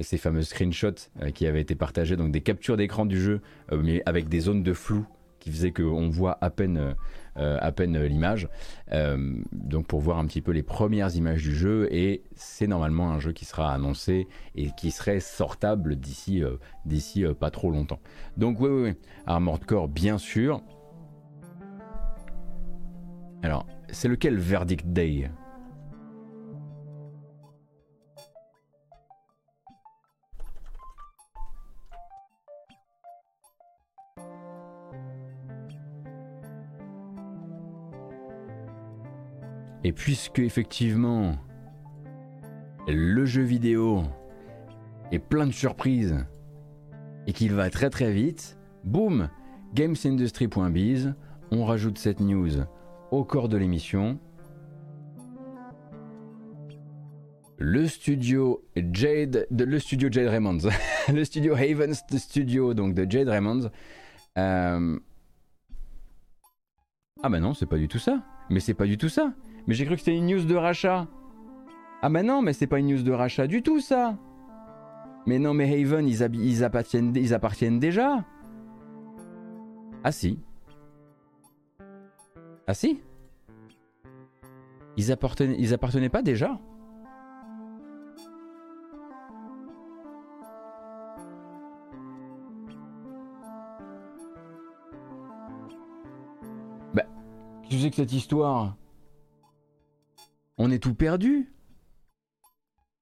ces 0.00 0.16
fameux 0.16 0.42
screenshots 0.42 1.10
qui 1.34 1.46
avaient 1.46 1.60
été 1.60 1.74
partagés, 1.74 2.16
donc 2.16 2.32
des 2.32 2.40
captures 2.40 2.78
d'écran 2.78 3.04
du 3.04 3.20
jeu, 3.20 3.40
mais 3.72 4.02
avec 4.06 4.28
des 4.28 4.40
zones 4.40 4.62
de 4.62 4.72
flou 4.72 5.06
qui 5.38 5.50
faisaient 5.50 5.72
qu'on 5.72 6.08
voit 6.08 6.38
à 6.40 6.50
peine 6.50 6.96
euh, 7.38 7.58
à 7.60 7.70
peine 7.70 7.96
euh, 7.96 8.08
l'image. 8.08 8.48
Euh, 8.92 9.36
donc 9.52 9.86
pour 9.86 10.00
voir 10.00 10.18
un 10.18 10.26
petit 10.26 10.40
peu 10.40 10.52
les 10.52 10.62
premières 10.62 11.14
images 11.16 11.42
du 11.42 11.54
jeu 11.54 11.86
et 11.90 12.22
c'est 12.34 12.66
normalement 12.66 13.10
un 13.10 13.20
jeu 13.20 13.32
qui 13.32 13.44
sera 13.44 13.74
annoncé 13.74 14.26
et 14.54 14.70
qui 14.70 14.90
serait 14.90 15.20
sortable 15.20 15.96
d'ici 15.96 16.42
d'ici 16.86 17.24
pas 17.38 17.50
trop 17.50 17.70
longtemps. 17.70 18.00
Donc 18.38 18.58
oui 18.60 18.70
oui 18.70 18.82
oui, 18.84 18.94
Armored 19.26 19.66
Core 19.66 19.88
bien 19.88 20.16
sûr. 20.16 20.62
Alors, 23.42 23.66
c'est 23.90 24.08
lequel 24.08 24.38
Verdict 24.38 24.86
Day? 24.86 25.30
Et 39.86 39.92
puisque 39.92 40.40
effectivement 40.40 41.36
le 42.88 43.24
jeu 43.24 43.42
vidéo 43.42 44.02
est 45.12 45.20
plein 45.20 45.46
de 45.46 45.52
surprises 45.52 46.26
et 47.28 47.32
qu'il 47.32 47.52
va 47.52 47.70
très 47.70 47.88
très 47.88 48.10
vite, 48.10 48.58
boum, 48.82 49.30
gamesindustry.biz, 49.74 51.14
on 51.52 51.64
rajoute 51.64 51.98
cette 51.98 52.18
news 52.18 52.64
au 53.12 53.22
corps 53.22 53.48
de 53.48 53.56
l'émission. 53.56 54.18
Le 57.56 57.86
studio 57.86 58.64
Jade, 58.92 59.46
de, 59.52 59.62
le 59.62 59.78
studio 59.78 60.08
Jade 60.10 60.26
Raymonds, 60.26 60.68
le 61.14 61.24
studio 61.24 61.54
Havens 61.54 62.02
Studio 62.18 62.74
donc 62.74 62.92
de 62.94 63.08
Jade 63.08 63.28
Raymonds. 63.28 63.70
Euh, 64.36 64.98
ah 67.22 67.28
bah 67.28 67.38
non, 67.38 67.54
c'est 67.54 67.66
pas 67.66 67.78
du 67.78 67.86
tout 67.86 68.00
ça. 68.00 68.24
Mais 68.50 68.58
c'est 68.58 68.74
pas 68.74 68.86
du 68.86 68.98
tout 68.98 69.08
ça. 69.08 69.32
Mais 69.66 69.74
j'ai 69.74 69.84
cru 69.84 69.94
que 69.94 70.00
c'était 70.00 70.16
une 70.16 70.26
news 70.26 70.44
de 70.44 70.54
rachat. 70.54 71.06
Ah 72.02 72.08
bah 72.08 72.22
non, 72.22 72.42
mais 72.42 72.52
c'est 72.52 72.66
pas 72.66 72.78
une 72.78 72.88
news 72.88 73.02
de 73.02 73.12
rachat 73.12 73.46
du 73.46 73.62
tout 73.62 73.80
ça. 73.80 74.16
Mais 75.26 75.38
non, 75.38 75.54
mais 75.54 75.64
Haven, 75.64 76.06
ils, 76.06 76.64
appartiennent 76.64 77.80
déjà. 77.80 78.24
Ah 80.04 80.12
si. 80.12 80.38
Ah 82.68 82.74
si 82.74 83.00
ils 84.96 85.12
appartenaient, 85.12 85.56
ils 85.58 85.74
appartenaient 85.74 86.08
pas 86.08 86.22
déjà 86.22 86.58
Bah, 96.94 97.04
tu 97.68 97.78
sais 97.78 97.90
que 97.90 97.96
cette 97.96 98.12
histoire 98.12 98.74
On 100.58 100.70
est 100.70 100.78
tout 100.78 100.94
perdu 100.94 101.52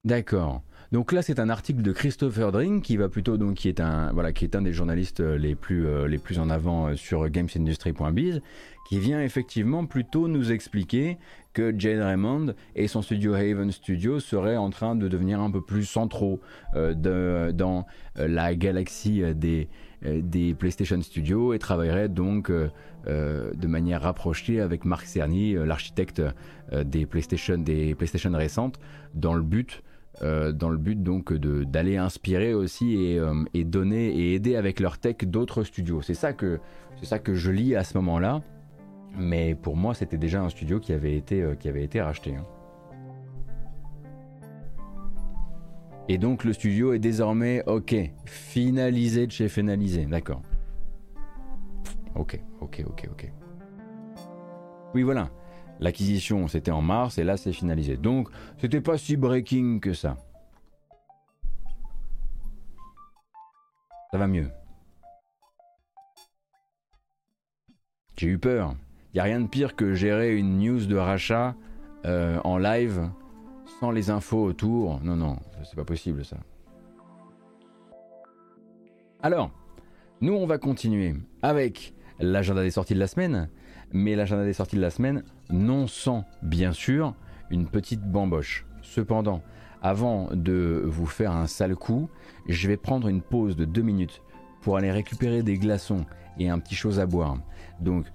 D'accord. 0.04 0.62
Donc 0.92 1.12
là, 1.12 1.22
c'est 1.22 1.38
un 1.40 1.48
article 1.48 1.82
de 1.82 1.92
Christopher 1.92 2.52
Dring 2.52 2.82
qui 2.82 2.96
va 2.96 3.08
plutôt 3.08 3.36
donc 3.36 3.54
qui 3.54 3.68
est 3.68 3.80
un 3.80 4.12
voilà 4.12 4.32
qui 4.32 4.44
est 4.44 4.54
un 4.54 4.60
des 4.60 4.72
journalistes 4.72 5.20
euh, 5.20 5.38
les 5.38 5.54
plus 5.54 5.86
euh, 5.86 6.06
les 6.06 6.18
plus 6.18 6.38
en 6.38 6.50
avant 6.50 6.88
euh, 6.88 6.96
sur 6.96 7.28
gamesindustry.biz 7.28 8.42
qui 8.88 8.98
vient 8.98 9.22
effectivement 9.22 9.86
plutôt 9.86 10.28
nous 10.28 10.52
expliquer 10.52 11.16
que 11.54 11.74
Jade 11.78 12.00
Raymond 12.00 12.54
et 12.76 12.86
son 12.86 13.00
studio 13.00 13.32
Haven 13.32 13.72
Studio 13.72 14.20
seraient 14.20 14.58
en 14.58 14.68
train 14.68 14.94
de 14.94 15.08
devenir 15.08 15.40
un 15.40 15.50
peu 15.50 15.62
plus 15.62 15.84
centraux 15.84 16.40
dans 16.74 17.86
la 18.16 18.54
galaxie 18.56 19.22
des 19.34 19.68
des 20.04 20.54
PlayStation 20.54 21.00
Studios 21.00 21.54
et 21.54 21.58
travailleraient 21.58 22.08
donc 22.08 22.50
de 22.50 23.66
manière 23.66 24.02
rapprochée 24.02 24.60
avec 24.60 24.84
Marc 24.84 25.06
Cerny, 25.06 25.54
l'architecte 25.54 26.22
des 26.72 27.06
PlayStation 27.06 27.58
des 27.58 27.94
PlayStation 27.94 28.32
récentes, 28.32 28.78
dans 29.14 29.34
le 29.34 29.42
but 29.42 29.82
euh, 30.22 30.52
dans 30.52 30.68
le 30.68 30.76
but 30.76 31.02
donc 31.02 31.32
d'aller 31.32 31.96
inspirer 31.96 32.54
aussi 32.54 33.18
euh, 33.18 33.44
et, 33.52 33.64
donner 33.64 34.10
et 34.10 34.34
aider 34.34 34.54
avec 34.54 34.78
leur 34.78 34.98
tech 34.98 35.16
d'autres 35.24 35.64
studios. 35.64 36.02
C'est 36.02 36.14
ça 36.14 36.32
que 36.32 36.60
c'est 37.00 37.06
ça 37.06 37.18
que 37.18 37.34
je 37.34 37.50
lis 37.50 37.74
à 37.74 37.82
ce 37.82 37.98
moment-là. 37.98 38.40
Mais 39.18 39.56
pour 39.56 39.76
moi, 39.76 39.94
c'était 39.94 40.16
déjà 40.16 40.40
un 40.40 40.48
studio 40.50 40.78
qui 40.78 40.92
avait 40.92 41.16
été 41.16 41.42
euh, 41.42 41.54
qui 41.56 41.68
avait 41.68 41.82
été 41.82 42.00
racheté. 42.00 42.36
Hein. 42.36 42.46
Et 46.08 46.18
donc 46.18 46.44
le 46.44 46.52
studio 46.52 46.92
est 46.92 46.98
désormais 46.98 47.62
ok, 47.66 47.94
finalisé 48.26 49.26
de 49.26 49.32
chez 49.32 49.48
finalisé, 49.48 50.04
d'accord. 50.04 50.42
Ok, 52.14 52.38
ok, 52.60 52.84
ok, 52.86 53.08
ok. 53.10 53.32
Oui 54.94 55.02
voilà. 55.02 55.30
L'acquisition, 55.80 56.46
c'était 56.46 56.70
en 56.70 56.82
mars 56.82 57.18
et 57.18 57.24
là, 57.24 57.36
c'est 57.36 57.52
finalisé. 57.52 57.96
Donc, 57.96 58.28
c'était 58.58 58.80
pas 58.80 58.96
si 58.96 59.16
breaking 59.16 59.80
que 59.80 59.92
ça. 59.92 60.16
Ça 64.12 64.18
va 64.18 64.28
mieux. 64.28 64.48
J'ai 68.16 68.28
eu 68.28 68.38
peur. 68.38 68.76
Y 69.14 69.20
a 69.20 69.24
rien 69.24 69.40
de 69.40 69.48
pire 69.48 69.74
que 69.74 69.94
gérer 69.94 70.36
une 70.36 70.58
news 70.58 70.86
de 70.86 70.96
rachat 70.96 71.56
euh, 72.04 72.38
en 72.44 72.58
live 72.58 73.10
les 73.90 74.10
infos 74.10 74.44
autour. 74.44 75.00
Non, 75.02 75.16
non, 75.16 75.38
c'est 75.64 75.76
pas 75.76 75.84
possible 75.84 76.24
ça. 76.24 76.36
Alors, 79.22 79.50
nous, 80.20 80.34
on 80.34 80.46
va 80.46 80.58
continuer 80.58 81.14
avec 81.42 81.94
l'agenda 82.20 82.62
des 82.62 82.70
sorties 82.70 82.94
de 82.94 83.00
la 83.00 83.06
semaine 83.06 83.48
mais 83.94 84.16
l'agenda 84.16 84.44
des 84.44 84.52
sorties 84.52 84.76
de 84.76 84.80
la 84.80 84.90
semaine, 84.90 85.22
non 85.50 85.86
sans, 85.86 86.24
bien 86.42 86.72
sûr, 86.72 87.14
une 87.48 87.66
petite 87.66 88.02
bamboche. 88.02 88.66
Cependant, 88.82 89.40
avant 89.80 90.28
de 90.32 90.82
vous 90.84 91.06
faire 91.06 91.32
un 91.32 91.46
sale 91.46 91.76
coup, 91.76 92.10
je 92.48 92.68
vais 92.68 92.76
prendre 92.76 93.08
une 93.08 93.22
pause 93.22 93.56
de 93.56 93.64
deux 93.64 93.82
minutes 93.82 94.20
pour 94.60 94.76
aller 94.76 94.90
récupérer 94.90 95.42
des 95.42 95.58
glaçons 95.58 96.04
et 96.38 96.50
un 96.50 96.58
petit 96.58 96.74
chose 96.74 96.98
à 96.98 97.06
boire. 97.06 97.38
Donc, 97.80 98.06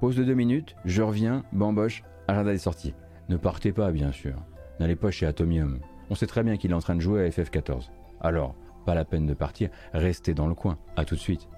pause 0.00 0.16
de 0.16 0.24
deux 0.24 0.34
minutes, 0.34 0.76
je 0.84 1.02
reviens, 1.02 1.44
bamboche, 1.52 2.04
agenda 2.28 2.52
des 2.52 2.58
sorties. 2.58 2.94
Ne 3.28 3.36
partez 3.36 3.72
pas, 3.72 3.90
bien 3.90 4.12
sûr. 4.12 4.34
N'allez 4.80 4.96
pas 4.96 5.10
chez 5.10 5.26
Atomium. 5.26 5.80
On 6.10 6.14
sait 6.14 6.26
très 6.26 6.42
bien 6.42 6.56
qu'il 6.56 6.70
est 6.70 6.74
en 6.74 6.80
train 6.80 6.94
de 6.94 7.00
jouer 7.00 7.24
à 7.24 7.28
FF14. 7.28 7.90
Alors, 8.20 8.54
pas 8.84 8.94
la 8.94 9.04
peine 9.04 9.26
de 9.26 9.34
partir, 9.34 9.70
restez 9.92 10.34
dans 10.34 10.46
le 10.46 10.54
coin. 10.54 10.78
A 10.96 11.04
tout 11.04 11.14
de 11.14 11.20
suite. 11.20 11.48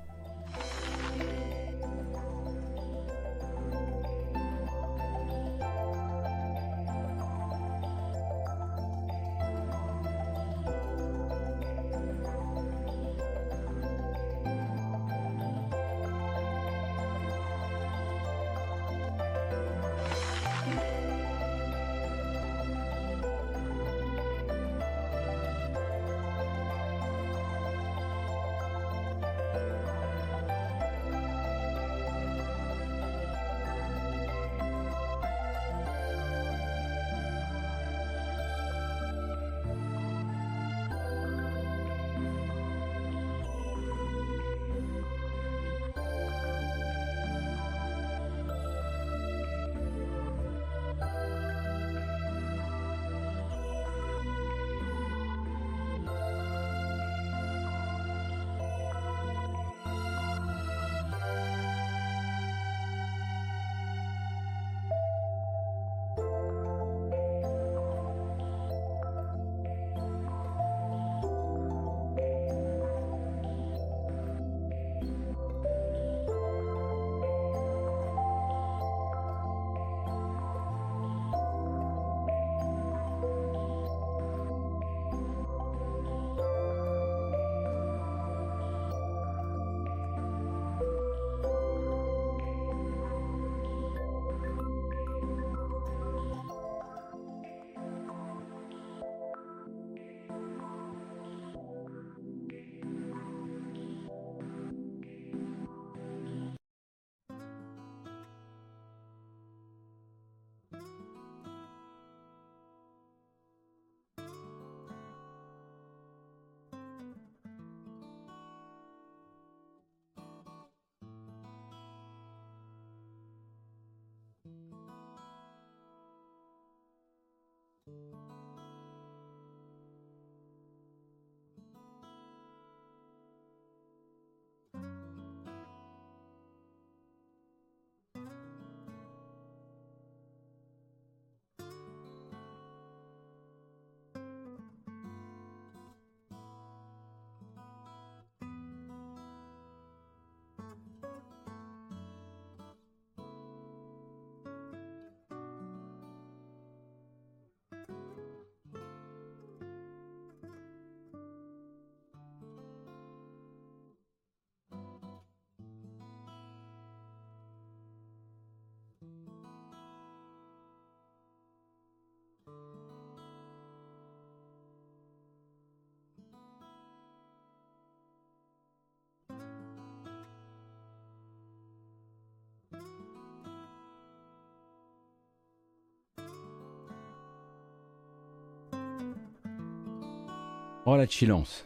Oh 190.86 190.96
la 190.96 191.06
chillance. 191.06 191.64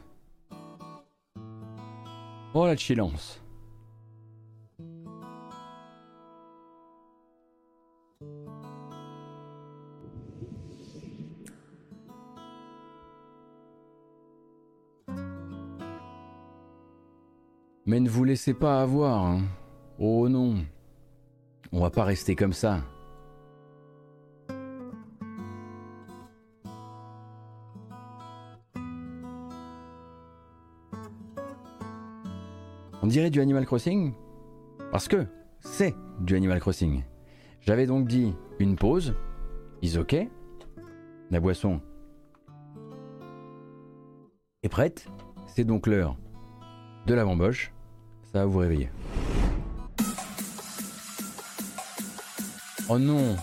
Oh 2.54 2.66
la 2.66 2.76
chillance. 2.76 3.40
Mais 17.86 17.98
ne 17.98 18.08
vous 18.08 18.22
laissez 18.22 18.54
pas 18.54 18.82
avoir. 18.82 19.26
Hein. 19.26 19.42
Oh 19.98 20.28
non. 20.28 20.64
On 21.72 21.80
va 21.80 21.90
pas 21.90 22.04
rester 22.04 22.36
comme 22.36 22.52
ça. 22.52 22.84
Dirait 33.08 33.30
du 33.30 33.40
Animal 33.40 33.66
Crossing 33.66 34.12
Parce 34.92 35.08
que 35.08 35.26
c'est 35.60 35.94
du 36.20 36.36
Animal 36.36 36.60
Crossing. 36.60 37.02
J'avais 37.60 37.86
donc 37.86 38.06
dit 38.06 38.34
une 38.58 38.76
pause, 38.76 39.14
is 39.82 39.98
ok, 39.98 40.16
la 41.30 41.40
boisson 41.40 41.80
est 44.62 44.68
prête, 44.68 45.06
c'est 45.46 45.64
donc 45.64 45.86
l'heure 45.86 46.16
de 47.06 47.14
la 47.14 47.24
bamboche, 47.24 47.72
ça 48.32 48.40
va 48.40 48.46
vous 48.46 48.58
réveiller. 48.58 48.90
Oh 52.88 52.98
non 52.98 53.36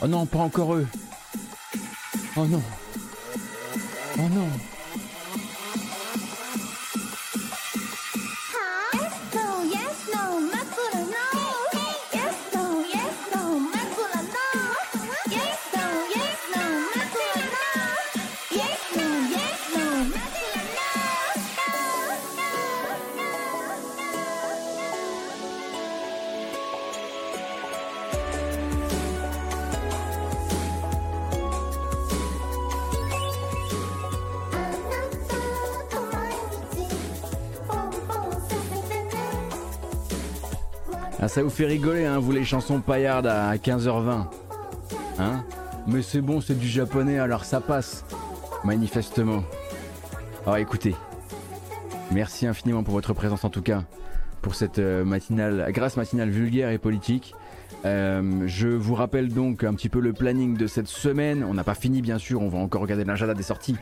Oh 0.00 0.06
non, 0.06 0.26
pas 0.26 0.38
encore 0.38 0.74
eux 0.74 0.86
Oh 2.36 2.46
non 2.46 2.62
Oh 4.18 4.28
non 4.32 4.48
ça 41.32 41.42
vous 41.42 41.48
fait 41.48 41.64
rigoler, 41.64 42.04
hein, 42.04 42.18
vous 42.18 42.30
les 42.30 42.44
chansons 42.44 42.82
paillardes 42.82 43.26
à 43.26 43.56
15h20. 43.56 44.26
Hein? 45.18 45.42
Mais 45.86 46.02
c'est 46.02 46.20
bon, 46.20 46.42
c'est 46.42 46.58
du 46.58 46.68
japonais, 46.68 47.18
alors 47.18 47.46
ça 47.46 47.62
passe. 47.62 48.04
Manifestement. 48.64 49.42
Alors 50.42 50.58
écoutez, 50.58 50.94
merci 52.10 52.46
infiniment 52.46 52.82
pour 52.82 52.92
votre 52.92 53.14
présence 53.14 53.46
en 53.46 53.48
tout 53.48 53.62
cas, 53.62 53.82
pour 54.42 54.54
cette 54.54 54.78
euh, 54.78 55.06
matinale, 55.06 55.68
grâce 55.70 55.96
matinale 55.96 56.28
vulgaire 56.28 56.68
et 56.68 56.76
politique. 56.76 57.34
Euh, 57.86 58.42
je 58.44 58.68
vous 58.68 58.94
rappelle 58.94 59.32
donc 59.32 59.64
un 59.64 59.72
petit 59.72 59.88
peu 59.88 60.00
le 60.00 60.12
planning 60.12 60.54
de 60.58 60.66
cette 60.66 60.86
semaine. 60.86 61.46
On 61.48 61.54
n'a 61.54 61.64
pas 61.64 61.74
fini 61.74 62.02
bien 62.02 62.18
sûr, 62.18 62.42
on 62.42 62.50
va 62.50 62.58
encore 62.58 62.82
regarder 62.82 63.04
l'agenda 63.04 63.32
des 63.32 63.42
sorties. 63.42 63.76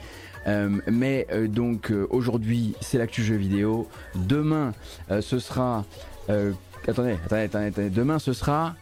Euh, 0.47 0.79
mais 0.87 1.27
donc 1.49 1.93
aujourd'hui 2.11 2.77
c'est 2.81 2.99
l'actu 2.99 3.25
jeu 3.25 3.35
vidéo. 3.35 3.89
Demain 4.15 4.73
ce 5.21 5.41
sera 5.41 5.85
Attendez, 6.91 7.19
attendez, 7.25 7.67
attendez, 7.67 7.91
Demain, 7.91 8.19
ce 8.19 8.33
sera 8.33 8.75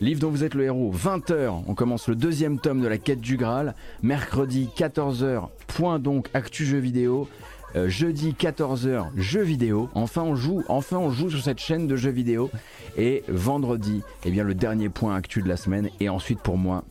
Livre 0.00 0.20
dont 0.20 0.30
vous 0.30 0.44
êtes 0.44 0.54
le 0.54 0.64
héros, 0.64 0.92
20h, 0.94 1.64
on 1.66 1.74
commence 1.74 2.06
le 2.08 2.14
deuxième 2.14 2.60
tome 2.60 2.80
de 2.80 2.86
la 2.86 2.96
quête 2.96 3.20
du 3.20 3.36
Graal. 3.36 3.74
Mercredi, 4.02 4.70
14h, 4.76 5.48
point 5.66 5.98
donc 5.98 6.28
actu 6.32 6.64
jeu 6.64 6.78
vidéo. 6.78 7.28
Euh, 7.74 7.88
jeudi 7.88 8.36
14h 8.38 9.08
jeux 9.16 9.42
vidéo. 9.42 9.90
Enfin 9.94 10.22
on 10.22 10.36
joue, 10.36 10.62
enfin 10.68 10.98
on 10.98 11.10
joue 11.10 11.28
sur 11.28 11.42
cette 11.42 11.58
chaîne 11.58 11.88
de 11.88 11.96
jeux 11.96 12.12
vidéo. 12.12 12.50
Et 12.96 13.24
vendredi, 13.26 14.02
eh 14.24 14.30
bien 14.30 14.44
le 14.44 14.54
dernier 14.54 14.88
point 14.88 15.16
actu 15.16 15.42
de 15.42 15.48
la 15.48 15.56
semaine. 15.56 15.90
Et 15.98 16.08
ensuite 16.08 16.40
pour 16.40 16.56
moi, 16.56 16.84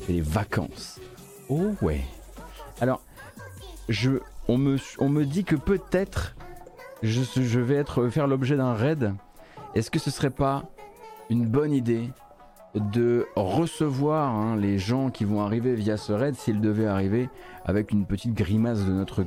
c'est 0.00 0.14
les 0.14 0.22
vacances. 0.22 0.98
Oh 1.50 1.72
ouais. 1.82 2.00
Alors, 2.80 3.02
je, 3.90 4.12
on 4.48 4.56
me, 4.56 4.78
on 4.98 5.10
me 5.10 5.26
dit 5.26 5.44
que 5.44 5.56
peut-être 5.56 6.34
je, 7.02 7.60
vais 7.60 7.76
être, 7.76 8.08
faire 8.08 8.26
l'objet 8.26 8.56
d'un 8.56 8.74
raid. 8.74 9.14
Est-ce 9.74 9.90
que 9.90 9.98
ce 9.98 10.10
serait 10.10 10.30
pas 10.30 10.64
une 11.28 11.46
bonne 11.46 11.72
idée 11.72 12.10
de 12.74 13.26
recevoir 13.36 14.34
hein, 14.34 14.56
les 14.56 14.78
gens 14.78 15.10
qui 15.10 15.24
vont 15.24 15.40
arriver 15.42 15.74
via 15.74 15.96
ce 15.96 16.12
raid 16.12 16.34
s'ils 16.34 16.60
devaient 16.60 16.86
arriver 16.86 17.28
avec 17.64 17.90
une 17.90 18.06
petite 18.06 18.34
grimace 18.34 18.84
de 18.84 18.92
notre 18.92 19.22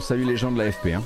Salut 0.00 0.24
les 0.24 0.36
gens 0.36 0.50
de 0.50 0.58
la 0.58 0.72
FP. 0.72 0.88
Hein. 0.88 1.02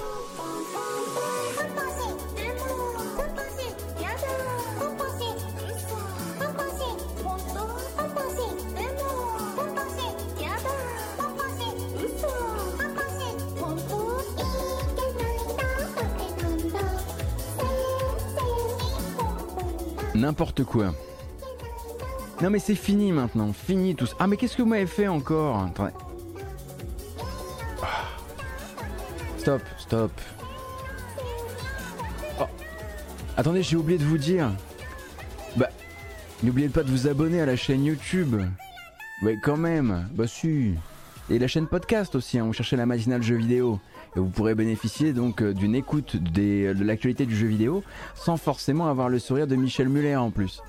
N'importe 20.15 20.65
quoi. 20.65 20.95
Non 22.41 22.49
mais 22.49 22.59
c'est 22.59 22.75
fini 22.75 23.13
maintenant, 23.13 23.53
fini 23.53 23.95
tout 23.95 24.07
ça. 24.07 24.17
Ah 24.19 24.27
mais 24.27 24.37
qu'est-ce 24.37 24.57
que 24.57 24.63
vous 24.63 24.69
m'avez 24.69 24.87
fait 24.87 25.09
encore? 25.09 25.69
Stop, 29.45 29.63
stop. 29.77 30.11
Oh. 32.41 32.45
Attendez, 33.37 33.63
j'ai 33.63 33.77
oublié 33.77 33.99
de 33.99 34.05
vous 34.05 34.17
dire. 34.17 34.51
Bah, 35.55 35.69
n'oubliez 36.43 36.71
pas 36.71 36.83
de 36.83 36.91
vous 36.91 37.09
abonner 37.09 37.43
à 37.43 37.45
la 37.45 37.55
chaîne 37.55 37.85
YouTube. 37.85 38.41
Ouais, 39.21 39.37
quand 39.43 39.59
même. 39.59 40.09
Bah, 40.15 40.27
si. 40.27 40.73
Et 41.29 41.39
la 41.39 41.47
chaîne 41.47 41.67
podcast 41.67 42.15
aussi, 42.15 42.39
hein. 42.39 42.45
vous 42.45 42.55
cherchez 42.55 42.77
la 42.77 42.87
matinale 42.87 43.23
jeu 43.23 43.37
vidéo. 43.37 43.81
Et 44.17 44.19
vous 44.19 44.31
pourrez 44.31 44.55
bénéficier 44.55 45.13
donc 45.13 45.43
euh, 45.43 45.53
d'une 45.53 45.75
écoute 45.75 46.17
de 46.17 46.73
l'actualité 46.83 47.27
du 47.27 47.37
jeu 47.37 47.47
vidéo 47.47 47.85
sans 48.15 48.39
forcément 48.39 48.89
avoir 48.89 49.11
le 49.11 49.19
sourire 49.19 49.47
de 49.47 49.57
Michel 49.57 49.91
Muller 49.91 50.17
en 50.17 50.31
plus. 50.31 50.63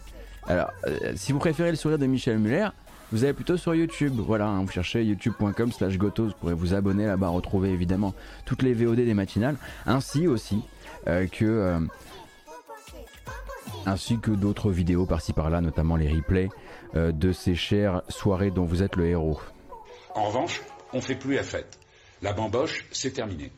Alors, 0.47 0.73
euh, 0.85 1.13
si 1.15 1.31
vous 1.31 1.39
préférez 1.39 1.71
le 1.71 1.77
sourire 1.77 1.97
de 1.97 2.07
Michel 2.07 2.39
Muller, 2.39 2.67
vous 3.15 3.23
allez 3.23 3.33
plutôt 3.33 3.55
sur 3.55 3.73
YouTube. 3.73 4.15
Voilà, 4.17 4.45
hein, 4.47 4.61
vous 4.61 4.71
cherchez 4.71 5.01
youtube.com 5.05 5.71
slash 5.71 5.97
gotos, 5.97 6.25
vous 6.25 6.33
pourrez 6.33 6.53
vous 6.53 6.73
abonner 6.73 7.05
là-bas, 7.05 7.29
retrouver 7.29 7.69
évidemment 7.69 8.13
toutes 8.43 8.61
les 8.61 8.73
VOD 8.73 8.97
des 8.97 9.13
matinales, 9.13 9.55
ainsi 9.85 10.27
aussi 10.27 10.61
euh, 11.07 11.25
que... 11.25 11.45
Euh, 11.45 11.79
ainsi 13.85 14.19
que 14.19 14.31
d'autres 14.31 14.69
vidéos 14.69 15.05
par-ci 15.05 15.31
par-là, 15.31 15.61
notamment 15.61 15.95
les 15.95 16.11
replays 16.11 16.49
euh, 16.95 17.13
de 17.13 17.31
ces 17.31 17.55
chères 17.55 18.01
soirées 18.09 18.51
dont 18.51 18.65
vous 18.65 18.83
êtes 18.83 18.97
le 18.97 19.07
héros. 19.07 19.39
En 20.13 20.23
revanche, 20.25 20.61
on 20.91 20.99
fait 20.99 21.15
plus 21.15 21.35
la 21.35 21.43
fête. 21.43 21.79
La 22.21 22.33
bamboche, 22.33 22.85
c'est 22.91 23.11
terminé. 23.11 23.49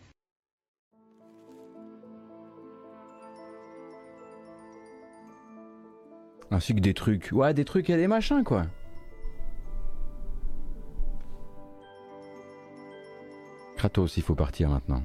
Ainsi 6.51 6.76
que 6.76 6.80
des 6.80 6.93
trucs. 6.93 7.30
Ouais, 7.32 7.55
des 7.55 7.66
trucs 7.66 7.89
et 7.89 7.97
des 7.97 8.08
machins, 8.08 8.43
quoi. 8.43 8.68
Kratos, 13.78 14.17
il 14.17 14.23
faut 14.23 14.34
partir 14.34 14.69
maintenant. 14.69 15.03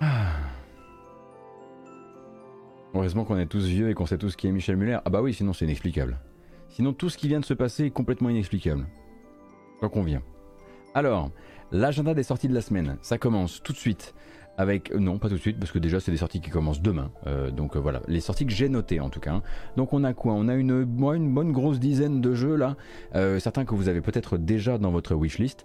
Ah. 0.00 0.36
Heureusement 2.94 3.24
qu'on 3.24 3.36
est 3.36 3.46
tous 3.46 3.66
vieux 3.66 3.90
et 3.90 3.94
qu'on 3.94 4.06
sait 4.06 4.16
tous 4.16 4.36
qui 4.36 4.46
est 4.46 4.52
Michel 4.52 4.76
Muller. 4.76 4.98
Ah 5.04 5.10
bah 5.10 5.20
oui, 5.20 5.34
sinon 5.34 5.52
c'est 5.52 5.64
inexplicable. 5.64 6.20
Sinon 6.68 6.92
tout 6.92 7.10
ce 7.10 7.18
qui 7.18 7.26
vient 7.26 7.40
de 7.40 7.44
se 7.44 7.54
passer 7.54 7.86
est 7.86 7.90
complètement 7.90 8.30
inexplicable. 8.30 8.86
J'en 9.82 9.88
conviens. 9.88 10.22
Alors, 10.94 11.32
l'agenda 11.72 12.14
des 12.14 12.22
sorties 12.22 12.48
de 12.48 12.54
la 12.54 12.60
semaine, 12.60 12.96
ça 13.02 13.18
commence 13.18 13.60
tout 13.60 13.72
de 13.72 13.78
suite 13.78 14.14
avec 14.58 14.92
euh, 14.92 14.98
non 14.98 15.18
pas 15.18 15.28
tout 15.28 15.34
de 15.34 15.40
suite 15.40 15.58
parce 15.58 15.72
que 15.72 15.78
déjà 15.78 16.00
c'est 16.00 16.10
des 16.10 16.18
sorties 16.18 16.40
qui 16.40 16.50
commencent 16.50 16.82
demain. 16.82 17.10
Euh, 17.26 17.50
donc 17.50 17.76
euh, 17.76 17.80
voilà. 17.80 18.00
Les 18.08 18.20
sorties 18.20 18.46
que 18.46 18.52
j'ai 18.52 18.68
notées 18.68 19.00
en 19.00 19.10
tout 19.10 19.20
cas. 19.20 19.42
Donc 19.76 19.92
on 19.92 20.04
a 20.04 20.12
quoi? 20.14 20.34
On 20.34 20.48
a 20.48 20.54
une, 20.54 20.84
bonne 20.84 21.52
grosse 21.52 21.80
dizaine 21.80 22.20
de 22.20 22.34
jeux 22.34 22.56
là. 22.56 22.76
Certains 23.38 23.64
que 23.64 23.74
vous 23.74 23.88
avez 23.88 24.00
peut-être 24.00 24.38
déjà 24.38 24.78
dans 24.78 24.90
votre 24.90 25.14
wishlist. 25.14 25.64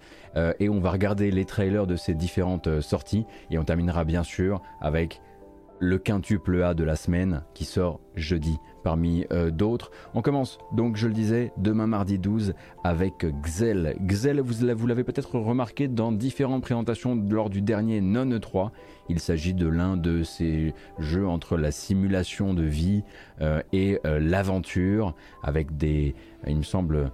Et 0.59 0.69
on 0.69 0.79
va 0.79 0.91
regarder 0.91 1.31
les 1.31 1.45
trailers 1.45 1.87
de 1.87 1.95
ces 1.95 2.13
différentes 2.13 2.81
sorties. 2.81 3.25
Et 3.51 3.57
on 3.57 3.63
terminera 3.63 4.03
bien 4.03 4.23
sûr 4.23 4.61
avec 4.81 5.21
le 5.79 5.97
quintuple 5.97 6.61
A 6.61 6.73
de 6.73 6.83
la 6.83 6.95
semaine 6.95 7.43
qui 7.53 7.65
sort 7.65 7.99
jeudi 8.15 8.57
parmi 8.83 9.25
euh, 9.31 9.49
d'autres. 9.51 9.91
On 10.13 10.21
commence 10.21 10.57
donc, 10.73 10.95
je 10.95 11.07
le 11.07 11.13
disais, 11.13 11.51
demain 11.57 11.87
mardi 11.87 12.17
12 12.17 12.53
avec 12.83 13.25
Xel. 13.43 13.95
Xel, 14.05 14.41
vous 14.41 14.87
l'avez 14.87 15.03
peut-être 15.03 15.39
remarqué 15.39 15.87
dans 15.87 16.11
différentes 16.11 16.61
présentations 16.61 17.15
lors 17.29 17.49
du 17.49 17.61
dernier 17.61 18.01
Non 18.01 18.39
3. 18.39 18.71
Il 19.09 19.19
s'agit 19.19 19.53
de 19.53 19.67
l'un 19.67 19.97
de 19.97 20.23
ces 20.23 20.73
jeux 20.99 21.27
entre 21.27 21.57
la 21.57 21.71
simulation 21.71 22.53
de 22.53 22.63
vie 22.63 23.03
euh, 23.41 23.61
et 23.73 23.99
euh, 24.05 24.19
l'aventure 24.19 25.15
avec 25.43 25.77
des, 25.77 26.15
il 26.47 26.57
me 26.57 26.63
semble, 26.63 27.11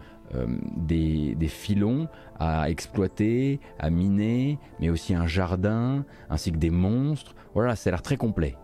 des, 0.75 1.35
des, 1.35 1.47
filons 1.47 2.07
à 2.39 2.69
exploiter, 2.69 3.59
à 3.79 3.89
miner, 3.89 4.57
mais 4.79 4.89
aussi 4.89 5.13
un 5.13 5.27
jardin, 5.27 6.05
ainsi 6.29 6.51
que 6.51 6.57
des 6.57 6.69
monstres. 6.69 7.35
Voilà, 7.53 7.75
ça 7.75 7.89
a 7.89 7.91
l'air 7.91 8.01
très 8.01 8.17
complet. 8.17 8.55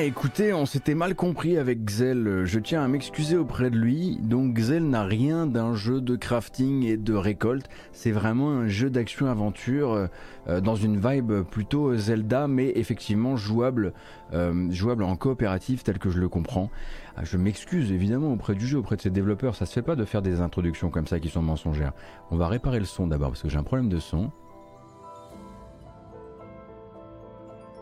Ah 0.00 0.04
écoutez, 0.04 0.54
on 0.54 0.64
s'était 0.64 0.94
mal 0.94 1.14
compris 1.14 1.58
avec 1.58 1.84
Xel, 1.84 2.46
je 2.46 2.58
tiens 2.58 2.82
à 2.82 2.88
m'excuser 2.88 3.36
auprès 3.36 3.68
de 3.68 3.76
lui. 3.76 4.16
Donc 4.22 4.54
Xel 4.54 4.88
n'a 4.88 5.04
rien 5.04 5.46
d'un 5.46 5.74
jeu 5.74 6.00
de 6.00 6.16
crafting 6.16 6.84
et 6.84 6.96
de 6.96 7.12
récolte, 7.12 7.68
c'est 7.92 8.10
vraiment 8.10 8.48
un 8.48 8.66
jeu 8.66 8.88
d'action-aventure 8.88 10.08
euh, 10.48 10.60
dans 10.62 10.74
une 10.74 10.98
vibe 10.98 11.42
plutôt 11.42 11.94
Zelda 11.94 12.48
mais 12.48 12.72
effectivement 12.76 13.36
jouable, 13.36 13.92
euh, 14.32 14.70
en 15.02 15.16
coopératif 15.16 15.84
tel 15.84 15.98
que 15.98 16.08
je 16.08 16.18
le 16.18 16.30
comprends. 16.30 16.70
Ah, 17.14 17.24
je 17.24 17.36
m'excuse 17.36 17.92
évidemment 17.92 18.32
auprès 18.32 18.54
du 18.54 18.66
jeu, 18.66 18.78
auprès 18.78 18.96
de 18.96 19.02
ses 19.02 19.10
développeurs, 19.10 19.54
ça 19.54 19.66
se 19.66 19.74
fait 19.74 19.82
pas 19.82 19.96
de 19.96 20.06
faire 20.06 20.22
des 20.22 20.40
introductions 20.40 20.88
comme 20.88 21.08
ça 21.08 21.20
qui 21.20 21.28
sont 21.28 21.42
mensongères. 21.42 21.92
On 22.30 22.38
va 22.38 22.48
réparer 22.48 22.78
le 22.78 22.86
son 22.86 23.06
d'abord 23.06 23.28
parce 23.28 23.42
que 23.42 23.50
j'ai 23.50 23.58
un 23.58 23.64
problème 23.64 23.90
de 23.90 23.98
son. 23.98 24.30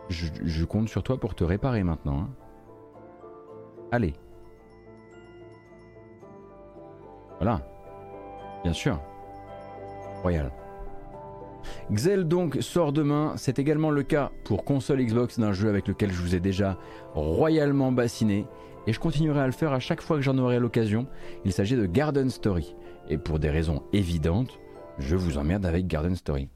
Je, 0.08 0.64
compte 0.64 0.88
sur 0.88 1.02
toi 1.02 1.18
pour 1.18 1.34
te 1.34 1.44
réparer 1.44 1.82
maintenant. 1.82 2.20
Hein. 2.20 2.30
Allez. 3.92 4.14
Voilà. 7.38 7.62
Bien 8.64 8.72
sûr. 8.72 9.00
Royal. 10.22 10.50
Xel 11.92 12.26
donc 12.26 12.58
sort 12.60 12.92
demain, 12.92 13.34
c'est 13.36 13.58
également 13.58 13.90
le 13.90 14.02
cas 14.02 14.30
pour 14.44 14.64
console 14.64 15.02
Xbox 15.02 15.38
d'un 15.38 15.52
jeu 15.52 15.68
avec 15.68 15.88
lequel 15.88 16.10
je 16.10 16.20
vous 16.20 16.34
ai 16.34 16.40
déjà 16.40 16.78
royalement 17.14 17.92
bassiné 17.92 18.46
et 18.86 18.92
je 18.92 19.00
continuerai 19.00 19.40
à 19.40 19.46
le 19.46 19.52
faire 19.52 19.72
à 19.72 19.80
chaque 19.80 20.00
fois 20.00 20.16
que 20.16 20.22
j'en 20.22 20.38
aurai 20.38 20.58
l'occasion. 20.58 21.06
Il 21.44 21.52
s'agit 21.52 21.76
de 21.76 21.86
Garden 21.86 22.30
Story 22.30 22.74
et 23.08 23.18
pour 23.18 23.38
des 23.38 23.50
raisons 23.50 23.82
évidentes, 23.92 24.58
je 24.98 25.16
vous 25.16 25.38
emmerde 25.38 25.66
avec 25.66 25.86
Garden 25.86 26.16
Story. 26.16 26.48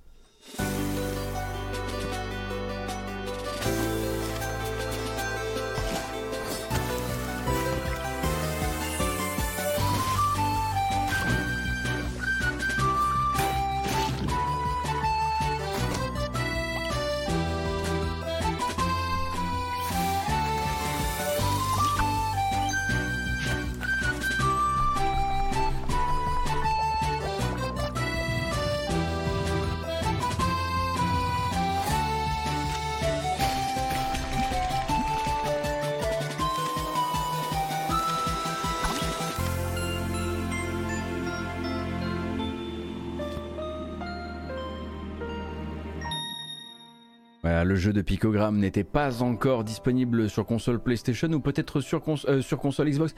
Le 47.45 47.75
jeu 47.75 47.93
de 47.93 48.03
Picogram 48.03 48.57
n'était 48.57 48.85
pas 48.85 49.23
encore 49.23 49.65
disponible 49.65 50.31
sur 50.31 50.47
console 50.47 50.81
PlayStation 50.81 51.29
ou 51.33 51.41
peut-être 51.41 51.81
sur, 51.81 52.03
euh, 52.29 52.43
console 52.57 52.91
Xbox. 52.91 53.15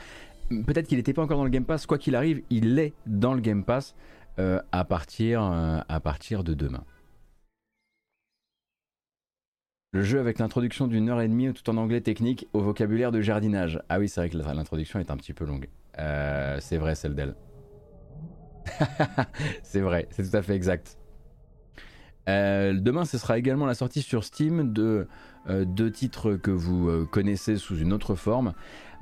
Peut-être 0.48 0.88
qu'il 0.88 0.98
n'était 0.98 1.12
pas 1.12 1.22
encore 1.22 1.38
dans 1.38 1.44
le 1.44 1.50
Game 1.50 1.64
Pass. 1.64 1.86
Quoi 1.86 1.98
qu'il 1.98 2.14
arrive, 2.16 2.42
il 2.50 2.78
est 2.78 2.94
dans 3.06 3.34
le 3.34 3.40
Game 3.40 3.64
Pass 3.64 3.94
euh, 4.38 4.60
à, 4.72 4.84
partir, 4.84 5.42
euh, 5.42 5.80
à 5.88 6.00
partir 6.00 6.44
de 6.44 6.54
demain. 6.54 6.84
Le 9.92 10.02
jeu 10.02 10.18
avec 10.18 10.38
l'introduction 10.38 10.88
d'une 10.88 11.08
heure 11.08 11.20
et 11.20 11.28
demie 11.28 11.52
tout 11.52 11.68
en 11.70 11.76
anglais 11.76 12.00
technique 12.00 12.48
au 12.52 12.60
vocabulaire 12.60 13.12
de 13.12 13.20
jardinage. 13.20 13.80
Ah 13.88 14.00
oui, 14.00 14.08
c'est 14.08 14.20
vrai 14.20 14.30
que 14.30 14.36
l'introduction 14.36 14.98
est 14.98 15.10
un 15.10 15.16
petit 15.16 15.32
peu 15.32 15.44
longue. 15.44 15.68
c'est 15.96 16.78
vrai, 16.78 16.94
celle 16.94 17.14
d'elle. 17.14 17.36
c'est 19.62 19.80
vrai, 19.80 20.08
c'est 20.10 20.28
tout 20.28 20.36
à 20.36 20.42
fait 20.42 20.54
exact. 20.54 20.98
Euh, 22.28 22.72
demain, 22.74 23.04
ce 23.04 23.18
sera 23.18 23.38
également 23.38 23.66
la 23.66 23.74
sortie 23.74 24.02
sur 24.02 24.24
Steam 24.24 24.72
de 24.72 25.06
euh, 25.48 25.64
deux 25.64 25.90
titres 25.90 26.34
que 26.34 26.50
vous 26.50 26.88
euh, 26.88 27.06
connaissez 27.10 27.56
sous 27.56 27.76
une 27.76 27.92
autre 27.92 28.14
forme. 28.14 28.54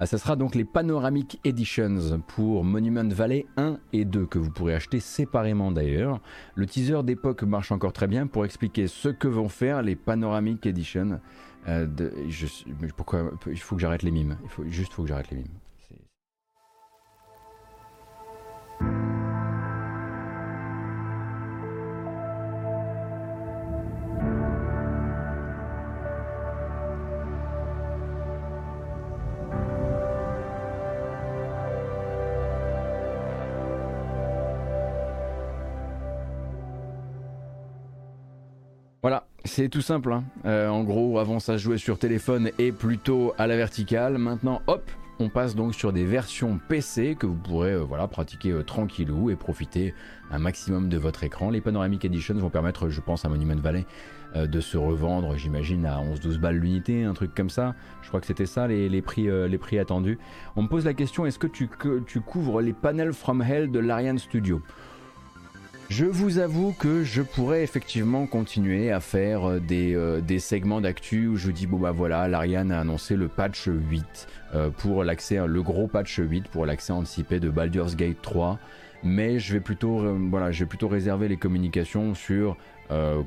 ça 0.04 0.18
sera 0.18 0.34
donc 0.34 0.56
les 0.56 0.64
Panoramic 0.64 1.38
Editions 1.44 2.20
pour 2.26 2.64
Monument 2.64 3.08
Valley 3.08 3.46
1 3.56 3.78
et 3.92 4.04
2 4.04 4.26
que 4.26 4.38
vous 4.38 4.50
pourrez 4.50 4.74
acheter 4.74 4.98
séparément 4.98 5.70
d'ailleurs. 5.70 6.20
Le 6.56 6.66
teaser 6.66 7.02
d'époque 7.04 7.44
marche 7.44 7.70
encore 7.70 7.92
très 7.92 8.08
bien 8.08 8.26
pour 8.26 8.44
expliquer 8.44 8.88
ce 8.88 9.08
que 9.08 9.28
vont 9.28 9.48
faire 9.48 9.82
les 9.82 9.94
Panoramic 9.94 10.66
Editions. 10.66 11.20
Il 11.68 12.90
faut 12.90 13.76
que 13.76 13.80
j'arrête 13.80 14.02
les 14.02 14.10
mimes. 14.10 14.36
Juste 14.66 14.92
faut 14.92 15.02
que 15.02 15.08
j'arrête 15.08 15.30
les 15.30 15.36
mimes. 15.36 15.46
C'est 39.54 39.68
tout 39.68 39.82
simple. 39.82 40.10
Hein. 40.14 40.24
Euh, 40.46 40.68
en 40.68 40.82
gros, 40.82 41.18
avant 41.18 41.38
ça 41.38 41.58
jouait 41.58 41.76
sur 41.76 41.98
téléphone 41.98 42.50
et 42.58 42.72
plutôt 42.72 43.34
à 43.36 43.46
la 43.46 43.54
verticale. 43.54 44.16
Maintenant, 44.16 44.62
hop, 44.66 44.90
on 45.18 45.28
passe 45.28 45.54
donc 45.54 45.74
sur 45.74 45.92
des 45.92 46.06
versions 46.06 46.58
PC 46.70 47.16
que 47.18 47.26
vous 47.26 47.34
pourrez 47.34 47.72
euh, 47.72 47.84
voilà, 47.84 48.08
pratiquer 48.08 48.50
euh, 48.50 48.62
tranquillou 48.62 49.28
et 49.28 49.36
profiter 49.36 49.94
un 50.30 50.38
maximum 50.38 50.88
de 50.88 50.96
votre 50.96 51.22
écran. 51.22 51.50
Les 51.50 51.60
Panoramic 51.60 52.02
Edition 52.06 52.34
vont 52.36 52.48
permettre, 52.48 52.88
je 52.88 53.02
pense, 53.02 53.26
à 53.26 53.28
Monument 53.28 53.60
Valley 53.60 53.84
de 54.34 54.60
se 54.62 54.78
revendre, 54.78 55.36
j'imagine, 55.36 55.84
à 55.84 56.00
11-12 56.00 56.38
balles 56.38 56.56
l'unité, 56.56 57.04
un 57.04 57.12
truc 57.12 57.34
comme 57.34 57.50
ça. 57.50 57.74
Je 58.00 58.08
crois 58.08 58.18
que 58.18 58.26
c'était 58.26 58.46
ça 58.46 58.66
les, 58.66 59.02
prix, 59.02 59.24
les 59.24 59.58
prix 59.58 59.78
attendus. 59.78 60.18
On 60.56 60.62
me 60.62 60.68
pose 60.68 60.86
la 60.86 60.94
question 60.94 61.26
est-ce 61.26 61.38
que 61.38 61.46
tu, 61.46 61.68
que 61.68 61.98
tu 61.98 62.22
couvres 62.22 62.62
les 62.62 62.72
panels 62.72 63.12
From 63.12 63.42
Hell 63.42 63.70
de 63.70 63.78
l'Ariane 63.78 64.18
Studio? 64.18 64.62
Je 65.92 66.06
vous 66.06 66.38
avoue 66.38 66.72
que 66.72 67.04
je 67.04 67.20
pourrais 67.20 67.62
effectivement 67.62 68.26
continuer 68.26 68.90
à 68.90 68.98
faire 68.98 69.46
euh, 69.46 69.60
euh, 69.70 70.20
des, 70.22 70.38
segments 70.38 70.80
d'actu 70.80 71.26
où 71.26 71.36
je 71.36 71.50
dis 71.50 71.66
bon 71.66 71.78
bah 71.78 71.92
voilà, 71.92 72.28
l'Ariane 72.28 72.72
a 72.72 72.80
annoncé 72.80 73.14
le 73.14 73.28
patch 73.28 73.68
8 73.68 74.26
euh, 74.54 74.70
pour 74.70 75.04
l'accès, 75.04 75.46
le 75.46 75.62
gros 75.62 75.88
patch 75.88 76.18
8 76.18 76.48
pour 76.48 76.64
l'accès 76.64 76.94
anticipé 76.94 77.40
de 77.40 77.50
Baldur's 77.50 77.94
Gate 77.94 78.22
3, 78.22 78.58
mais 79.02 79.38
je 79.38 79.52
vais 79.52 79.60
plutôt, 79.60 80.16
voilà, 80.30 80.50
je 80.50 80.60
vais 80.60 80.68
plutôt 80.68 80.88
réserver 80.88 81.28
les 81.28 81.36
communications 81.36 82.14
sur 82.14 82.56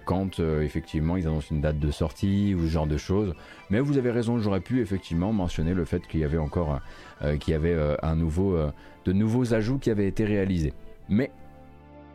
quand 0.06 0.40
effectivement 0.40 1.18
ils 1.18 1.26
annoncent 1.26 1.48
une 1.50 1.62
date 1.62 1.80
de 1.80 1.90
sortie 1.90 2.54
ou 2.56 2.62
ce 2.62 2.68
genre 2.68 2.86
de 2.88 2.98
choses. 2.98 3.34
Mais 3.72 3.80
vous 3.80 3.98
avez 3.98 4.12
raison, 4.12 4.38
j'aurais 4.38 4.60
pu 4.60 4.80
effectivement 4.80 5.34
mentionner 5.34 5.74
le 5.74 5.86
fait 5.86 6.06
qu'il 6.08 6.20
y 6.20 6.24
avait 6.24 6.38
encore, 6.38 6.80
qu'il 7.40 7.52
y 7.52 7.56
avait 7.56 7.76
un 8.04 8.16
nouveau, 8.16 8.58
de 9.06 9.12
nouveaux 9.12 9.56
ajouts 9.56 9.80
qui 9.80 9.90
avaient 9.90 10.08
été 10.08 10.24
réalisés. 10.24 10.74
Mais 11.10 11.32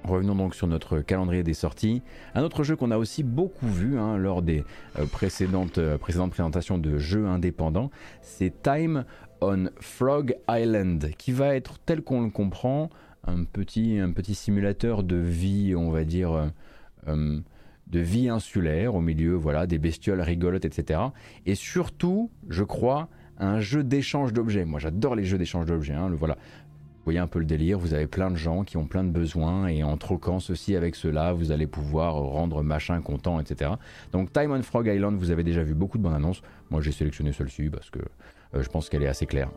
Revenons 0.04 0.34
donc 0.34 0.54
sur 0.54 0.66
notre 0.66 1.00
calendrier 1.00 1.42
des 1.42 1.54
sorties. 1.54 2.02
Un 2.34 2.42
autre 2.42 2.64
jeu 2.64 2.74
qu'on 2.74 2.90
a 2.90 2.98
aussi 2.98 3.22
beaucoup 3.22 3.68
vu 3.68 3.98
hein, 3.98 4.16
lors 4.16 4.42
des 4.42 4.64
euh, 4.98 5.06
précédentes, 5.06 5.78
euh, 5.78 5.98
précédentes 5.98 6.30
présentations 6.30 6.78
de 6.78 6.98
jeux 6.98 7.26
indépendants, 7.26 7.90
c'est 8.22 8.62
Time 8.62 9.04
on 9.42 9.68
Frog 9.80 10.36
Island, 10.48 11.10
qui 11.16 11.32
va 11.32 11.54
être 11.54 11.78
tel 11.78 12.02
qu'on 12.02 12.22
le 12.22 12.30
comprend, 12.30 12.90
un 13.26 13.44
petit, 13.44 13.98
un 13.98 14.12
petit 14.12 14.34
simulateur 14.34 15.02
de 15.02 15.16
vie, 15.16 15.74
on 15.76 15.90
va 15.90 16.04
dire, 16.04 16.50
euh, 17.08 17.40
de 17.86 18.00
vie 18.00 18.28
insulaire 18.28 18.94
au 18.94 19.00
milieu 19.00 19.34
voilà, 19.34 19.66
des 19.66 19.78
bestioles 19.78 20.20
rigolotes, 20.20 20.64
etc. 20.64 21.00
Et 21.46 21.54
surtout, 21.54 22.30
je 22.48 22.64
crois, 22.64 23.08
un 23.38 23.60
jeu 23.60 23.82
d'échange 23.82 24.32
d'objets. 24.32 24.64
Moi 24.64 24.78
j'adore 24.78 25.14
les 25.14 25.24
jeux 25.24 25.38
d'échange 25.38 25.66
d'objets. 25.66 25.94
Hein, 25.94 26.08
le, 26.08 26.16
voilà. 26.16 26.36
Voyez 27.10 27.18
un 27.18 27.26
peu 27.26 27.40
le 27.40 27.44
délire, 27.44 27.76
vous 27.76 27.92
avez 27.92 28.06
plein 28.06 28.30
de 28.30 28.36
gens 28.36 28.62
qui 28.62 28.76
ont 28.76 28.86
plein 28.86 29.02
de 29.02 29.10
besoins 29.10 29.66
et 29.66 29.82
en 29.82 29.96
troquant 29.96 30.38
ceci 30.38 30.76
avec 30.76 30.94
cela, 30.94 31.32
vous 31.32 31.50
allez 31.50 31.66
pouvoir 31.66 32.14
rendre 32.14 32.62
machin 32.62 33.00
content, 33.00 33.40
etc. 33.40 33.72
Donc 34.12 34.32
Time 34.32 34.52
on 34.52 34.62
Frog 34.62 34.86
Island, 34.86 35.18
vous 35.18 35.32
avez 35.32 35.42
déjà 35.42 35.64
vu 35.64 35.74
beaucoup 35.74 35.98
de 35.98 36.04
bonnes 36.04 36.14
annonces. 36.14 36.40
Moi 36.70 36.80
j'ai 36.82 36.92
sélectionné 36.92 37.32
celle-ci 37.32 37.68
parce 37.68 37.90
que 37.90 37.98
euh, 37.98 38.62
je 38.62 38.68
pense 38.68 38.88
qu'elle 38.88 39.02
est 39.02 39.08
assez 39.08 39.26
claire. 39.26 39.50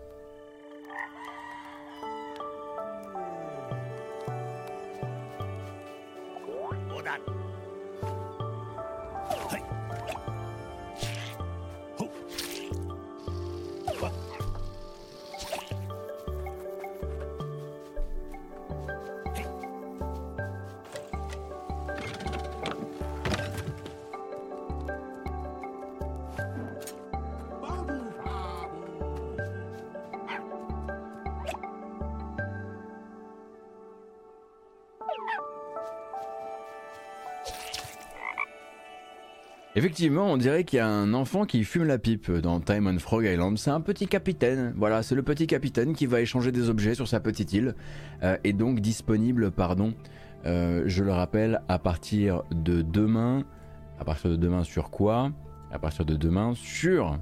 On 40.34 40.38
dirait 40.38 40.64
qu'il 40.64 40.78
y 40.78 40.80
a 40.80 40.88
un 40.88 41.14
enfant 41.14 41.46
qui 41.46 41.64
fume 41.64 41.84
la 41.84 42.00
pipe 42.00 42.32
dans 42.32 42.60
Time 42.60 42.88
on 42.88 42.98
Frog 42.98 43.24
Island. 43.24 43.56
C'est 43.60 43.70
un 43.70 43.82
petit 43.82 44.08
capitaine. 44.08 44.74
Voilà, 44.76 45.04
c'est 45.04 45.14
le 45.14 45.22
petit 45.22 45.46
capitaine 45.46 45.94
qui 45.94 46.08
va 46.08 46.22
échanger 46.22 46.52
des 46.52 46.70
objets 46.70 46.96
sur 46.96 47.08
sa 47.08 47.20
petite 47.20 47.54
île. 47.54 47.76
Euh, 48.24 48.36
et 48.44 48.52
donc 48.52 48.80
disponible, 48.80 49.52
pardon, 49.52 49.94
euh, 50.48 50.82
je 50.88 51.04
le 51.04 51.12
rappelle, 51.12 51.62
à 51.70 51.78
partir 51.78 52.42
de 52.50 52.82
demain. 52.82 53.44
À 54.00 54.06
partir 54.06 54.32
de 54.32 54.36
demain 54.36 54.64
sur 54.64 54.90
quoi? 54.90 55.32
À 55.72 55.78
partir 55.78 56.04
de 56.04 56.16
demain 56.16 56.54
sur 56.56 57.20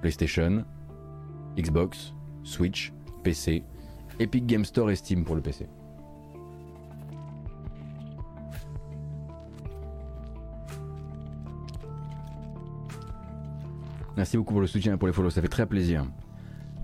PlayStation, 0.00 0.64
Xbox, 1.56 2.12
Switch, 2.42 2.92
PC, 3.22 3.62
Epic 4.18 4.46
Game 4.46 4.64
Store 4.64 4.90
et 4.90 4.96
Steam 4.96 5.24
pour 5.24 5.36
le 5.36 5.42
PC. 5.42 5.68
Merci 14.20 14.36
beaucoup 14.36 14.52
pour 14.52 14.60
le 14.60 14.66
soutien 14.66 14.92
et 14.92 14.96
pour 14.98 15.08
les 15.08 15.14
follow, 15.14 15.30
ça 15.30 15.40
fait 15.40 15.48
très 15.48 15.64
plaisir. 15.64 16.04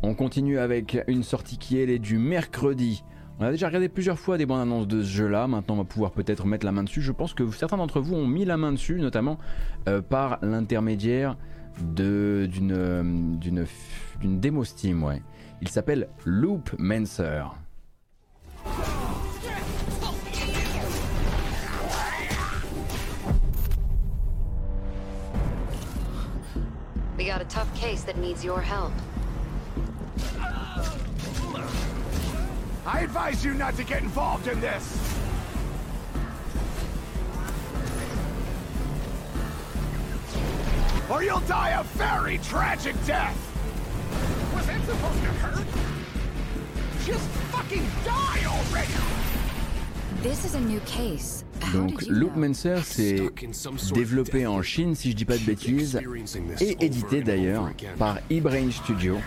On 0.02 0.14
continue 0.14 0.58
avec 0.58 0.96
une 1.06 1.22
sortie 1.22 1.58
qui 1.58 1.78
est 1.78 1.98
du 1.98 2.16
mercredi. 2.16 3.04
On 3.38 3.44
a 3.44 3.50
déjà 3.50 3.66
regardé 3.66 3.90
plusieurs 3.90 4.18
fois 4.18 4.38
des 4.38 4.46
bandes 4.46 4.62
annonces 4.62 4.88
de 4.88 5.02
ce 5.02 5.08
jeu-là. 5.08 5.46
Maintenant, 5.46 5.74
on 5.74 5.78
va 5.78 5.84
pouvoir 5.84 6.12
peut-être 6.12 6.46
mettre 6.46 6.64
la 6.64 6.72
main 6.72 6.82
dessus. 6.82 7.02
Je 7.02 7.12
pense 7.12 7.34
que 7.34 7.46
certains 7.50 7.76
d'entre 7.76 8.00
vous 8.00 8.14
ont 8.14 8.26
mis 8.26 8.46
la 8.46 8.56
main 8.56 8.72
dessus, 8.72 8.98
notamment 8.98 9.36
euh, 9.86 10.00
par 10.00 10.38
l'intermédiaire 10.40 11.36
d'une 11.78 13.38
d'une 13.38 14.40
démo 14.40 14.64
Steam. 14.64 15.20
Il 15.60 15.68
s'appelle 15.68 16.08
Loop 16.24 16.74
Mancer. 16.78 17.42
Got 27.36 27.44
a 27.44 27.48
tough 27.50 27.74
case 27.78 28.02
that 28.02 28.16
needs 28.16 28.42
your 28.42 28.62
help. 28.62 28.94
I 32.86 33.00
advise 33.00 33.44
you 33.44 33.52
not 33.52 33.76
to 33.76 33.84
get 33.84 34.02
involved 34.02 34.48
in 34.48 34.58
this! 34.58 34.96
Or 41.10 41.22
you'll 41.22 41.40
die 41.40 41.78
a 41.78 41.82
very 41.82 42.38
tragic 42.38 42.94
death! 43.04 43.36
Was 44.54 44.66
that 44.66 44.82
supposed 44.86 45.20
to 45.20 45.28
hurt? 45.44 45.66
Just 47.04 47.28
fucking 47.52 47.86
die 48.02 48.46
already! 48.46 48.94
This 50.22 50.46
is 50.46 50.54
a 50.54 50.60
new 50.60 50.80
case. 50.80 51.44
Donc 51.72 52.02
Loopmancer 52.08 52.76
c'est 52.84 53.30
développé 53.94 54.46
en 54.46 54.62
Chine 54.62 54.94
si 54.94 55.10
je 55.10 55.16
dis 55.16 55.24
pas 55.24 55.36
de 55.36 55.44
bêtises 55.44 56.00
et 56.60 56.76
édité 56.84 57.22
d'ailleurs 57.22 57.70
par 57.98 58.18
eBrain 58.30 58.70
Studio. 58.70 59.18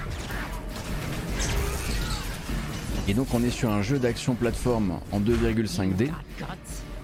Et 3.07 3.13
donc 3.13 3.33
on 3.33 3.43
est 3.43 3.49
sur 3.49 3.71
un 3.71 3.81
jeu 3.81 3.99
d'action 3.99 4.35
plateforme 4.35 4.99
en 5.11 5.19
2,5D 5.19 6.09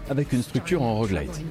avec 0.10 0.34
une 0.34 0.44
structure 0.44 0.82
en 0.82 0.96
roguelite. 0.96 1.42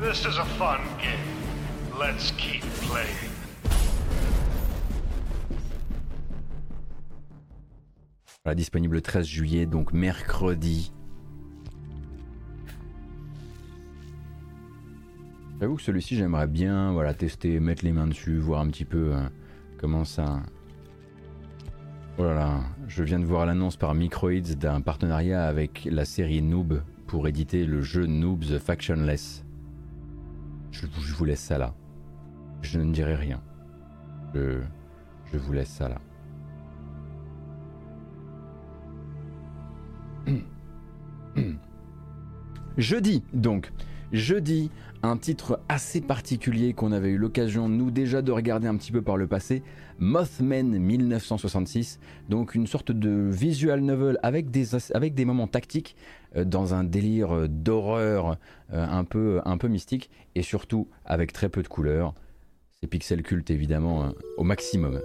This 0.00 0.24
is 0.24 0.38
a 0.38 0.46
fun 0.56 0.80
game. 1.02 1.98
Let's 1.98 2.30
keep 2.38 2.62
playing. 2.88 3.29
Disponible 8.54 8.94
le 8.94 9.02
13 9.02 9.26
juillet, 9.26 9.66
donc 9.66 9.92
mercredi. 9.92 10.92
J'avoue 15.60 15.76
que 15.76 15.82
celui-ci, 15.82 16.16
j'aimerais 16.16 16.46
bien 16.46 16.90
voilà, 16.92 17.12
tester, 17.12 17.60
mettre 17.60 17.84
les 17.84 17.92
mains 17.92 18.06
dessus, 18.06 18.38
voir 18.38 18.62
un 18.62 18.68
petit 18.68 18.86
peu 18.86 19.14
euh, 19.14 19.20
comment 19.76 20.04
ça. 20.06 20.40
Oh 22.16 22.24
là 22.24 22.34
là, 22.34 22.60
je 22.88 23.04
viens 23.04 23.20
de 23.20 23.26
voir 23.26 23.44
l'annonce 23.44 23.76
par 23.76 23.94
Microids 23.94 24.54
d'un 24.56 24.80
partenariat 24.80 25.46
avec 25.46 25.86
la 25.90 26.06
série 26.06 26.40
Noob 26.40 26.82
pour 27.06 27.28
éditer 27.28 27.66
le 27.66 27.82
jeu 27.82 28.06
Noob's 28.06 28.56
Factionless. 28.56 29.44
Je, 30.70 30.86
je 30.86 31.14
vous 31.14 31.24
laisse 31.26 31.40
ça 31.40 31.58
là. 31.58 31.74
Je 32.62 32.80
ne 32.80 32.90
dirai 32.90 33.16
rien. 33.16 33.42
Je, 34.34 34.60
je 35.30 35.36
vous 35.36 35.52
laisse 35.52 35.68
ça 35.68 35.90
là. 35.90 35.98
Jeudi, 42.76 43.22
donc. 43.32 43.72
Jeudi, 44.12 44.70
un 45.02 45.16
titre 45.16 45.60
assez 45.68 46.00
particulier 46.00 46.72
qu'on 46.72 46.92
avait 46.92 47.10
eu 47.10 47.16
l'occasion, 47.16 47.68
nous 47.68 47.90
déjà, 47.90 48.22
de 48.22 48.32
regarder 48.32 48.66
un 48.66 48.76
petit 48.76 48.90
peu 48.90 49.02
par 49.02 49.16
le 49.16 49.26
passé, 49.26 49.62
Mothman 49.98 50.78
1966, 50.78 52.00
donc 52.28 52.54
une 52.54 52.66
sorte 52.66 52.90
de 52.90 53.28
visual 53.30 53.80
novel 53.80 54.18
avec 54.22 54.50
des, 54.50 55.24
moments 55.24 55.46
tactiques 55.46 55.94
euh, 56.36 56.44
dans 56.44 56.74
un 56.74 56.84
délire 56.84 57.32
euh, 57.32 57.48
d'horreur 57.48 58.36
euh, 58.72 58.86
un, 58.86 59.04
peu, 59.04 59.40
un 59.44 59.58
peu 59.58 59.68
mystique 59.68 60.10
et 60.34 60.42
surtout 60.42 60.88
avec 61.04 61.32
très 61.32 61.48
peu 61.48 61.62
de 61.62 61.68
couleurs. 61.68 62.14
C'est 62.80 62.86
pixel 62.86 63.22
culte 63.22 63.50
évidemment 63.50 64.04
hein, 64.04 64.14
au 64.38 64.42
maximum. 64.42 65.00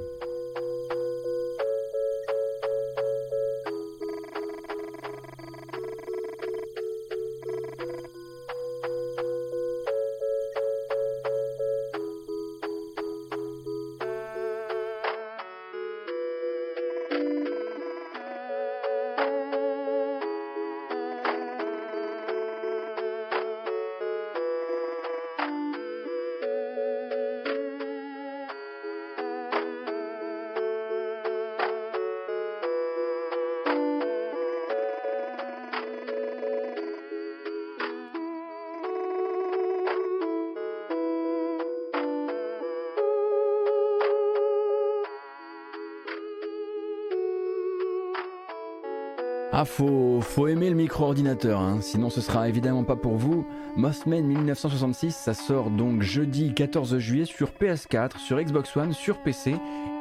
Ah, 49.57 49.63
faut, 49.63 50.19
faut 50.19 50.47
aimer 50.47 50.69
le 50.69 50.75
micro-ordinateur, 50.75 51.61
hein. 51.61 51.79
sinon 51.79 52.09
ce 52.09 52.19
sera 52.19 52.49
évidemment 52.49 52.83
pas 52.83 52.97
pour 52.97 53.15
vous. 53.15 53.47
Mothman 53.77 54.25
1966, 54.25 55.15
ça 55.15 55.33
sort 55.33 55.69
donc 55.69 56.01
jeudi 56.01 56.53
14 56.53 56.97
juillet 56.97 57.23
sur 57.23 57.51
PS4, 57.51 58.17
sur 58.17 58.37
Xbox 58.37 58.75
One, 58.75 58.91
sur 58.91 59.23
PC 59.23 59.55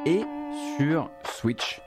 et 0.05 0.23
sur 0.75 1.09
Switch. 1.23 1.81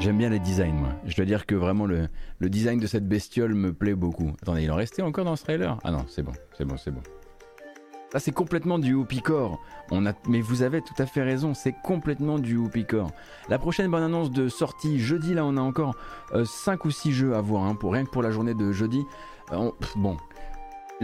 J'aime 0.00 0.18
bien 0.18 0.28
les 0.28 0.40
designs, 0.40 0.74
moi. 0.74 0.90
Je 1.06 1.16
dois 1.16 1.24
dire 1.24 1.46
que 1.46 1.54
vraiment 1.54 1.86
le, 1.86 2.08
le 2.38 2.50
design 2.50 2.78
de 2.78 2.86
cette 2.86 3.08
bestiole 3.08 3.54
me 3.54 3.72
plaît 3.72 3.94
beaucoup. 3.94 4.30
Attendez, 4.42 4.64
il 4.64 4.70
en 4.70 4.76
restait 4.76 5.00
encore 5.00 5.24
dans 5.24 5.36
ce 5.36 5.44
trailer? 5.44 5.78
Ah 5.84 5.90
non, 5.90 6.04
c'est 6.06 6.22
bon, 6.22 6.32
c'est 6.52 6.66
bon, 6.66 6.76
c'est 6.76 6.90
bon. 6.90 7.00
Ça, 8.14 8.20
c'est 8.20 8.30
complètement 8.30 8.78
du 8.78 8.94
Whoopicore. 8.94 9.60
On. 9.90 10.04
Mais 10.28 10.40
vous 10.40 10.62
avez 10.62 10.80
tout 10.82 10.94
à 10.98 11.04
fait 11.04 11.24
raison, 11.24 11.52
c'est 11.52 11.74
complètement 11.82 12.38
du 12.38 12.56
Whoopicore. 12.56 13.10
La 13.48 13.58
prochaine 13.58 13.90
bonne 13.90 14.04
annonce 14.04 14.30
de 14.30 14.48
sortie 14.48 15.00
jeudi, 15.00 15.34
là, 15.34 15.44
on 15.44 15.56
a 15.56 15.60
encore 15.60 15.96
5 16.32 16.86
euh, 16.86 16.88
ou 16.88 16.90
6 16.92 17.10
jeux 17.12 17.34
à 17.34 17.40
voir, 17.40 17.64
hein, 17.64 17.74
pour, 17.74 17.92
rien 17.92 18.04
que 18.04 18.10
pour 18.10 18.22
la 18.22 18.30
journée 18.30 18.54
de 18.54 18.70
jeudi. 18.70 19.02
Euh, 19.50 19.72
bon, 19.96 20.16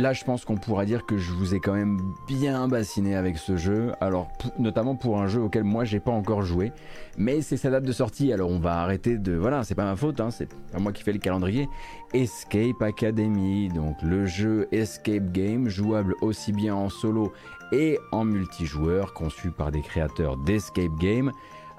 Là, 0.01 0.15
je 0.15 0.25
pense 0.25 0.47
qu'on 0.47 0.57
pourra 0.57 0.87
dire 0.87 1.05
que 1.05 1.19
je 1.19 1.31
vous 1.31 1.55
ai 1.55 1.61
quand 1.61 1.75
même 1.75 2.01
bien 2.27 2.69
bassiné 2.69 3.17
avec 3.17 3.37
ce 3.37 3.59
jeu. 3.59 3.93
Alors, 4.01 4.29
notamment 4.59 4.97
pour 4.97 5.21
un 5.21 5.27
jeu 5.27 5.43
auquel 5.43 5.63
moi 5.63 5.85
j'ai 5.85 6.01
pas 6.01 6.11
encore 6.11 6.41
joué. 6.41 6.73
Mais 7.19 7.43
c'est 7.43 7.59
sa 7.59 7.69
date 7.69 7.85
de 7.85 7.93
sortie, 7.93 8.33
alors 8.33 8.49
on 8.49 8.59
va 8.59 8.79
arrêter 8.79 9.19
de. 9.19 9.35
Voilà, 9.35 9.63
c'est 9.63 9.75
pas 9.75 9.85
ma 9.85 9.97
faute, 9.97 10.19
hein, 10.19 10.31
c'est 10.31 10.49
pas 10.73 10.79
moi 10.79 10.93
qui 10.93 11.03
fais 11.03 11.13
le 11.13 11.19
calendrier. 11.19 11.69
Escape 12.15 12.81
Academy, 12.81 13.69
donc 13.69 14.01
le 14.03 14.25
jeu 14.25 14.69
Escape 14.73 15.33
Game, 15.33 15.69
jouable 15.69 16.15
aussi 16.23 16.53
bien 16.53 16.75
en 16.75 16.89
solo 16.89 17.35
et 17.71 17.99
en 18.11 18.25
multijoueur, 18.25 19.13
conçu 19.13 19.51
par 19.51 19.71
des 19.71 19.83
créateurs 19.83 20.39
d'Escape 20.39 20.97
Game 20.99 21.31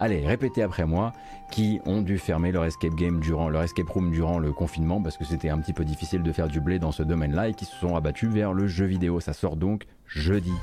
allez, 0.02 0.26
répétez 0.26 0.64
après 0.64 0.86
moi, 0.86 1.14
qui 1.52 1.80
ont 1.86 2.02
dû 2.02 2.18
fermer 2.18 2.52
leur 2.52 2.66
escape 2.66 2.95
game 2.95 3.20
durant 3.20 3.49
leur 3.49 3.62
escape 3.62 3.88
room 3.89 4.12
durant 4.12 4.39
le 4.39 4.52
confinement 4.52 5.02
parce 5.02 5.16
que 5.16 5.24
c'était 5.24 5.49
un 5.49 5.60
petit 5.60 5.74
peu 5.74 5.86
difficile 5.86 6.24
de 6.24 6.32
faire 6.32 6.47
du 6.47 6.60
blé 6.60 6.80
dans 6.80 6.91
ce 6.91 7.04
domaine-là 7.04 7.49
et 7.49 7.54
qui 7.54 7.66
se 7.66 7.76
sont 7.76 7.95
abattus 7.95 8.30
vers 8.30 8.52
le 8.52 8.68
jeu 8.68 8.86
vidéo. 8.86 9.20
Ça 9.20 9.34
sort 9.34 9.56
donc 9.56 9.86
jeudi. 10.08 10.54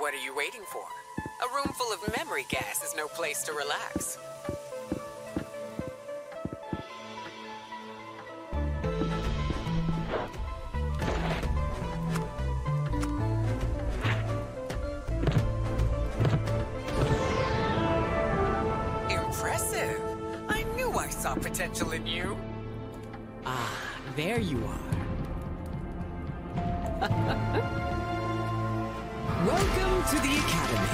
What 0.00 0.08
are 0.08 0.24
you 0.24 0.34
waiting 0.36 0.62
for? 0.66 0.82
A 1.40 1.46
room 1.54 1.72
full 1.74 1.92
of 1.92 2.00
memory 2.16 2.46
gas 2.50 2.82
is 2.82 2.96
no 2.96 3.06
place 3.16 3.44
to 3.44 3.52
relax. 3.52 4.18
Saw 21.28 21.34
potential 21.34 21.92
in 21.92 22.06
you. 22.06 22.36
Ah, 23.44 23.70
there 24.16 24.40
you 24.40 24.58
are. 24.64 24.88
Welcome 29.46 30.02
to 30.10 30.16
the 30.24 30.32
Academy. 30.42 30.88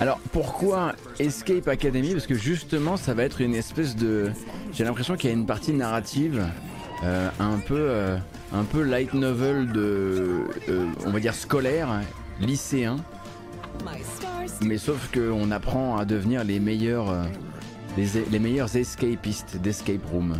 Alors 0.00 0.18
pourquoi 0.32 0.94
Escape 1.20 1.68
Academy? 1.68 2.12
Parce 2.12 2.26
que 2.26 2.34
justement 2.34 2.96
ça 2.96 3.14
va 3.14 3.22
être 3.22 3.40
une 3.40 3.54
espèce 3.54 3.94
de... 3.94 4.32
J'ai 4.72 4.82
l'impression 4.82 5.16
qu'il 5.16 5.30
y 5.30 5.32
a 5.32 5.36
une 5.36 5.46
partie 5.46 5.72
narrative 5.72 6.44
euh, 7.02 7.30
un 7.38 7.58
peu... 7.58 7.78
Euh, 7.78 8.18
un 8.54 8.64
peu 8.64 8.82
light 8.82 9.14
novel 9.14 9.72
de, 9.72 10.44
euh, 10.68 10.86
on 11.06 11.10
va 11.10 11.20
dire 11.20 11.34
scolaire, 11.34 12.02
lycéen. 12.38 12.96
Mais 14.60 14.76
sauf 14.76 15.10
qu'on 15.10 15.50
apprend 15.50 15.96
à 15.96 16.04
devenir 16.04 16.44
les 16.44 16.60
meilleurs, 16.60 17.26
les, 17.96 18.06
les 18.30 18.38
meilleurs 18.38 18.76
escapistes 18.76 19.56
d'escape 19.56 20.04
room. 20.12 20.36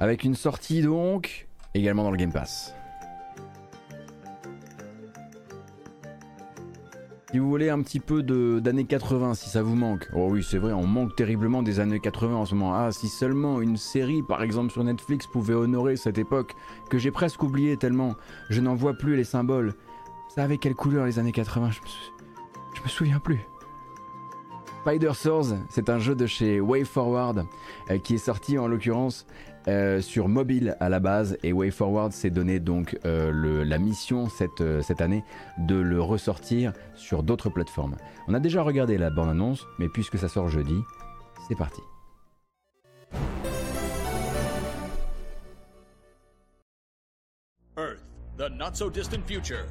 Avec 0.00 0.24
une 0.24 0.34
sortie 0.34 0.80
donc 0.80 1.46
également 1.74 2.04
dans 2.04 2.10
le 2.10 2.16
Game 2.16 2.32
Pass. 2.32 2.74
Si 7.36 7.40
vous 7.40 7.50
voulez 7.50 7.68
un 7.68 7.82
petit 7.82 8.00
peu 8.00 8.22
d'années 8.22 8.86
80, 8.86 9.34
si 9.34 9.50
ça 9.50 9.62
vous 9.62 9.74
manque. 9.74 10.08
Oh 10.14 10.28
oui, 10.30 10.42
c'est 10.42 10.56
vrai, 10.56 10.72
on 10.72 10.86
manque 10.86 11.14
terriblement 11.16 11.62
des 11.62 11.80
années 11.80 12.00
80 12.00 12.34
en 12.34 12.46
ce 12.46 12.54
moment. 12.54 12.74
Ah, 12.74 12.92
si 12.92 13.08
seulement 13.08 13.60
une 13.60 13.76
série, 13.76 14.22
par 14.22 14.42
exemple 14.42 14.72
sur 14.72 14.82
Netflix, 14.82 15.26
pouvait 15.26 15.52
honorer 15.52 15.96
cette 15.96 16.16
époque 16.16 16.54
que 16.88 16.96
j'ai 16.96 17.10
presque 17.10 17.42
oublié 17.42 17.76
tellement 17.76 18.14
je 18.48 18.62
n'en 18.62 18.74
vois 18.74 18.94
plus 18.94 19.16
les 19.16 19.24
symboles. 19.24 19.74
Ça 20.34 20.44
avait 20.44 20.56
quelle 20.56 20.74
couleur 20.74 21.04
les 21.04 21.18
années 21.18 21.30
80 21.30 21.72
je 21.72 21.80
me, 22.80 22.84
me 22.84 22.88
souviens 22.88 23.20
plus. 23.20 23.46
Spider 24.80 25.12
Source, 25.12 25.52
c'est 25.68 25.90
un 25.90 25.98
jeu 25.98 26.14
de 26.14 26.24
chez 26.24 26.58
WayForward 26.58 27.44
euh, 27.90 27.98
qui 27.98 28.14
est 28.14 28.18
sorti 28.18 28.56
en 28.56 28.66
l'occurrence 28.66 29.26
euh, 29.68 30.00
sur 30.00 30.28
mobile 30.28 30.76
à 30.80 30.88
la 30.88 31.00
base 31.00 31.36
et 31.42 31.52
WayForward 31.52 32.12
s'est 32.12 32.30
donné 32.30 32.60
donc 32.60 32.98
euh, 33.04 33.64
la 33.64 33.78
mission 33.78 34.28
cette, 34.28 34.62
cette 34.82 35.00
année 35.00 35.24
de 35.58 35.76
le 35.76 36.00
ressortir 36.00 36.72
sur 36.94 37.22
d'autres 37.22 37.50
plateformes. 37.50 37.96
On 38.28 38.34
a 38.34 38.40
déjà 38.40 38.62
regardé 38.62 38.98
la 38.98 39.10
bande 39.10 39.30
annonce, 39.30 39.66
mais 39.78 39.88
puisque 39.88 40.18
ça 40.18 40.28
sort 40.28 40.48
jeudi, 40.48 40.76
c'est 41.48 41.56
parti. 41.56 41.80
Earth, 47.76 48.02
the 48.38 48.48
not 48.48 48.74
so 48.74 48.88
distant 48.88 49.22
future. 49.26 49.66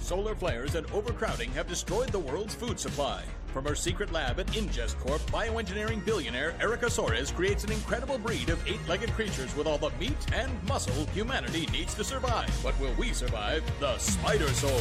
Solar 0.00 0.34
flares 0.34 0.74
and 0.76 0.86
overcrowding 0.92 1.50
have 1.52 1.66
destroyed 1.68 2.10
the 2.10 2.18
world's 2.18 2.54
food 2.54 2.78
supply. 2.78 3.22
From 3.52 3.64
her 3.64 3.74
secret 3.74 4.12
lab 4.12 4.38
at 4.38 4.46
Ingest 4.48 4.98
Corp, 5.00 5.20
bioengineering 5.32 6.04
billionaire 6.04 6.54
Erica 6.60 6.86
Soares 6.86 7.34
creates 7.34 7.64
an 7.64 7.72
incredible 7.72 8.16
breed 8.16 8.48
of 8.48 8.64
eight-legged 8.66 9.10
creatures 9.10 9.54
with 9.56 9.66
all 9.66 9.78
the 9.78 9.90
meat 9.98 10.16
and 10.32 10.50
muscle 10.64 11.04
humanity 11.06 11.66
needs 11.72 11.94
to 11.94 12.04
survive. 12.04 12.50
But 12.62 12.78
will 12.78 12.94
we 12.94 13.12
survive 13.12 13.64
the 13.80 13.98
Spider 13.98 14.48
Soul? 14.48 14.80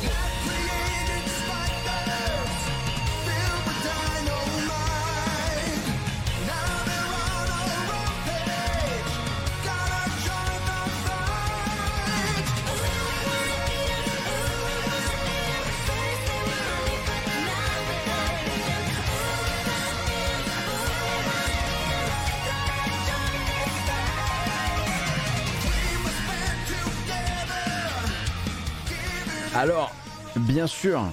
Alors, 29.59 29.93
bien 30.37 30.67
sûr, 30.67 31.03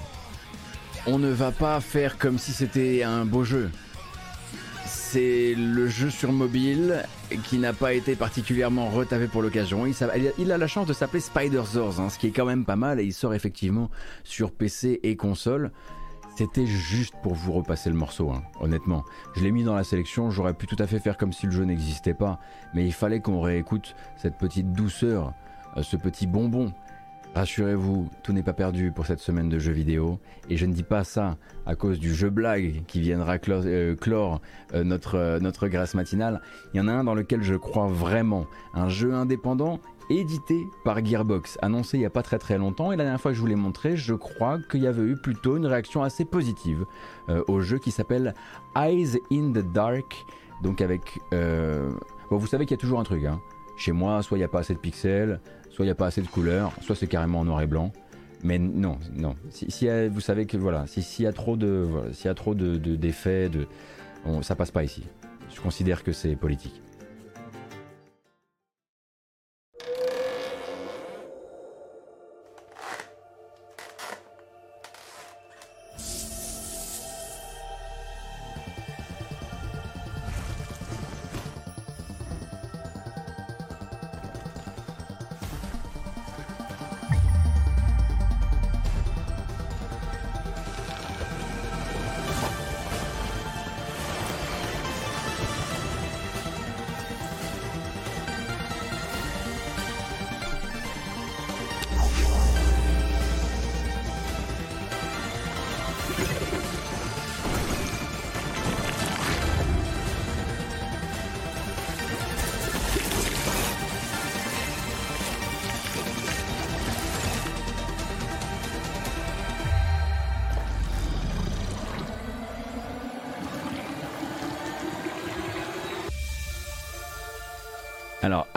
on 1.08 1.18
ne 1.18 1.30
va 1.30 1.50
pas 1.50 1.80
faire 1.80 2.16
comme 2.16 2.38
si 2.38 2.52
c'était 2.52 3.02
un 3.02 3.24
beau 3.24 3.42
jeu. 3.42 3.72
C'est 4.84 5.56
le 5.56 5.88
jeu 5.88 6.10
sur 6.10 6.30
mobile 6.30 7.02
qui 7.42 7.58
n'a 7.58 7.72
pas 7.72 7.92
été 7.92 8.14
particulièrement 8.14 8.88
retapé 8.88 9.26
pour 9.26 9.42
l'occasion. 9.42 9.84
Il, 9.84 10.52
a 10.52 10.58
la 10.58 10.66
chance 10.68 10.86
de 10.86 10.92
s'appeler 10.92 11.18
Spider 11.18 11.62
Zors, 11.64 11.98
hein, 11.98 12.08
ce 12.08 12.20
qui 12.20 12.28
est 12.28 12.30
quand 12.30 12.44
même 12.44 12.64
pas 12.64 12.76
mal, 12.76 13.00
et 13.00 13.04
il 13.04 13.12
sort 13.12 13.34
effectivement 13.34 13.90
sur 14.22 14.52
PC 14.52 15.00
et 15.02 15.16
console. 15.16 15.72
C'était 16.36 16.66
juste 16.66 17.14
pour 17.24 17.34
vous 17.34 17.50
repasser 17.50 17.90
le 17.90 17.96
morceau, 17.96 18.30
hein, 18.30 18.44
honnêtement. 18.60 19.04
Je 19.34 19.42
l'ai 19.42 19.50
mis 19.50 19.64
dans 19.64 19.74
la 19.74 19.82
sélection, 19.82 20.30
j'aurais 20.30 20.54
pu 20.54 20.68
tout 20.68 20.76
à 20.78 20.86
fait 20.86 21.00
faire 21.00 21.16
comme 21.16 21.32
si 21.32 21.46
le 21.46 21.52
jeu 21.52 21.64
n'existait 21.64 22.14
pas, 22.14 22.38
mais 22.74 22.86
il 22.86 22.92
fallait 22.92 23.18
qu'on 23.18 23.40
réécoute 23.40 23.96
cette 24.16 24.38
petite 24.38 24.70
douceur, 24.70 25.32
euh, 25.76 25.82
ce 25.82 25.96
petit 25.96 26.28
bonbon 26.28 26.72
Rassurez-vous, 27.36 28.08
tout 28.22 28.32
n'est 28.32 28.42
pas 28.42 28.54
perdu 28.54 28.92
pour 28.92 29.04
cette 29.04 29.18
semaine 29.18 29.50
de 29.50 29.58
jeux 29.58 29.72
vidéo. 29.72 30.18
Et 30.48 30.56
je 30.56 30.64
ne 30.64 30.72
dis 30.72 30.82
pas 30.82 31.04
ça 31.04 31.36
à 31.66 31.74
cause 31.74 31.98
du 31.98 32.14
jeu 32.14 32.30
blague 32.30 32.82
qui 32.86 32.98
viendra 33.02 33.36
clore, 33.36 33.64
euh, 33.66 33.94
euh, 34.72 34.84
notre, 34.84 35.16
euh, 35.16 35.38
notre 35.38 35.68
grâce 35.68 35.94
matinale. 35.94 36.40
Il 36.72 36.78
y 36.78 36.80
en 36.80 36.88
a 36.88 36.92
un 36.92 37.04
dans 37.04 37.14
lequel 37.14 37.42
je 37.42 37.54
crois 37.54 37.88
vraiment. 37.88 38.46
Un 38.72 38.88
jeu 38.88 39.12
indépendant 39.12 39.80
édité 40.08 40.66
par 40.82 41.04
Gearbox, 41.04 41.58
annoncé 41.60 41.98
il 41.98 42.00
n'y 42.00 42.06
a 42.06 42.10
pas 42.10 42.22
très 42.22 42.38
très 42.38 42.56
longtemps. 42.56 42.90
Et 42.90 42.96
la 42.96 43.04
dernière 43.04 43.20
fois 43.20 43.32
que 43.32 43.34
je 43.34 43.42
vous 43.42 43.48
l'ai 43.48 43.54
montré, 43.54 43.98
je 43.98 44.14
crois 44.14 44.58
qu'il 44.70 44.80
y 44.80 44.86
avait 44.86 45.02
eu 45.02 45.16
plutôt 45.16 45.58
une 45.58 45.66
réaction 45.66 46.02
assez 46.02 46.24
positive 46.24 46.86
au 47.28 47.60
jeu 47.60 47.76
qui 47.76 47.90
s'appelle 47.90 48.32
Eyes 48.74 49.18
in 49.30 49.52
the 49.52 49.72
Dark. 49.74 50.24
Donc 50.62 50.80
avec... 50.80 51.20
Bon, 51.32 52.38
vous 52.38 52.46
savez 52.46 52.64
qu'il 52.64 52.76
y 52.76 52.78
a 52.78 52.80
toujours 52.80 52.98
un 53.00 53.04
truc. 53.04 53.26
Hein. 53.26 53.42
Chez 53.76 53.92
moi, 53.92 54.22
soit 54.22 54.38
il 54.38 54.40
n'y 54.40 54.44
a 54.44 54.48
pas 54.48 54.60
assez 54.60 54.72
de 54.72 54.78
pixels, 54.78 55.38
soit 55.76 55.84
il 55.84 55.88
n'y 55.88 55.92
a 55.92 55.94
pas 55.94 56.06
assez 56.06 56.22
de 56.22 56.26
couleurs, 56.26 56.72
soit 56.80 56.96
c'est 56.96 57.06
carrément 57.06 57.40
en 57.40 57.44
noir 57.44 57.60
et 57.60 57.66
blanc. 57.66 57.92
Mais 58.42 58.58
non, 58.58 58.96
non. 59.14 59.36
Si, 59.50 59.86
vous 60.08 60.20
savez 60.22 60.46
que 60.46 60.56
voilà, 60.56 60.86
s'il 60.86 61.24
y 61.24 61.28
a 61.28 61.34
trop 61.34 61.58
de, 61.58 61.86
s'il 62.12 62.26
y 62.26 62.28
a 62.30 62.34
trop 62.34 62.54
de 62.54 62.76
d'effets, 62.96 63.50
de, 63.50 63.66
ça 64.40 64.56
passe 64.56 64.70
pas 64.70 64.84
ici. 64.84 65.04
Je 65.54 65.60
considère 65.60 66.02
que 66.02 66.12
c'est 66.12 66.34
politique. 66.34 66.80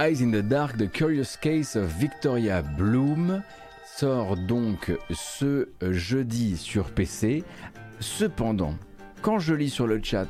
Eyes 0.01 0.21
in 0.21 0.31
the 0.31 0.41
Dark, 0.41 0.77
The 0.77 0.89
Curious 0.89 1.35
Case 1.35 1.75
of 1.75 1.91
Victoria 1.99 2.61
Bloom 2.61 3.43
sort 3.85 4.37
donc 4.37 4.97
ce 5.09 5.67
jeudi 5.81 6.55
sur 6.55 6.91
PC. 6.91 7.43
Cependant, 7.99 8.75
quand 9.21 9.39
je 9.39 9.53
lis 9.53 9.69
sur 9.69 9.87
le 9.87 9.99
chat 10.01 10.29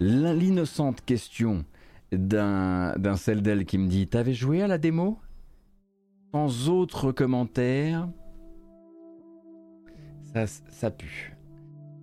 l'innocente 0.00 1.04
question 1.04 1.66
d'un 2.10 3.16
Celdel 3.16 3.66
qui 3.66 3.76
me 3.76 3.86
dit 3.86 4.08
T'avais 4.08 4.32
joué 4.32 4.62
à 4.62 4.66
la 4.66 4.78
démo? 4.78 5.18
Sans 6.32 6.70
autre 6.70 7.12
commentaire, 7.12 8.08
ça, 10.32 10.46
ça 10.46 10.90
pue. 10.90 11.36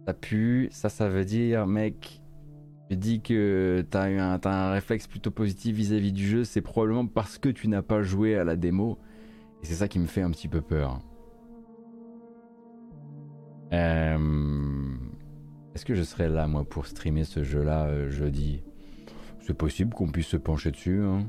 Ça 0.06 0.14
pue, 0.14 0.70
ça, 0.72 0.90
ça 0.90 1.10
veut 1.10 1.26
dire, 1.26 1.66
mec, 1.66 2.22
dis 2.96 3.22
que 3.22 3.86
tu 3.90 3.98
as, 3.98 4.04
un, 4.04 4.72
réflexe 4.72 5.08
plutôt 5.08 5.32
positif 5.32 5.76
vis-à-vis 5.76 6.12
du 6.12 6.28
jeu, 6.28 6.44
c'est 6.44 6.62
probablement 6.62 7.08
parce 7.08 7.38
que 7.38 7.50
tu 7.50 7.68
n'as 7.68 7.82
pas 7.82 8.02
joué 8.02 8.36
à 8.38 8.44
la 8.44 8.56
démo. 8.56 8.98
Et 9.62 9.66
c'est 9.66 9.76
ça 9.76 9.88
qui 9.88 10.00
me 10.00 10.08
fait 10.08 10.22
un 10.22 10.32
petit 10.32 10.48
peu 10.48 10.62
peur. 10.62 11.00
Euh, 13.72 14.96
est-ce 15.74 15.86
que 15.86 15.96
je 15.96 16.04
serai 16.04 16.30
là, 16.30 16.48
moi, 16.48 16.64
pour 16.64 16.86
streamer 16.86 17.24
ce 17.24 17.44
jeu-là 17.44 17.86
euh, 17.86 18.10
jeudi? 18.10 18.62
C'est 19.40 19.56
possible 19.56 19.94
qu'on 19.94 20.08
puisse 20.08 20.28
se 20.28 20.38
pencher 20.38 20.72
dessus. 20.72 21.02
Hein. 21.02 21.28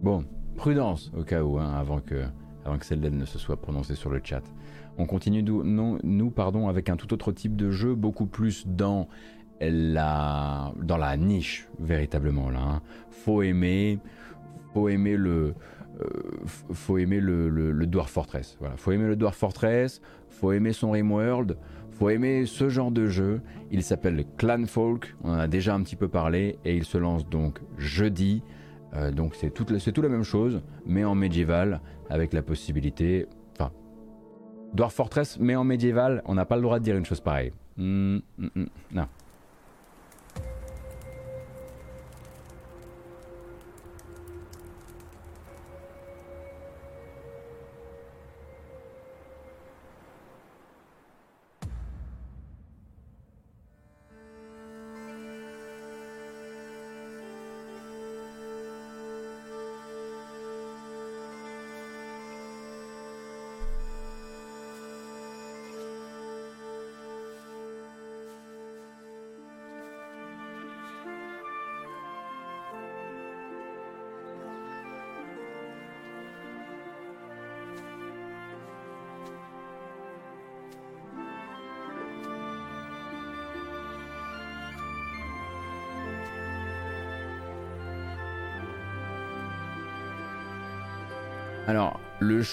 Bon, 0.00 0.24
prudence 0.56 1.12
au 1.16 1.22
cas 1.22 1.42
où, 1.42 1.58
hein, 1.58 1.72
avant 1.74 2.00
que, 2.00 2.24
avant 2.64 2.78
que 2.78 2.94
ne 2.94 3.24
se 3.24 3.38
soit 3.38 3.60
prononcé 3.60 3.94
sur 3.94 4.10
le 4.10 4.20
chat. 4.22 4.42
On 4.98 5.06
continue, 5.06 5.42
nous, 5.42 5.98
nous 6.02 6.30
pardon, 6.30 6.68
avec 6.68 6.88
un 6.88 6.96
tout 6.96 7.12
autre 7.12 7.32
type 7.32 7.56
de 7.56 7.70
jeu, 7.70 7.94
beaucoup 7.94 8.26
plus 8.26 8.66
dans 8.66 9.08
la, 9.70 10.72
dans 10.82 10.96
la 10.96 11.16
niche 11.16 11.68
véritablement 11.78 12.50
là. 12.50 12.60
Hein. 12.60 12.82
Faut 13.10 13.42
aimer, 13.42 13.98
faut 14.72 14.88
aimer 14.88 15.16
le, 15.16 15.54
euh, 16.00 16.06
faut 16.72 16.98
aimer 16.98 17.20
le, 17.20 17.48
le, 17.48 17.86
Dwarf 17.86 18.10
Fortress. 18.10 18.56
Voilà, 18.60 18.76
faut 18.76 18.92
aimer 18.92 19.06
le 19.06 19.16
Dwarf 19.16 19.36
Fortress, 19.36 20.00
faut 20.30 20.52
aimer 20.52 20.72
son 20.72 20.92
Rimworld, 20.92 21.56
faut 21.90 22.08
aimer 22.08 22.46
ce 22.46 22.68
genre 22.68 22.90
de 22.90 23.06
jeu. 23.06 23.40
Il 23.70 23.82
s'appelle 23.82 24.24
Clan 24.36 24.64
Folk, 24.66 25.14
on 25.22 25.30
en 25.30 25.38
a 25.38 25.48
déjà 25.48 25.74
un 25.74 25.82
petit 25.82 25.96
peu 25.96 26.08
parlé 26.08 26.58
et 26.64 26.76
il 26.76 26.84
se 26.84 26.98
lance 26.98 27.28
donc 27.28 27.60
jeudi. 27.78 28.42
Euh, 28.94 29.10
donc 29.10 29.34
c'est 29.34 29.50
tout, 29.50 29.66
c'est 29.78 29.92
tout 29.92 30.02
la 30.02 30.08
même 30.08 30.24
chose, 30.24 30.62
mais 30.86 31.04
en 31.04 31.14
médiéval 31.14 31.80
avec 32.10 32.32
la 32.32 32.42
possibilité. 32.42 33.26
Enfin, 33.54 33.70
Dwarf 34.74 34.94
Fortress, 34.94 35.38
mais 35.40 35.56
en 35.56 35.64
médiéval, 35.64 36.22
on 36.24 36.34
n'a 36.34 36.44
pas 36.44 36.56
le 36.56 36.62
droit 36.62 36.78
de 36.78 36.84
dire 36.84 36.96
une 36.96 37.06
chose 37.06 37.20
pareille. 37.20 37.52
Hmm, 37.76 38.18
hmm, 38.38 38.46
hmm, 38.54 38.66
non. 38.92 39.06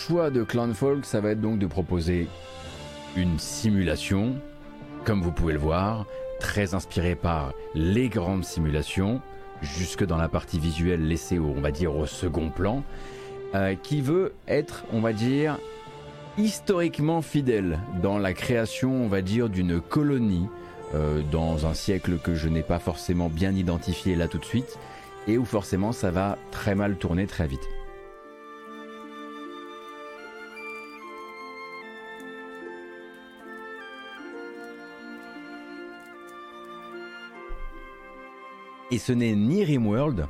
Choix 0.10 0.32
de 0.32 0.44
Clanfolk, 0.44 1.06
ça 1.06 1.22
va 1.22 1.30
être 1.30 1.42
donc 1.42 1.60
de 1.60 1.68
proposer 1.68 2.28
une 3.16 3.38
simulation, 3.38 4.34
comme 5.06 5.22
vous 5.22 5.32
pouvez 5.32 5.54
le 5.54 5.60
voir, 5.60 6.08
très 6.40 6.74
inspirée 6.74 7.14
par 7.14 7.54
les 7.76 8.10
grandes 8.10 8.44
simulations, 8.44 9.22
jusque 9.62 10.04
dans 10.04 10.18
la 10.18 10.28
partie 10.28 10.58
visuelle 10.58 11.08
laissée, 11.08 11.38
on 11.38 11.62
va 11.62 11.70
dire, 11.70 11.96
au 11.96 12.08
second 12.08 12.50
plan, 12.50 12.82
euh, 13.54 13.76
qui 13.76 14.02
veut 14.02 14.34
être, 14.48 14.84
on 14.94 15.00
va 15.00 15.14
dire, 15.14 15.60
historiquement 16.40 17.22
fidèle 17.22 17.78
dans 18.02 18.18
la 18.18 18.34
création, 18.34 18.92
on 18.92 19.08
va 19.10 19.22
dire, 19.22 19.48
d'une 19.48 19.80
colonie 19.80 20.48
euh, 20.96 21.22
dans 21.32 21.68
un 21.68 21.76
siècle 21.76 22.18
que 22.18 22.34
je 22.34 22.50
n'ai 22.50 22.64
pas 22.64 22.80
forcément 22.80 23.30
bien 23.30 23.54
identifié 23.54 24.16
là 24.16 24.28
tout 24.28 24.40
de 24.40 24.46
suite, 24.46 24.80
et 25.28 25.38
où 25.38 25.46
forcément 25.46 25.92
ça 25.92 26.10
va 26.10 26.40
très 26.50 26.74
mal 26.74 26.96
tourner 26.96 27.28
très 27.28 27.46
vite. 27.46 27.70
Et 38.92 38.98
ce 38.98 39.14
n'est 39.14 39.36
ni 39.36 39.64
RimWorld, 39.64 40.28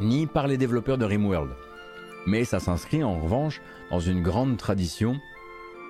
ni 0.00 0.26
par 0.26 0.46
les 0.46 0.58
développeurs 0.58 0.98
de 0.98 1.04
RimWorld. 1.06 1.50
Mais 2.26 2.44
ça 2.44 2.60
s'inscrit 2.60 3.02
en 3.02 3.18
revanche 3.18 3.62
dans 3.90 4.00
une 4.00 4.22
grande 4.22 4.58
tradition 4.58 5.16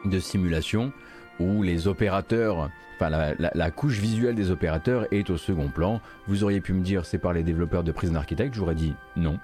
de 0.05 0.18
simulation 0.20 0.93
où 1.41 1.62
les 1.62 1.88
opérateurs, 1.88 2.70
enfin 2.95 3.11
la, 3.11 3.70
couche 3.70 3.99
visuelle 3.99 4.36
des 4.36 4.51
opérateurs 4.51 5.07
est 5.11 5.30
au 5.30 5.36
second 5.36 5.68
plan. 5.68 6.01
Vous 6.28 6.45
auriez 6.45 6.61
pu 6.61 6.72
me 6.72 6.82
dire 6.82 7.05
c'est 7.05 7.18
par 7.18 7.32
les 7.32 7.43
développeurs 7.43 7.82
de 7.82 7.91
Prison 7.91 8.14
Architect, 8.14 8.55
j'aurais 8.55 8.74
dit 8.74 8.95
non. 9.16 9.38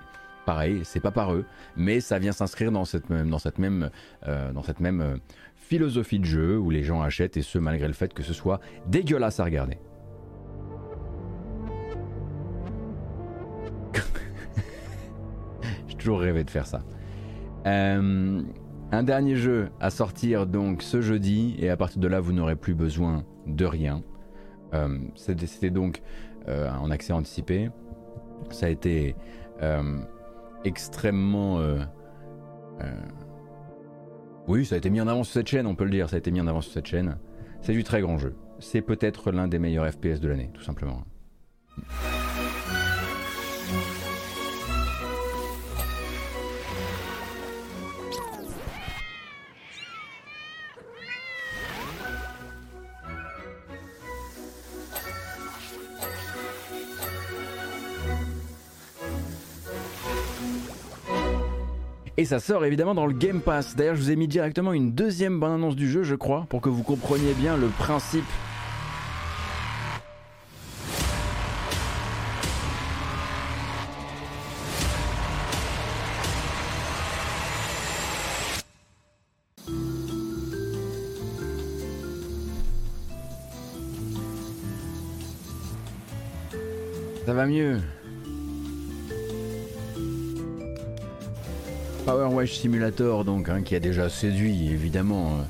Pareil, 0.45 0.83
c'est 0.85 1.01
pas 1.01 1.11
par 1.11 1.35
eux, 1.35 1.45
mais 1.77 1.99
ça 1.99 2.21
vient 2.21 2.31
s'inscrire 2.31 2.71
dans 2.71 2.85
cette 2.85 3.11
même, 3.11 3.29
dans 3.29 3.41
cette 3.41 3.59
même, 3.59 3.91
euh, 4.29 4.53
dans 4.53 4.63
cette 4.63 4.79
même 4.79 5.01
euh, 5.01 5.17
philosophie 5.57 6.21
de 6.21 6.25
jeu 6.25 6.57
où 6.57 6.71
les 6.71 6.85
gens 6.85 7.03
achètent 7.03 7.37
et 7.37 7.43
ce 7.43 7.59
malgré 7.59 7.89
le 7.89 7.95
fait 7.95 8.15
que 8.15 8.23
ce 8.23 8.33
soit 8.33 8.61
dégueulasse 8.87 9.41
à 9.41 9.45
regarder. 9.45 9.79
Toujours 16.07 16.21
rêvé 16.21 16.45
de 16.45 16.51
faire 16.51 16.69
ça. 16.69 16.85
Euh, 17.67 18.41
un 18.93 19.03
dernier 19.03 19.35
jeu 19.35 19.71
à 19.81 19.91
sortir 19.91 20.47
donc 20.47 20.83
ce 20.83 21.01
jeudi 21.01 21.57
et 21.59 21.69
à 21.69 21.77
partir 21.77 22.01
de 22.01 22.07
là 22.07 22.21
vous 22.21 22.33
n'aurez 22.33 22.55
plus 22.55 22.75
besoin 22.77 23.25
de 23.49 23.65
rien. 23.65 24.05
Euh, 24.73 24.99
c'était 25.17 25.71
donc 25.71 26.03
euh, 26.47 26.71
en 26.71 26.93
accès 26.93 27.13
anticipé. 27.13 27.71
Ça 28.51 28.67
a 28.67 28.69
été 28.69 29.17
extrêmement... 30.63 31.61
oui, 34.47 34.65
ça 34.65 34.77
a 34.77 34.79
été 34.79 34.91
mis 34.91 35.01
en 35.01 35.09
avant 35.09 35.25
sur 35.25 35.33
cette 35.33 35.49
chaîne, 35.49 35.67
on 35.67 35.75
peut 35.75 35.85
le 35.85 35.91
dire, 35.91 36.09
ça 36.09 36.15
a 36.15 36.19
été 36.21 36.31
mis 36.31 36.41
en 36.41 36.47
avant 36.47 36.61
sur 36.61 36.73
cette 36.73 36.87
chaîne. 36.87 37.19
C'est 37.63 37.73
du 37.73 37.83
très 37.83 38.01
grand 38.01 38.19
jeu. 38.19 38.37
C'est 38.61 38.83
peut-être 38.83 39.33
l'un 39.33 39.49
des 39.49 39.59
meilleurs 39.59 39.91
FPS 39.91 40.21
de 40.21 40.29
l'année, 40.29 40.51
tout 40.55 40.63
simplement. 40.63 41.03
Et 62.19 62.25
ça 62.25 62.41
sort 62.41 62.65
évidemment 62.65 62.95
dans 62.95 63.05
le 63.05 63.13
Game 63.13 63.43
Pass. 63.43 63.77
D'ailleurs, 63.77 63.95
je 63.95 64.01
vous 64.01 64.11
ai 64.11 64.17
mis 64.17 64.27
directement 64.27 64.73
une 64.73 64.93
deuxième 64.93 65.39
bande-annonce 65.39 65.77
du 65.77 65.91
jeu, 65.91 66.03
je 66.03 66.15
crois, 66.15 66.47
pour 66.49 66.63
que 66.63 66.71
vous 66.71 66.83
compreniez 66.83 67.35
bien 67.35 67.59
le 67.59 67.69
principe. 67.69 68.25
Ça 87.27 87.35
va 87.35 87.45
mieux. 87.45 87.81
Power 92.07 92.33
Wash 92.33 92.61
Simulator, 92.61 93.25
donc, 93.25 93.49
hein, 93.49 93.63
qui 93.63 93.75
a 93.75 93.81
déjà 93.81 94.09
séduit 94.09 94.69
évidemment 94.69 95.41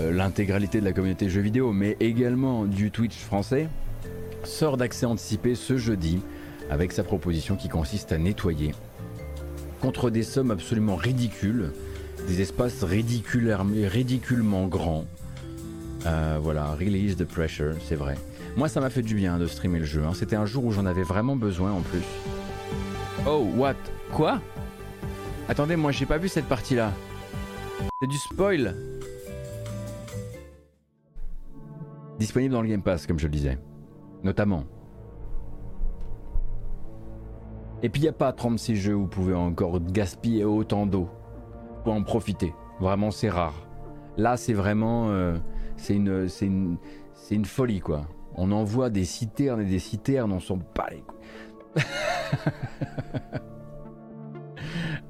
euh, 0.00 0.02
euh, 0.02 0.12
l'intégralité 0.12 0.80
de 0.80 0.84
la 0.84 0.92
communauté 0.92 1.30
jeux 1.30 1.40
vidéo, 1.40 1.72
mais 1.72 1.96
également 2.00 2.64
du 2.64 2.90
Twitch 2.90 3.16
français, 3.16 3.68
sort 4.42 4.78
d'accès 4.78 5.06
anticipé 5.06 5.54
ce 5.54 5.76
jeudi 5.76 6.18
avec 6.70 6.90
sa 6.90 7.04
proposition 7.04 7.54
qui 7.54 7.68
consiste 7.68 8.10
à 8.10 8.18
nettoyer 8.18 8.74
contre 9.80 10.10
des 10.10 10.24
sommes 10.24 10.50
absolument 10.50 10.96
ridicules, 10.96 11.70
des 12.26 12.40
espaces 12.40 12.82
ridiculement 12.82 14.66
grands. 14.66 15.04
Euh, 16.04 16.40
voilà, 16.42 16.74
release 16.74 17.16
the 17.16 17.24
pressure, 17.24 17.74
c'est 17.86 17.94
vrai. 17.94 18.16
Moi, 18.56 18.68
ça 18.68 18.80
m'a 18.80 18.90
fait 18.90 19.02
du 19.02 19.14
bien 19.14 19.38
de 19.38 19.46
streamer 19.46 19.78
le 19.78 19.84
jeu. 19.84 20.02
Hein. 20.04 20.14
C'était 20.14 20.34
un 20.34 20.46
jour 20.46 20.64
où 20.64 20.72
j'en 20.72 20.86
avais 20.86 21.04
vraiment 21.04 21.36
besoin 21.36 21.70
en 21.70 21.82
plus. 21.82 22.02
Oh, 23.24 23.46
what? 23.54 23.76
Quoi? 24.10 24.40
Attendez, 25.48 25.76
moi 25.76 25.92
j'ai 25.92 26.06
pas 26.06 26.18
vu 26.18 26.28
cette 26.28 26.46
partie-là. 26.46 26.92
C'est 28.00 28.08
du 28.08 28.16
spoil. 28.16 28.74
Disponible 32.18 32.52
dans 32.54 32.62
le 32.62 32.68
Game 32.68 32.82
Pass, 32.82 33.06
comme 33.06 33.18
je 33.18 33.26
le 33.26 33.32
disais. 33.32 33.58
Notamment. 34.24 34.64
Et 37.82 37.88
puis 37.88 38.00
il 38.00 38.04
n'y 38.04 38.08
a 38.08 38.12
pas 38.12 38.32
36 38.32 38.76
jeux 38.76 38.94
où 38.94 39.02
vous 39.02 39.06
pouvez 39.06 39.34
encore 39.34 39.80
gaspiller 39.80 40.44
autant 40.44 40.86
d'eau. 40.86 41.08
Pour 41.84 41.92
en 41.92 42.02
profiter. 42.02 42.52
Vraiment, 42.80 43.12
c'est 43.12 43.28
rare. 43.28 43.54
Là, 44.16 44.36
c'est 44.36 44.54
vraiment. 44.54 45.10
Euh, 45.10 45.36
c'est 45.76 45.94
une, 45.94 46.78
une 47.30 47.44
folie, 47.44 47.80
quoi. 47.80 48.06
On 48.34 48.50
envoie 48.50 48.90
des 48.90 49.04
citernes 49.04 49.60
et 49.60 49.66
des 49.66 49.78
citernes, 49.78 50.32
on 50.32 50.40
s'en 50.40 50.56
bat 50.56 50.88
les 50.90 51.04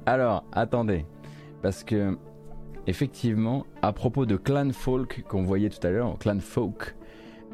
Alors, 0.07 0.45
attendez. 0.53 1.05
Parce 1.61 1.83
que, 1.83 2.17
effectivement, 2.87 3.65
à 3.81 3.91
propos 3.91 4.25
de 4.25 4.37
Clan 4.37 4.69
Folk 4.71 5.25
qu'on 5.27 5.43
voyait 5.43 5.69
tout 5.69 5.85
à 5.85 5.89
l'heure, 5.89 6.17
Clan 6.17 6.39
Folk, 6.39 6.95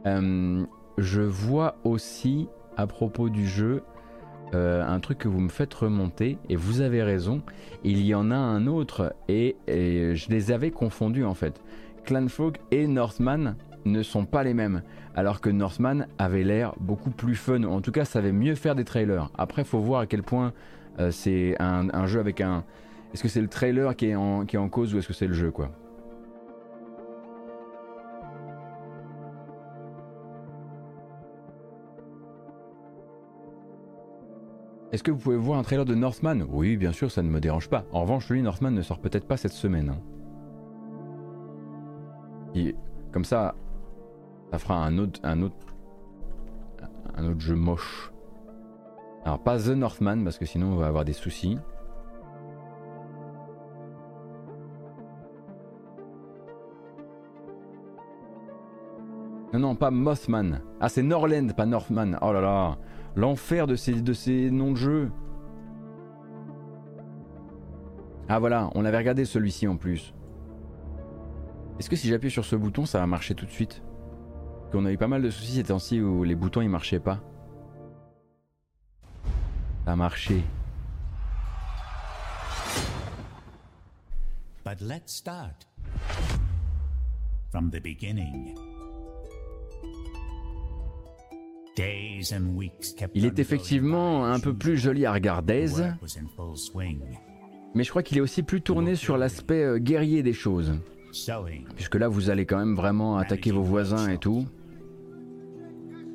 euh, 0.05 0.63
je 0.99 1.21
vois 1.21 1.77
aussi, 1.83 2.47
à 2.77 2.85
propos 2.85 3.29
du 3.29 3.47
jeu, 3.47 3.81
euh, 4.53 4.87
un 4.87 4.99
truc 4.99 5.17
que 5.17 5.27
vous 5.27 5.39
me 5.39 5.49
faites 5.49 5.73
remonter, 5.73 6.37
et 6.47 6.55
vous 6.55 6.81
avez 6.81 7.01
raison, 7.01 7.41
il 7.83 8.05
y 8.05 8.13
en 8.13 8.29
a 8.29 8.35
un 8.35 8.67
autre, 8.67 9.15
et, 9.27 9.55
je 9.67 10.29
les 10.29 10.51
avais 10.51 10.69
confondus 10.69 11.25
en 11.25 11.33
fait. 11.33 11.59
Clan 12.05 12.27
Folk 12.27 12.59
et 12.69 12.85
Northman 12.85 13.55
ne 13.85 14.03
sont 14.03 14.25
pas 14.25 14.43
les 14.43 14.53
mêmes, 14.53 14.83
alors 15.15 15.41
que 15.41 15.49
Northman 15.49 16.05
avait 16.19 16.43
l'air 16.43 16.75
beaucoup 16.79 17.09
plus 17.09 17.35
fun, 17.35 17.63
en 17.63 17.81
tout 17.81 17.91
cas 17.91 18.05
savait 18.05 18.31
mieux 18.31 18.53
faire 18.53 18.75
des 18.75 18.85
trailers. 18.85 19.31
Après, 19.39 19.63
faut 19.63 19.79
voir 19.79 20.01
à 20.01 20.05
quel 20.05 20.21
point 20.21 20.53
euh, 20.99 21.11
c'est 21.11 21.55
un, 21.59 22.05
jeu 22.05 22.19
avec 22.19 22.41
un. 22.41 22.63
Est-ce 23.13 23.23
que 23.23 23.29
c'est 23.29 23.41
le 23.41 23.47
trailer 23.47 23.95
qui 23.95 24.07
est 24.07 24.15
en, 24.15 24.69
cause 24.69 24.93
ou 24.93 24.97
est-ce 24.97 25.07
que 25.07 25.13
c'est 25.13 25.27
le 25.27 25.33
jeu 25.33 25.51
quoi? 25.51 25.71
Est-ce 34.91 35.01
que 35.01 35.09
vous 35.09 35.17
pouvez 35.17 35.37
voir 35.37 35.57
un 35.57 35.63
trailer 35.63 35.85
de 35.85 35.95
Northman? 35.95 36.45
Oui, 36.51 36.77
bien 36.77 36.91
sûr, 36.91 37.09
ça 37.09 37.23
ne 37.23 37.29
me 37.29 37.39
dérange 37.39 37.67
pas. 37.67 37.83
En 37.91 38.01
revanche, 38.01 38.29
lui, 38.29 38.43
Northman 38.43 38.75
ne 38.75 38.83
sort 38.83 38.99
peut-être 38.99 39.25
pas 39.25 39.37
cette 39.37 39.53
semaine. 39.53 39.95
Hein. 42.55 42.71
comme 43.11 43.25
ça, 43.25 43.55
ça 44.51 44.59
fera 44.59 44.85
un 44.85 44.99
autre, 44.99 45.19
un 45.23 45.41
autre, 45.41 45.55
un 47.15 47.25
autre 47.25 47.39
jeu 47.39 47.55
moche. 47.55 48.12
Alors 49.25 49.39
pas 49.39 49.57
The 49.57 49.69
Northman 49.69 50.23
parce 50.23 50.37
que 50.37 50.45
sinon 50.45 50.73
on 50.73 50.75
va 50.75 50.87
avoir 50.87 51.05
des 51.05 51.13
soucis. 51.13 51.57
Non, 59.53 59.59
non, 59.59 59.75
pas 59.75 59.91
Mothman. 59.91 60.61
Ah, 60.81 60.89
c'est 60.89 61.03
Norland, 61.03 61.53
pas 61.55 61.67
Northman. 61.67 62.17
Oh 62.23 62.33
là 62.33 62.41
là, 62.41 62.77
l'enfer 63.15 63.67
de 63.67 63.75
ces, 63.75 64.49
noms 64.49 64.71
de 64.71 64.77
jeu. 64.77 65.11
Ah 68.27 68.39
voilà, 68.39 68.71
on 68.73 68.83
avait 68.83 68.97
regardé 68.97 69.25
celui-ci 69.25 69.67
en 69.67 69.77
plus. 69.77 70.15
Est-ce 71.77 71.87
que 71.87 71.95
si 71.95 72.07
j'appuie 72.07 72.31
sur 72.31 72.45
ce 72.45 72.55
bouton, 72.55 72.87
ça 72.87 72.99
va 72.99 73.05
marcher 73.05 73.35
tout 73.35 73.45
de 73.45 73.51
suite? 73.51 73.83
Qu'on 74.71 74.85
a 74.85 74.91
eu 74.91 74.97
pas 74.97 75.07
mal 75.07 75.21
de 75.21 75.29
soucis 75.29 75.57
ces 75.57 75.65
temps-ci 75.65 76.01
où 76.01 76.23
les 76.23 76.35
boutons 76.35 76.61
ils 76.61 76.69
marchaient 76.69 76.99
pas. 76.99 77.19
Ça 79.85 79.91
a 79.91 79.95
marché. 79.95 80.43
But 84.63 84.79
let's 84.81 85.13
start 85.13 85.67
from 87.51 87.69
the 87.69 87.81
beginning. 87.81 88.55
Il 93.15 93.25
est 93.25 93.39
effectivement 93.39 94.25
un 94.25 94.39
peu 94.39 94.53
plus 94.53 94.77
joli 94.77 95.05
à 95.05 95.13
regarder, 95.13 95.65
mais 97.73 97.83
je 97.83 97.89
crois 97.89 98.03
qu'il 98.03 98.17
est 98.17 98.21
aussi 98.21 98.43
plus 98.43 98.61
tourné 98.61 98.95
sur 98.95 99.17
l'aspect 99.17 99.63
euh, 99.63 99.79
guerrier 99.79 100.21
des 100.21 100.33
choses. 100.33 100.73
Puisque 101.75 101.95
là, 101.95 102.07
vous 102.07 102.29
allez 102.29 102.45
quand 102.45 102.59
même 102.59 102.75
vraiment 102.75 103.17
attaquer 103.17 103.51
vos 103.51 103.63
voisins 103.63 104.09
et 104.09 104.19
tout. 104.19 104.45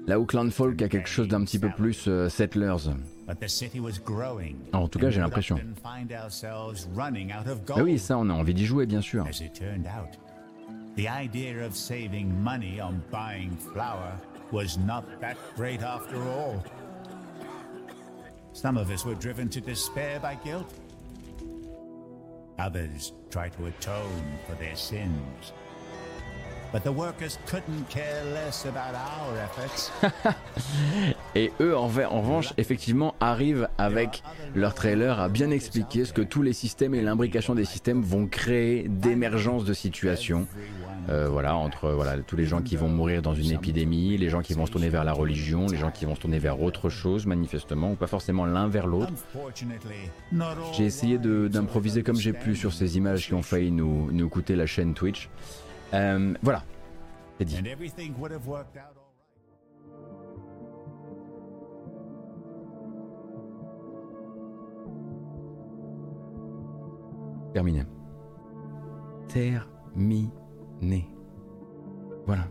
Là 0.07 0.21
où 0.21 0.25
Clanfolk 0.25 0.81
a 0.81 0.89
quelque 0.89 1.09
chose 1.09 1.29
d'un 1.29 1.43
petit 1.45 1.59
peu 1.59 1.71
plus 1.77 2.07
euh, 2.07 2.29
settlers. 3.47 4.01
En 4.73 4.89
tout 4.89 4.99
cas, 4.99 5.11
j'ai 5.11 5.21
l'impression. 5.21 5.59
Ah 7.71 7.83
oui, 7.83 7.99
ça, 7.99 8.19
on 8.19 8.31
a 8.31 8.33
envie 8.33 8.55
d'y 8.55 8.67
jouer, 8.67 8.87
bien 8.87 9.03
sûr. 9.03 9.25
The 10.97 11.07
idea 11.07 11.65
of 11.65 11.77
saving 11.77 12.27
money 12.43 12.81
on 12.81 13.01
buying 13.13 13.57
flour 13.73 14.19
was 14.51 14.77
not 14.79 15.05
that 15.21 15.37
great 15.57 15.81
after 15.81 16.17
all. 16.17 16.61
Some 18.53 18.77
of 18.77 18.91
us 18.91 19.05
were 19.05 19.15
driven 19.15 19.49
to 19.51 19.61
despair 19.61 20.19
by 20.19 20.35
guilt. 20.45 20.75
Others 22.59 23.13
try 23.31 23.49
to 23.51 23.67
atone 23.67 24.25
for 24.49 24.57
their 24.57 24.75
sins. 24.75 25.53
Et 31.35 31.51
eux, 31.61 31.77
en, 31.77 31.85
en 31.85 32.21
revanche, 32.21 32.53
effectivement, 32.59 33.15
arrivent 33.21 33.69
avec 33.79 34.23
leur 34.55 34.75
trailer 34.75 35.19
à 35.19 35.29
bien 35.29 35.51
expliquer 35.51 36.05
ce 36.05 36.13
que 36.13 36.21
tous 36.21 36.43
les 36.43 36.53
systèmes 36.53 36.95
et 36.95 37.01
l'imbrication 37.01 37.55
des 37.55 37.65
systèmes 37.65 38.03
vont 38.03 38.27
créer 38.27 38.87
d'émergence 38.89 39.65
de 39.65 39.73
situations. 39.73 40.47
Euh, 41.09 41.29
voilà, 41.31 41.57
entre 41.57 41.91
voilà, 41.91 42.19
tous 42.19 42.37
les 42.37 42.45
gens 42.45 42.61
qui 42.61 42.77
vont 42.77 42.89
mourir 42.89 43.23
dans 43.23 43.35
une 43.35 43.53
épidémie, 43.53 44.19
les 44.19 44.29
gens 44.29 44.43
qui 44.43 44.53
vont 44.53 44.67
se 44.67 44.73
tourner 44.73 44.91
vers 44.91 45.05
la 45.05 45.15
religion, 45.15 45.67
les 45.67 45.79
gens 45.79 45.91
qui 45.91 46.05
vont 46.05 46.15
se 46.15 46.21
tourner 46.21 46.39
vers 46.39 46.61
autre 46.61 46.91
chose, 46.91 47.25
manifestement, 47.25 47.93
ou 47.93 47.95
pas 47.95 48.07
forcément 48.07 48.45
l'un 48.45 48.69
vers 48.69 48.87
l'autre. 48.87 49.13
J'ai 50.77 50.85
essayé 50.85 51.17
d'improviser 51.17 52.03
comme 52.03 52.17
j'ai 52.17 52.35
pu 52.35 52.55
sur 52.55 52.75
ces 52.75 52.99
images 52.99 53.27
qui 53.27 53.33
ont 53.33 53.43
failli 53.43 53.71
nous, 53.71 54.11
nous 54.13 54.29
coûter 54.29 54.55
la 54.55 54.67
chaîne 54.67 54.93
Twitch. 54.93 55.31
Euh, 55.95 56.35
voilà, 56.43 56.65
c'est 57.39 57.45
dit. 57.45 57.57
Terminé. 67.55 67.85
Terminé. 69.29 70.31
Voilà. 72.27 72.45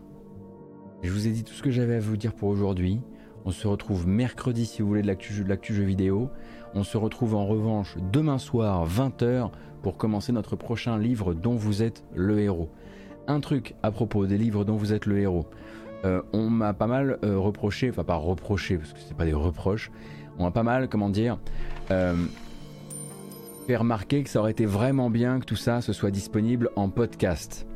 Je 1.04 1.12
vous 1.12 1.28
ai 1.28 1.32
dit 1.32 1.44
tout 1.44 1.54
ce 1.54 1.62
que 1.62 1.70
j'avais 1.70 1.96
à 1.96 2.00
vous 2.00 2.18
dire 2.18 2.34
pour 2.34 2.50
aujourd'hui. 2.50 3.02
On 3.46 3.52
se 3.52 3.68
retrouve 3.68 4.08
mercredi 4.08 4.66
si 4.66 4.82
vous 4.82 4.88
voulez 4.88 5.04
de 5.04 5.08
l'actu 5.08 5.74
jeu 5.74 5.84
vidéo. 5.84 6.30
On 6.74 6.84
se 6.84 6.98
retrouve 6.98 7.36
en 7.36 7.46
revanche 7.46 7.96
demain 8.12 8.40
soir 8.40 8.88
20h 8.88 9.52
pour 9.84 9.98
commencer 9.98 10.32
notre 10.32 10.56
prochain 10.56 10.98
livre 10.98 11.34
dont 11.34 11.56
vous 11.56 11.84
êtes 11.84 12.04
le 12.14 12.40
héros 12.40 12.70
un 13.28 13.40
truc 13.40 13.76
à 13.84 13.92
propos 13.92 14.26
des 14.26 14.38
livres 14.38 14.66
dont 14.66 14.76
vous 14.76 14.94
êtes 14.94 15.06
le 15.06 15.20
héros. 15.20 15.46
Euh, 16.06 16.22
on 16.34 16.50
m'a 16.50 16.74
pas 16.74 16.88
mal 16.88 17.18
euh, 17.24 17.38
reproché, 17.38 17.90
enfin 17.90 18.04
pas 18.04 18.16
reproché 18.16 18.78
parce 18.78 18.94
que 18.94 19.00
c'est 19.00 19.18
pas 19.18 19.26
des 19.26 19.34
reproches, 19.34 19.92
on 20.38 20.44
m'a 20.44 20.52
pas 20.52 20.64
mal, 20.64 20.90
comment 20.90 21.10
dire, 21.10 21.40
euh, 21.92 22.16
fait 23.66 23.76
remarquer 23.76 24.24
que 24.24 24.30
ça 24.30 24.40
aurait 24.40 24.52
été 24.52 24.66
vraiment 24.66 25.10
bien 25.10 25.40
que 25.40 25.46
tout 25.46 25.56
ça 25.56 25.82
se 25.82 25.94
soit 25.94 26.12
disponible 26.12 26.70
en 26.76 26.90
podcast. 26.90 27.68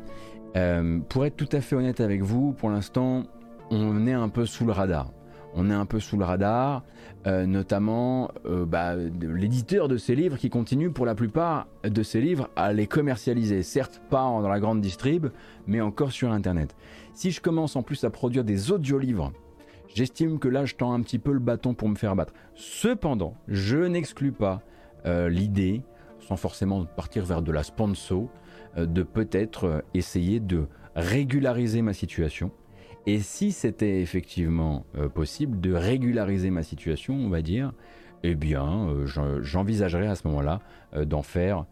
pour 1.09 1.25
être 1.25 1.37
tout 1.37 1.49
à 1.51 1.61
fait 1.61 1.75
honnête 1.75 1.99
avec 1.99 2.21
vous, 2.21 2.53
pour 2.53 2.69
l'instant, 2.69 3.23
on 3.71 4.05
est 4.05 4.13
un 4.13 4.29
peu 4.29 4.45
sous 4.45 4.65
le 4.65 4.71
radar 4.71 5.11
on 5.55 5.69
est 5.69 5.73
un 5.73 5.85
peu 5.85 5.99
sous 5.99 6.17
le 6.17 6.25
radar, 6.25 6.83
euh, 7.27 7.45
notamment 7.45 8.31
euh, 8.45 8.65
bah, 8.65 8.95
l'éditeur 8.95 9.87
de 9.87 9.97
ces 9.97 10.15
livres 10.15 10.37
qui 10.37 10.49
continue 10.49 10.91
pour 10.91 11.05
la 11.05 11.15
plupart 11.15 11.67
de 11.83 12.03
ces 12.03 12.21
livres 12.21 12.49
à 12.55 12.73
les 12.73 12.87
commercialiser, 12.87 13.63
certes 13.63 14.01
pas 14.09 14.21
dans 14.21 14.47
la 14.47 14.59
grande 14.59 14.81
distrib, 14.81 15.27
mais 15.67 15.81
encore 15.81 16.11
sur 16.11 16.31
Internet. 16.31 16.75
Si 17.13 17.31
je 17.31 17.41
commence 17.41 17.75
en 17.75 17.83
plus 17.83 18.03
à 18.03 18.09
produire 18.09 18.43
des 18.43 18.71
audiolivres, 18.71 19.31
j'estime 19.93 20.39
que 20.39 20.47
là 20.47 20.65
je 20.65 20.75
tends 20.75 20.93
un 20.93 21.01
petit 21.01 21.19
peu 21.19 21.31
le 21.33 21.39
bâton 21.39 21.73
pour 21.73 21.89
me 21.89 21.95
faire 21.95 22.15
battre. 22.15 22.33
Cependant, 22.55 23.35
je 23.47 23.77
n'exclus 23.77 24.31
pas 24.31 24.61
euh, 25.05 25.29
l'idée, 25.29 25.81
sans 26.19 26.37
forcément 26.37 26.85
partir 26.85 27.25
vers 27.25 27.41
de 27.41 27.51
la 27.51 27.63
sponsor, 27.63 28.29
de 28.77 29.03
peut-être 29.03 29.83
essayer 29.93 30.39
de 30.39 30.65
régulariser 30.95 31.81
ma 31.81 31.91
situation 31.91 32.51
et 33.07 33.19
si 33.19 33.51
c'était 33.51 34.01
effectivement 34.01 34.85
euh, 34.95 35.09
possible 35.09 35.59
de 35.59 35.73
régulariser 35.73 36.51
ma 36.51 36.63
situation, 36.63 37.15
on 37.15 37.29
va 37.29 37.41
dire, 37.41 37.73
eh 38.23 38.35
bien, 38.35 38.87
euh, 38.89 39.41
j'envisagerais 39.41 40.07
à 40.07 40.15
ce 40.15 40.27
moment-là 40.27 40.59
euh, 40.93 41.05
d'en 41.05 41.23
faire, 41.23 41.65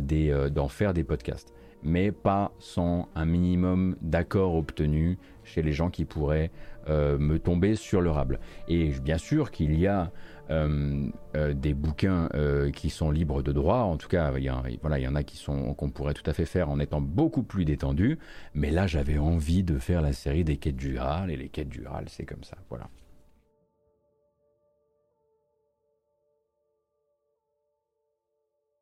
des, 0.00 0.34
faire 0.70 0.92
des 0.92 1.04
podcasts. 1.04 1.54
Mais 1.84 2.10
pas 2.10 2.50
sans 2.58 3.08
un 3.14 3.24
minimum 3.24 3.94
d'accords 4.02 4.56
obtenus 4.56 5.18
chez 5.44 5.62
les 5.62 5.72
gens 5.72 5.88
qui 5.88 6.04
pourraient 6.04 6.50
me 6.88 7.36
tomber 7.36 7.76
sur 7.76 8.00
le 8.00 8.10
rable. 8.10 8.40
Et 8.66 8.88
bien 9.00 9.18
sûr 9.18 9.52
qu'il 9.52 9.78
y 9.78 9.86
a 9.86 10.10
des 10.50 11.74
bouquins 11.74 12.28
euh, 12.34 12.70
qui 12.70 12.90
sont 12.90 13.10
libres 13.10 13.42
de 13.42 13.52
droit. 13.52 13.78
En 13.78 13.96
tout 13.96 14.08
cas, 14.08 14.32
il 14.36 14.44
y, 14.44 14.50
il 14.50 15.02
y 15.02 15.08
en 15.08 15.14
a 15.14 15.22
qui 15.22 15.36
sont 15.36 15.74
qu'on 15.74 15.90
pourrait 15.90 16.14
tout 16.14 16.28
à 16.28 16.32
fait 16.32 16.46
faire 16.46 16.70
en 16.70 16.78
étant 16.78 17.00
beaucoup 17.00 17.42
plus 17.42 17.64
détendu. 17.64 18.18
Mais 18.54 18.70
là, 18.70 18.86
j'avais 18.86 19.18
envie 19.18 19.62
de 19.62 19.78
faire 19.78 20.02
la 20.02 20.12
série 20.12 20.44
des 20.44 20.56
quêtes 20.56 20.76
du 20.76 20.94
Graal 20.94 21.30
et 21.30 21.36
les 21.36 21.48
quêtes 21.48 21.68
du 21.68 21.80
Graal, 21.82 22.06
c'est 22.08 22.24
comme 22.24 22.44
ça. 22.44 22.56
Voilà. 22.70 22.88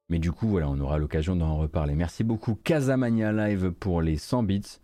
Mais 0.08 0.18
du 0.20 0.30
coup, 0.30 0.46
voilà, 0.48 0.68
on 0.68 0.78
aura 0.78 0.98
l'occasion 0.98 1.34
d'en 1.34 1.56
reparler. 1.56 1.94
Merci 1.94 2.22
beaucoup 2.22 2.54
Casamania 2.54 3.32
Live 3.32 3.72
pour 3.72 4.02
les 4.02 4.16
100 4.16 4.44
bits. 4.44 4.78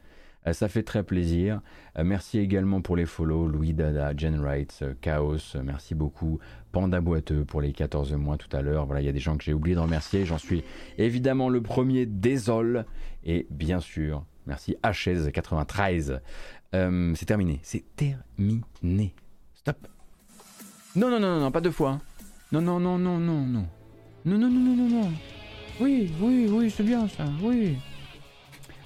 Euh, 0.47 0.53
ça 0.53 0.69
fait 0.69 0.83
très 0.83 1.03
plaisir. 1.03 1.61
Euh, 1.99 2.05
merci 2.05 2.39
également 2.39 2.81
pour 2.81 2.97
les 2.97 3.07
follow, 3.07 3.47
Louis 3.47 3.73
Dada, 3.73 4.13
Jen 4.17 4.41
Wright, 4.41 4.77
euh, 4.83 4.95
Chaos, 5.01 5.57
merci 5.63 5.95
beaucoup. 5.95 6.39
Panda 6.73 7.01
Boiteux 7.01 7.45
pour 7.45 7.61
les 7.61 7.73
14 7.73 8.15
mois 8.15 8.37
tout 8.37 8.55
à 8.57 8.63
l'heure. 8.63 8.87
Voilà, 8.87 9.03
il 9.03 9.05
y 9.05 9.09
a 9.09 9.13
des 9.13 9.21
gens 9.21 9.37
que 9.37 9.45
j'ai 9.45 9.53
oublié 9.53 9.77
de 9.77 9.81
remercier. 9.81 10.25
J'en 10.25 10.39
suis 10.39 10.65
évidemment 10.99 11.49
le 11.49 11.61
premier, 11.61 12.07
désolé. 12.07 12.83
Et 13.25 13.47
bien 13.51 13.81
sûr, 13.81 14.25
merci 14.47 14.77
HS93. 14.83 16.21
c'est 17.15 17.27
terminé. 17.27 17.61
C'est 17.63 17.85
terminé. 17.95 19.15
Stop. 19.55 19.87
Non, 20.97 21.11
non, 21.11 21.21
non, 21.21 21.41
non, 21.41 21.51
pas 21.51 21.61
deux 21.61 21.71
fois. 21.71 21.91
Hein. 21.91 22.01
Non, 22.53 22.61
non, 22.61 22.81
non, 22.81 22.99
non, 22.99 23.19
non, 23.19 23.47
non. 23.47 23.67
Non, 24.25 24.39
non, 24.39 24.51
non, 24.51 24.61
non, 24.61 24.77
non, 24.77 24.89
non. 24.89 25.13
Oui, 25.81 26.13
oui, 26.21 26.49
oui, 26.51 26.71
c'est 26.71 26.83
bien 26.83 27.09
ça, 27.09 27.25
oui. 27.43 27.77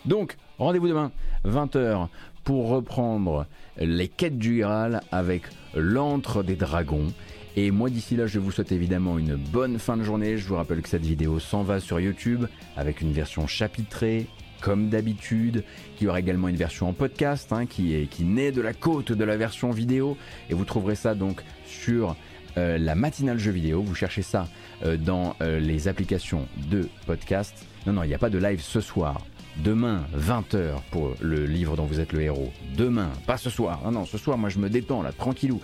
Donc, 0.05 0.37
rendez-vous 0.59 0.89
demain. 0.89 1.13
20h 1.45 2.09
pour 2.45 2.69
reprendre 2.69 3.47
les 3.79 4.09
quêtes 4.09 4.39
du 4.39 4.59
Graal 4.59 5.01
avec 5.11 5.43
l'antre 5.75 6.43
des 6.43 6.57
dragons. 6.57 7.13
Et 7.57 7.71
moi 7.71 7.91
d'ici 7.91 8.17
là, 8.17 8.27
je 8.27 8.39
vous 8.39 8.53
souhaite 8.53 8.71
évidemment 8.71 9.19
une 9.19 9.35
bonne 9.35 9.79
fin 9.79 9.97
de 9.97 10.03
journée. 10.03 10.37
Je 10.37 10.47
vous 10.47 10.57
rappelle 10.57 10.83
que 10.83 10.89
cette 10.89 11.05
vidéo 11.05 11.41
s'en 11.41 11.63
va 11.63 11.81
sur 11.81 11.99
YouTube 11.99 12.47
avec 12.77 13.01
une 13.01 13.13
version 13.13 13.47
chapitrée, 13.47 14.27
comme 14.61 14.89
d'habitude, 14.91 15.65
qui 15.97 16.07
aura 16.07 16.21
également 16.21 16.49
une 16.49 16.57
version 16.57 16.89
en 16.89 16.93
podcast 16.93 17.53
hein, 17.53 17.67
qui, 17.67 18.07
naît 18.21 18.53
de 18.53 18.61
la 18.61 18.75
côte 18.75 19.11
de 19.13 19.25
la 19.25 19.37
version 19.37 19.71
vidéo. 19.71 20.17
Et 20.51 20.55
vous 20.55 20.65
trouverez 20.65 20.97
ça 20.97 21.15
donc 21.15 21.43
sur 21.65 22.15
euh, 22.59 22.79
la 22.79 22.95
matinale 22.95 23.39
jeu 23.39 23.51
vidéo. 23.51 23.83
Vous 23.83 23.95
cherchez 23.95 24.23
ça 24.23 24.47
euh, 24.85 24.97
dans 24.97 25.35
euh, 25.41 25.59
les 25.59 25.89
applications 25.89 26.47
de 26.71 26.89
podcast. 27.07 27.67
Non, 27.87 27.95
non, 27.95 28.03
il 28.03 28.09
n'y 28.09 28.15
a 28.15 28.19
pas 28.19 28.31
de 28.31 28.39
live 28.39 28.61
ce 28.61 28.81
soir. 28.81 29.23
Demain, 29.59 30.05
20h 30.17 30.83
pour 30.91 31.15
le 31.21 31.47
livre 31.47 31.77
dont 31.77 31.87
vous 31.87 32.01
êtes 32.01 32.13
le 32.13 32.21
héros. 32.21 32.53
Demain, 32.77 33.11
pas 33.27 33.39
ce 33.39 33.51
soir. 33.51 33.81
Non, 33.85 33.91
non, 33.91 34.05
ce 34.05 34.19
soir, 34.19 34.37
moi 34.37 34.51
je 34.51 34.59
me 34.59 34.69
détends 34.69 35.03
là, 35.03 35.13
tranquillou. 35.13 35.61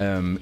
Euh, 0.00 0.36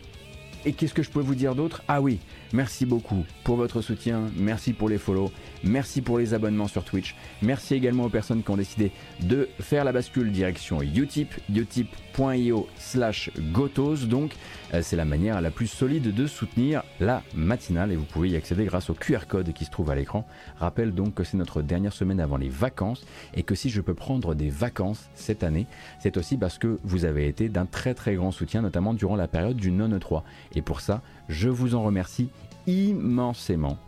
et 0.65 0.73
qu'est-ce 0.73 0.93
que 0.93 1.03
je 1.03 1.11
peux 1.11 1.21
vous 1.21 1.35
dire 1.35 1.55
d'autre? 1.55 1.83
Ah 1.89 2.01
oui, 2.01 2.19
merci 2.53 2.87
beaucoup 2.87 3.25
pour 3.45 3.57
votre 3.57 3.81
soutien, 3.81 4.31
merci 4.37 4.73
pour 4.73 4.89
les 4.89 4.99
follow, 4.99 5.31
merci 5.65 6.03
pour 6.03 6.19
les 6.19 6.35
abonnements 6.35 6.69
sur 6.69 6.85
Twitch, 6.85 7.15
merci 7.43 7.75
également 7.75 8.05
aux 8.05 8.11
personnes 8.11 8.43
qui 8.43 8.51
ont 8.51 8.57
décidé 8.57 8.93
de 9.21 9.49
faire 9.61 9.85
la 9.85 9.93
bascule 9.93 10.33
direction 10.33 10.83
Utip, 10.83 11.35
utip.io 11.55 12.69
slash 12.77 13.31
gotos, 13.53 14.07
donc 14.07 14.37
euh, 14.75 14.81
c'est 14.83 14.97
la 14.97 15.05
manière 15.05 15.41
la 15.41 15.51
plus 15.51 15.67
solide 15.67 16.15
de 16.15 16.27
soutenir 16.27 16.83
la 17.01 17.23
matinale 17.35 17.93
et 17.93 17.97
vous 17.97 18.05
pouvez 18.05 18.31
y 18.31 18.37
accéder 18.37 18.65
grâce 18.65 18.91
au 18.91 18.95
QR 18.95 19.27
code 19.29 19.53
qui 19.53 19.65
se 19.65 19.71
trouve 19.71 19.91
à 19.91 19.95
l'écran. 19.95 20.27
Rappelle 20.59 20.93
donc 20.93 21.15
que 21.15 21.25
c'est 21.25 21.37
notre 21.37 21.63
dernière 21.63 21.93
semaine 21.93 22.21
avant 22.21 22.37
les 22.37 22.49
vacances 22.49 23.05
et 23.35 23.43
que 23.43 23.55
si 23.55 23.71
je 23.71 23.81
peux 23.81 23.95
prendre 23.95 24.35
des 24.35 24.51
vacances 24.51 25.09
cette 25.15 25.43
année, 25.43 25.67
c'est 25.99 26.17
aussi 26.17 26.37
parce 26.37 26.59
que 26.59 26.79
vous 26.85 27.05
avez 27.05 27.27
été 27.27 27.49
d'un 27.49 27.67
très 27.67 27.95
très 27.95 28.15
grand 28.15 28.31
soutien, 28.31 28.63
notamment 28.63 28.95
durant 28.95 29.17
la 29.17 29.29
période 29.29 29.57
du 29.57 29.71
non 29.71 29.91
3 29.99 30.25
Et 30.55 30.63
pour 30.63 30.81
ça, 30.81 31.03
je 31.31 31.49
vous 31.49 31.75
en 31.75 31.83
remercie 31.83 32.29
immensément. 32.67 33.79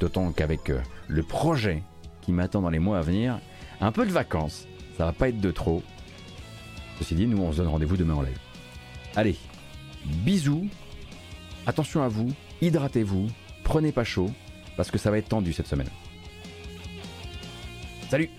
D'autant 0.00 0.32
qu'avec 0.32 0.70
euh, 0.70 0.80
le 1.06 1.22
projet 1.22 1.82
qui 2.22 2.32
m'attend 2.32 2.62
dans 2.62 2.70
les 2.70 2.78
mois 2.78 2.98
à 2.98 3.02
venir, 3.02 3.38
un 3.80 3.92
peu 3.92 4.06
de 4.06 4.10
vacances, 4.10 4.66
ça 4.96 5.04
va 5.04 5.12
pas 5.12 5.28
être 5.28 5.40
de 5.40 5.50
trop. 5.50 5.82
Ceci 6.98 7.14
dit, 7.14 7.26
nous 7.26 7.38
on 7.38 7.52
se 7.52 7.58
donne 7.58 7.68
rendez-vous 7.68 7.96
demain 7.96 8.14
en 8.14 8.22
live. 8.22 8.38
Allez, 9.14 9.36
bisous, 10.04 10.68
attention 11.66 12.02
à 12.02 12.08
vous, 12.08 12.32
hydratez-vous, 12.62 13.28
prenez 13.62 13.92
pas 13.92 14.04
chaud, 14.04 14.30
parce 14.76 14.90
que 14.90 14.98
ça 14.98 15.10
va 15.10 15.18
être 15.18 15.28
tendu 15.28 15.52
cette 15.52 15.68
semaine. 15.68 15.90
Salut 18.08 18.30